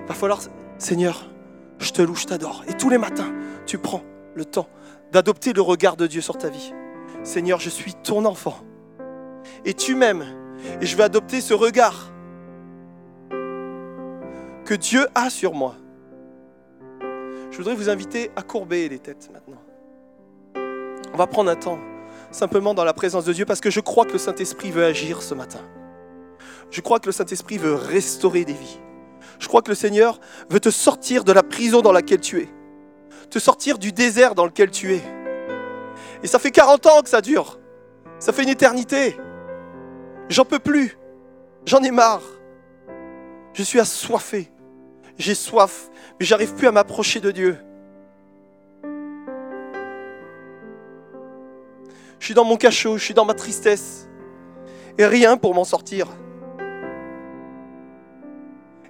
Il 0.00 0.06
va 0.06 0.14
falloir, 0.14 0.40
Seigneur, 0.78 1.28
je 1.78 1.90
te 1.90 2.02
loue, 2.02 2.14
je 2.14 2.26
t'adore. 2.26 2.64
Et 2.68 2.74
tous 2.74 2.90
les 2.90 2.98
matins, 2.98 3.32
tu 3.66 3.78
prends 3.78 4.02
le 4.34 4.44
temps 4.44 4.68
d'adopter 5.10 5.52
le 5.52 5.62
regard 5.62 5.96
de 5.96 6.06
Dieu 6.06 6.20
sur 6.20 6.38
ta 6.38 6.48
vie. 6.48 6.72
Seigneur, 7.24 7.60
je 7.60 7.70
suis 7.70 7.94
ton 7.94 8.24
enfant. 8.24 8.56
Et 9.64 9.74
tu 9.74 9.94
m'aimes. 9.94 10.24
Et 10.80 10.86
je 10.86 10.96
vais 10.96 11.02
adopter 11.02 11.40
ce 11.40 11.54
regard 11.54 12.10
que 14.64 14.74
Dieu 14.74 15.06
a 15.14 15.30
sur 15.30 15.54
moi. 15.54 15.76
Je 17.50 17.56
voudrais 17.56 17.74
vous 17.74 17.90
inviter 17.90 18.30
à 18.36 18.42
courber 18.42 18.88
les 18.88 18.98
têtes 18.98 19.30
maintenant. 19.32 19.62
On 21.12 21.16
va 21.16 21.26
prendre 21.26 21.50
un 21.50 21.56
temps 21.56 21.78
simplement 22.30 22.72
dans 22.72 22.84
la 22.84 22.94
présence 22.94 23.24
de 23.24 23.32
Dieu 23.32 23.44
parce 23.44 23.60
que 23.60 23.70
je 23.70 23.80
crois 23.80 24.06
que 24.06 24.12
le 24.12 24.18
Saint-Esprit 24.18 24.70
veut 24.70 24.84
agir 24.84 25.22
ce 25.22 25.34
matin. 25.34 25.60
Je 26.70 26.80
crois 26.80 26.98
que 26.98 27.06
le 27.06 27.12
Saint-Esprit 27.12 27.58
veut 27.58 27.74
restaurer 27.74 28.44
des 28.44 28.54
vies. 28.54 28.78
Je 29.38 29.48
crois 29.48 29.60
que 29.60 29.68
le 29.68 29.74
Seigneur 29.74 30.18
veut 30.48 30.60
te 30.60 30.70
sortir 30.70 31.24
de 31.24 31.32
la 31.32 31.42
prison 31.42 31.82
dans 31.82 31.92
laquelle 31.92 32.20
tu 32.20 32.40
es, 32.40 32.48
te 33.28 33.38
sortir 33.38 33.78
du 33.78 33.92
désert 33.92 34.34
dans 34.34 34.46
lequel 34.46 34.70
tu 34.70 34.94
es. 34.94 35.02
Et 36.22 36.26
ça 36.26 36.38
fait 36.38 36.50
40 36.50 36.86
ans 36.86 37.02
que 37.02 37.08
ça 37.08 37.20
dure. 37.20 37.58
Ça 38.18 38.32
fait 38.32 38.44
une 38.44 38.48
éternité. 38.48 39.16
J'en 40.28 40.44
peux 40.44 40.58
plus. 40.58 40.96
J'en 41.66 41.82
ai 41.82 41.90
marre. 41.90 42.22
Je 43.52 43.62
suis 43.62 43.80
assoiffé. 43.80 44.50
J'ai 45.18 45.34
soif, 45.34 45.90
mais 46.18 46.26
j'arrive 46.26 46.54
plus 46.54 46.66
à 46.66 46.72
m'approcher 46.72 47.20
de 47.20 47.30
Dieu. 47.30 47.58
Je 52.18 52.24
suis 52.26 52.34
dans 52.34 52.44
mon 52.44 52.56
cachot, 52.56 52.98
je 52.98 53.04
suis 53.04 53.14
dans 53.14 53.24
ma 53.24 53.34
tristesse. 53.34 54.08
Et 54.96 55.06
rien 55.06 55.36
pour 55.36 55.54
m'en 55.54 55.64
sortir. 55.64 56.08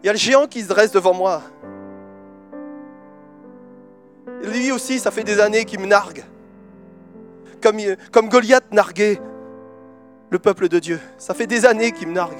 Il 0.02 0.06
y 0.06 0.08
a 0.08 0.12
le 0.12 0.18
géant 0.18 0.46
qui 0.46 0.62
se 0.62 0.68
dresse 0.68 0.92
devant 0.92 1.14
moi. 1.14 1.42
lui 4.42 4.72
aussi, 4.72 4.98
ça 4.98 5.10
fait 5.10 5.22
des 5.22 5.40
années 5.40 5.64
qu'il 5.64 5.80
me 5.80 5.86
nargue. 5.86 6.24
Comme, 7.60 7.78
comme 8.10 8.28
Goliath 8.28 8.72
narguait 8.72 9.20
le 10.32 10.38
peuple 10.38 10.68
de 10.68 10.78
Dieu. 10.78 10.98
Ça 11.18 11.34
fait 11.34 11.46
des 11.46 11.66
années 11.66 11.92
qu'il 11.92 12.08
me 12.08 12.14
nargue. 12.14 12.38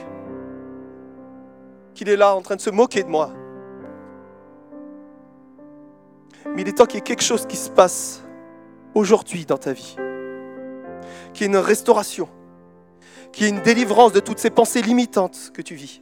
Qu'il 1.95 2.09
est 2.09 2.17
là 2.17 2.35
en 2.35 2.41
train 2.41 2.57
de 2.57 2.61
se 2.63 2.71
moquer 2.71 3.03
de 3.03 3.09
moi. 3.09 3.31
Mais 6.47 6.63
il 6.63 6.69
est 6.69 6.73
temps 6.73 6.87
qu'il 6.87 6.95
y 6.95 6.99
ait 6.99 7.03
quelque 7.03 7.23
chose 7.23 7.45
qui 7.47 7.57
se 7.57 7.69
passe 7.69 8.25
aujourd'hui 8.95 9.45
dans 9.45 9.59
ta 9.59 9.75
vie. 9.75 9.97
Qu'il 11.35 11.43
y 11.43 11.45
ait 11.45 11.53
une 11.53 11.59
restauration. 11.59 12.31
Qu'il 13.31 13.45
y 13.45 13.51
ait 13.51 13.53
une 13.53 13.61
délivrance 13.61 14.13
de 14.13 14.21
toutes 14.21 14.39
ces 14.39 14.51
pensées 14.51 14.81
limitantes 14.81 15.51
que 15.53 15.61
tu 15.61 15.75
vis. 15.75 16.01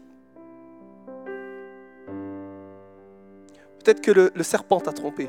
Peut-être 3.83 4.01
que 4.01 4.13
le, 4.13 4.43
serpent 4.45 4.81
t'a 4.81 4.93
trompé. 4.93 5.29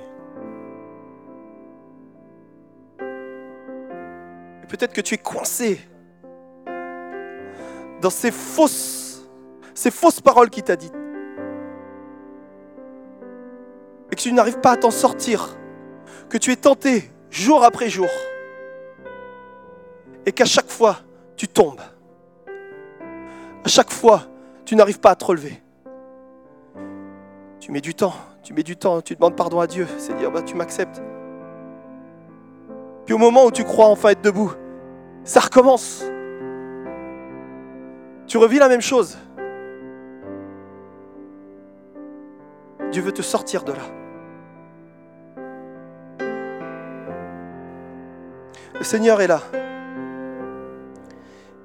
peut-être 4.69 4.93
que 4.93 5.01
tu 5.01 5.15
es 5.15 5.17
coincé 5.17 5.81
dans 8.01 8.09
ces 8.09 8.31
fausses, 8.31 9.27
paroles 10.23 10.49
qu'il 10.49 10.63
t'a 10.63 10.75
dites. 10.75 10.93
Et 14.11 14.15
que 14.15 14.21
tu 14.21 14.33
n'arrives 14.33 14.59
pas 14.59 14.71
à 14.71 14.77
t'en 14.77 14.91
sortir. 14.91 15.55
Que 16.27 16.37
tu 16.37 16.51
es 16.51 16.55
tenté 16.55 17.09
jour 17.29 17.63
après 17.63 17.89
jour. 17.89 18.09
Et 20.25 20.31
qu'à 20.31 20.45
chaque 20.45 20.69
fois, 20.69 20.97
tu 21.37 21.47
tombes. 21.47 21.81
À 23.63 23.67
chaque 23.67 23.91
fois, 23.91 24.23
tu 24.65 24.75
n'arrives 24.75 24.99
pas 24.99 25.11
à 25.11 25.15
te 25.15 25.23
relever. 25.23 25.61
Tu 27.59 27.71
mets 27.71 27.81
du 27.81 27.93
temps, 27.93 28.13
tu 28.43 28.53
mets 28.53 28.63
du 28.63 28.75
temps, 28.75 29.01
tu 29.01 29.15
demandes 29.15 29.35
pardon 29.35 29.59
à 29.59 29.67
Dieu, 29.67 29.87
c'est 29.97 30.17
dire 30.17 30.31
bah, 30.31 30.41
tu 30.41 30.55
m'acceptes. 30.55 31.01
Puis 33.05 33.13
au 33.13 33.19
moment 33.19 33.45
où 33.45 33.51
tu 33.51 33.63
crois 33.63 33.87
enfin 33.87 34.09
être 34.09 34.21
debout, 34.21 34.51
ça 35.23 35.39
recommence. 35.39 36.03
Tu 38.31 38.37
revis 38.37 38.59
la 38.59 38.69
même 38.69 38.79
chose. 38.79 39.17
Dieu 42.89 43.01
veut 43.01 43.11
te 43.11 43.21
sortir 43.21 43.65
de 43.65 43.73
là. 43.73 43.81
Le 48.73 48.83
Seigneur 48.85 49.19
est 49.19 49.27
là. 49.27 49.41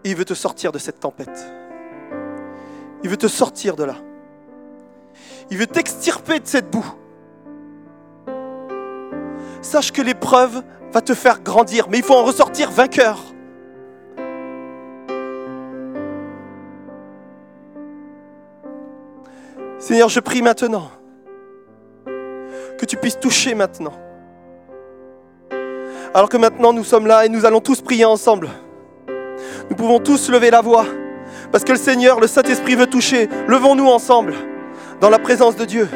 il 0.02 0.16
veut 0.16 0.24
te 0.24 0.34
sortir 0.34 0.72
de 0.72 0.78
cette 0.78 0.98
tempête. 0.98 1.46
Il 3.04 3.10
veut 3.10 3.16
te 3.16 3.28
sortir 3.28 3.76
de 3.76 3.84
là. 3.84 3.94
Il 5.52 5.58
veut 5.58 5.68
t'extirper 5.68 6.40
de 6.40 6.48
cette 6.48 6.68
boue. 6.68 6.92
Sache 9.62 9.92
que 9.92 10.02
l'épreuve 10.02 10.64
va 10.90 11.00
te 11.00 11.14
faire 11.14 11.40
grandir, 11.42 11.86
mais 11.88 11.98
il 11.98 12.02
faut 12.02 12.16
en 12.16 12.24
ressortir 12.24 12.72
vainqueur. 12.72 13.35
Seigneur, 19.86 20.08
je 20.08 20.18
prie 20.18 20.42
maintenant 20.42 20.90
que 22.76 22.84
tu 22.86 22.96
puisses 22.96 23.20
toucher 23.20 23.54
maintenant. 23.54 23.92
Alors 26.12 26.28
que 26.28 26.36
maintenant 26.36 26.72
nous 26.72 26.82
sommes 26.82 27.06
là 27.06 27.24
et 27.24 27.28
nous 27.28 27.46
allons 27.46 27.60
tous 27.60 27.82
prier 27.82 28.04
ensemble. 28.04 28.48
Nous 29.70 29.76
pouvons 29.76 30.00
tous 30.00 30.28
lever 30.28 30.50
la 30.50 30.60
voix 30.60 30.86
parce 31.52 31.62
que 31.62 31.70
le 31.70 31.78
Seigneur, 31.78 32.18
le 32.18 32.26
Saint-Esprit 32.26 32.74
veut 32.74 32.88
toucher. 32.88 33.28
Levons-nous 33.46 33.86
ensemble 33.86 34.34
dans 35.00 35.08
la 35.08 35.20
présence 35.20 35.54
de 35.54 35.64
Dieu. 35.64 35.88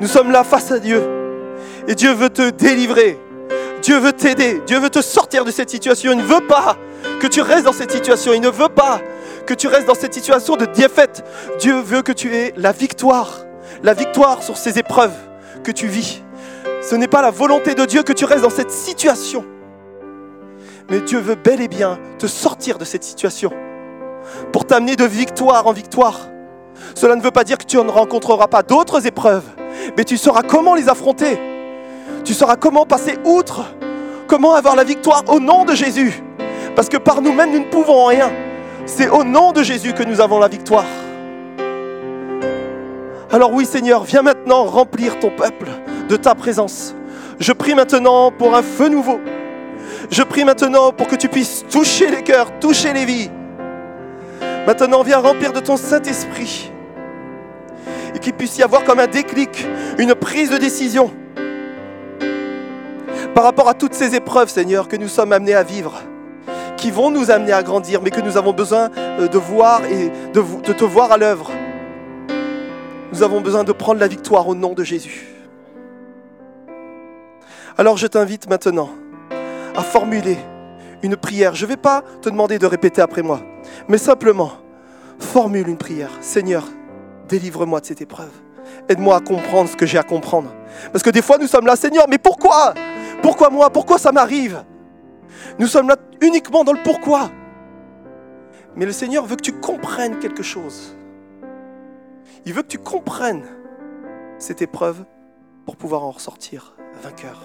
Nous 0.00 0.08
sommes 0.08 0.32
là 0.32 0.42
face 0.42 0.72
à 0.72 0.80
Dieu. 0.80 1.00
Et 1.86 1.94
Dieu 1.94 2.12
veut 2.12 2.30
te 2.30 2.50
délivrer. 2.50 3.16
Dieu 3.80 3.98
veut 3.98 4.12
t'aider. 4.12 4.60
Dieu 4.66 4.80
veut 4.80 4.90
te 4.90 5.02
sortir 5.02 5.44
de 5.44 5.52
cette 5.52 5.70
situation. 5.70 6.10
Il 6.10 6.18
ne 6.18 6.24
veut 6.24 6.44
pas 6.48 6.76
que 7.20 7.28
tu 7.28 7.42
restes 7.42 7.66
dans 7.66 7.72
cette 7.72 7.92
situation. 7.92 8.32
Il 8.32 8.40
ne 8.40 8.50
veut 8.50 8.68
pas 8.68 9.00
que 9.48 9.54
tu 9.54 9.66
restes 9.66 9.86
dans 9.86 9.94
cette 9.94 10.12
situation 10.12 10.56
de 10.56 10.66
défaite. 10.66 11.24
Dieu 11.58 11.80
veut 11.80 12.02
que 12.02 12.12
tu 12.12 12.36
aies 12.36 12.52
la 12.58 12.70
victoire. 12.70 13.46
La 13.82 13.94
victoire 13.94 14.42
sur 14.42 14.58
ces 14.58 14.78
épreuves 14.78 15.16
que 15.64 15.72
tu 15.72 15.86
vis. 15.86 16.22
Ce 16.82 16.94
n'est 16.94 17.08
pas 17.08 17.22
la 17.22 17.30
volonté 17.30 17.74
de 17.74 17.86
Dieu 17.86 18.02
que 18.02 18.12
tu 18.12 18.26
restes 18.26 18.42
dans 18.42 18.50
cette 18.50 18.70
situation. 18.70 19.46
Mais 20.90 21.00
Dieu 21.00 21.18
veut 21.18 21.34
bel 21.34 21.62
et 21.62 21.68
bien 21.68 21.98
te 22.18 22.26
sortir 22.26 22.76
de 22.76 22.84
cette 22.84 23.04
situation 23.04 23.50
pour 24.52 24.66
t'amener 24.66 24.96
de 24.96 25.04
victoire 25.04 25.66
en 25.66 25.72
victoire. 25.72 26.28
Cela 26.94 27.16
ne 27.16 27.22
veut 27.22 27.30
pas 27.30 27.44
dire 27.44 27.56
que 27.56 27.64
tu 27.64 27.78
ne 27.78 27.90
rencontreras 27.90 28.48
pas 28.48 28.62
d'autres 28.62 29.06
épreuves, 29.06 29.44
mais 29.96 30.04
tu 30.04 30.18
sauras 30.18 30.42
comment 30.42 30.74
les 30.74 30.90
affronter. 30.90 31.40
Tu 32.22 32.34
sauras 32.34 32.56
comment 32.56 32.84
passer 32.84 33.16
outre, 33.24 33.64
comment 34.26 34.52
avoir 34.52 34.76
la 34.76 34.84
victoire 34.84 35.24
au 35.28 35.40
nom 35.40 35.64
de 35.64 35.74
Jésus. 35.74 36.22
Parce 36.76 36.90
que 36.90 36.98
par 36.98 37.22
nous-mêmes, 37.22 37.52
nous 37.52 37.60
ne 37.60 37.70
pouvons 37.70 38.04
rien. 38.04 38.30
C'est 38.88 39.10
au 39.10 39.22
nom 39.22 39.52
de 39.52 39.62
Jésus 39.62 39.92
que 39.92 40.02
nous 40.02 40.20
avons 40.20 40.38
la 40.38 40.48
victoire. 40.48 40.86
Alors 43.30 43.52
oui 43.52 43.66
Seigneur, 43.66 44.02
viens 44.04 44.22
maintenant 44.22 44.64
remplir 44.64 45.18
ton 45.20 45.30
peuple 45.30 45.68
de 46.08 46.16
ta 46.16 46.34
présence. 46.34 46.94
Je 47.38 47.52
prie 47.52 47.74
maintenant 47.74 48.32
pour 48.32 48.56
un 48.56 48.62
feu 48.62 48.88
nouveau. 48.88 49.20
Je 50.10 50.22
prie 50.22 50.44
maintenant 50.44 50.90
pour 50.90 51.06
que 51.06 51.16
tu 51.16 51.28
puisses 51.28 51.64
toucher 51.70 52.10
les 52.10 52.22
cœurs, 52.22 52.58
toucher 52.58 52.92
les 52.94 53.04
vies. 53.04 53.30
Maintenant, 54.66 55.02
viens 55.02 55.18
remplir 55.18 55.52
de 55.52 55.60
ton 55.60 55.76
Saint-Esprit. 55.76 56.72
Et 58.14 58.18
qu'il 58.18 58.32
puisse 58.32 58.56
y 58.58 58.62
avoir 58.62 58.84
comme 58.84 58.98
un 58.98 59.06
déclic, 59.06 59.66
une 59.98 60.14
prise 60.14 60.50
de 60.50 60.56
décision 60.56 61.10
par 63.34 63.44
rapport 63.44 63.68
à 63.68 63.74
toutes 63.74 63.94
ces 63.94 64.16
épreuves, 64.16 64.48
Seigneur, 64.48 64.88
que 64.88 64.96
nous 64.96 65.06
sommes 65.06 65.32
amenés 65.32 65.54
à 65.54 65.62
vivre, 65.62 66.02
qui 66.78 66.90
vont 66.90 67.10
nous 67.10 67.30
amener 67.30 67.52
à 67.52 67.62
grandir, 67.62 68.00
mais 68.00 68.10
que 68.10 68.20
nous 68.22 68.38
avons 68.38 68.52
besoin 68.52 68.88
euh, 68.96 69.28
de 69.28 69.36
voir 69.36 69.84
et 69.84 70.10
de, 70.32 70.40
de 70.62 70.72
te 70.72 70.84
voir 70.84 71.12
à 71.12 71.18
l'œuvre. 71.18 71.50
Nous 73.12 73.22
avons 73.22 73.40
besoin 73.40 73.64
de 73.64 73.72
prendre 73.72 74.00
la 74.00 74.08
victoire 74.08 74.48
au 74.48 74.54
nom 74.54 74.72
de 74.72 74.84
Jésus. 74.84 75.26
Alors 77.76 77.96
je 77.96 78.06
t'invite 78.06 78.48
maintenant 78.48 78.90
à 79.76 79.82
formuler 79.82 80.38
une 81.02 81.16
prière. 81.16 81.54
Je 81.54 81.64
ne 81.64 81.70
vais 81.70 81.76
pas 81.76 82.02
te 82.22 82.28
demander 82.28 82.58
de 82.58 82.66
répéter 82.66 83.02
après 83.02 83.22
moi, 83.22 83.40
mais 83.88 83.98
simplement 83.98 84.52
formule 85.18 85.68
une 85.68 85.76
prière. 85.76 86.10
Seigneur, 86.20 86.64
délivre-moi 87.28 87.80
de 87.80 87.86
cette 87.86 88.00
épreuve. 88.00 88.30
Aide-moi 88.88 89.16
à 89.16 89.20
comprendre 89.20 89.68
ce 89.68 89.76
que 89.76 89.86
j'ai 89.86 89.98
à 89.98 90.02
comprendre. 90.02 90.52
Parce 90.92 91.02
que 91.02 91.10
des 91.10 91.22
fois, 91.22 91.38
nous 91.38 91.46
sommes 91.46 91.66
là, 91.66 91.76
Seigneur, 91.76 92.06
mais 92.08 92.18
pourquoi? 92.18 92.74
Pourquoi 93.22 93.50
moi? 93.50 93.70
Pourquoi 93.70 93.98
ça 93.98 94.12
m'arrive? 94.12 94.62
Nous 95.58 95.66
sommes 95.66 95.88
là 95.88 95.96
uniquement 96.20 96.64
dans 96.64 96.72
le 96.72 96.82
pourquoi. 96.82 97.30
Mais 98.76 98.86
le 98.86 98.92
Seigneur 98.92 99.24
veut 99.24 99.36
que 99.36 99.42
tu 99.42 99.52
comprennes 99.52 100.18
quelque 100.18 100.42
chose. 100.42 100.96
Il 102.46 102.52
veut 102.52 102.62
que 102.62 102.68
tu 102.68 102.78
comprennes 102.78 103.44
cette 104.38 104.62
épreuve 104.62 105.04
pour 105.64 105.76
pouvoir 105.76 106.04
en 106.04 106.10
ressortir 106.10 106.74
vainqueur. 107.02 107.40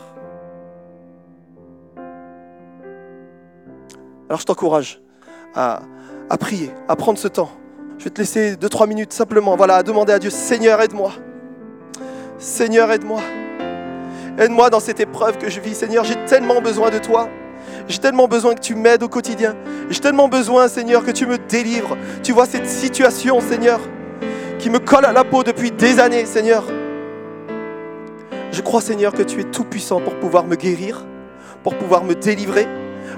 Alors 4.29 4.39
je 4.39 4.45
t'encourage 4.45 5.01
à, 5.53 5.81
prier, 6.39 6.71
à 6.87 6.95
prendre 6.95 7.19
ce 7.19 7.27
temps. 7.27 7.49
Je 7.97 8.05
vais 8.05 8.09
te 8.09 8.21
laisser 8.21 8.55
2-3 8.55 8.87
minutes 8.87 9.13
simplement, 9.13 9.55
voilà, 9.55 9.75
à 9.77 9.83
demander 9.83 10.13
à 10.13 10.19
Dieu, 10.19 10.29
Seigneur, 10.29 10.81
aide-moi. 10.81 11.11
Seigneur, 12.37 12.91
aide-moi. 12.91 13.21
Aide-moi 14.37 14.69
dans 14.69 14.79
cette 14.79 14.99
épreuve 14.99 15.37
que 15.37 15.49
je 15.49 15.59
vis. 15.59 15.75
Seigneur, 15.75 16.03
j'ai 16.03 16.15
tellement 16.25 16.61
besoin 16.61 16.89
de 16.89 16.97
toi. 16.97 17.29
J'ai 17.87 17.99
tellement 17.99 18.27
besoin 18.27 18.55
que 18.55 18.61
tu 18.61 18.75
m'aides 18.75 19.03
au 19.03 19.09
quotidien. 19.09 19.55
J'ai 19.89 19.99
tellement 19.99 20.29
besoin, 20.29 20.67
Seigneur, 20.67 21.03
que 21.03 21.11
tu 21.11 21.25
me 21.25 21.37
délivres. 21.37 21.97
Tu 22.23 22.31
vois 22.31 22.45
cette 22.45 22.67
situation, 22.67 23.41
Seigneur, 23.41 23.79
qui 24.59 24.69
me 24.69 24.79
colle 24.79 25.05
à 25.05 25.11
la 25.11 25.23
peau 25.23 25.43
depuis 25.43 25.71
des 25.71 25.99
années, 25.99 26.25
Seigneur. 26.25 26.63
Je 28.51 28.61
crois, 28.61 28.81
Seigneur, 28.81 29.13
que 29.13 29.23
tu 29.23 29.41
es 29.41 29.45
tout 29.45 29.65
puissant 29.65 29.99
pour 29.99 30.15
pouvoir 30.15 30.45
me 30.45 30.55
guérir, 30.55 31.05
pour 31.63 31.75
pouvoir 31.75 32.03
me 32.03 32.15
délivrer, 32.15 32.67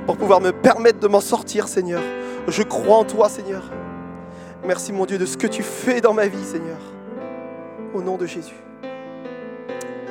pour 0.06 0.18
pouvoir 0.18 0.42
me 0.42 0.52
permettre 0.52 1.00
de 1.00 1.08
m'en 1.08 1.22
sortir, 1.22 1.68
Seigneur. 1.68 2.02
Je 2.48 2.64
crois 2.64 2.98
en 2.98 3.04
toi, 3.04 3.30
Seigneur. 3.30 3.70
Merci, 4.66 4.94
mon 4.94 5.06
Dieu, 5.06 5.18
de 5.18 5.26
ce 5.26 5.38
que 5.38 5.48
tu 5.48 5.62
fais 5.62 6.02
dans 6.02 6.14
ma 6.14 6.28
vie, 6.28 6.44
Seigneur. 6.44 6.78
Au 7.94 8.02
nom 8.02 8.18
de 8.18 8.26
Jésus. 8.26 8.56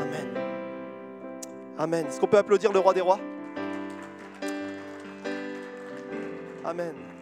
Amen. 0.01 0.27
Amen. 1.79 2.07
Est-ce 2.07 2.21
qu'on 2.21 2.29
peut 2.29 2.39
applaudir 2.39 2.73
le 2.73 2.79
roi 2.79 2.95
des 2.95 3.01
rois? 3.01 3.19
Amen. 6.65 7.14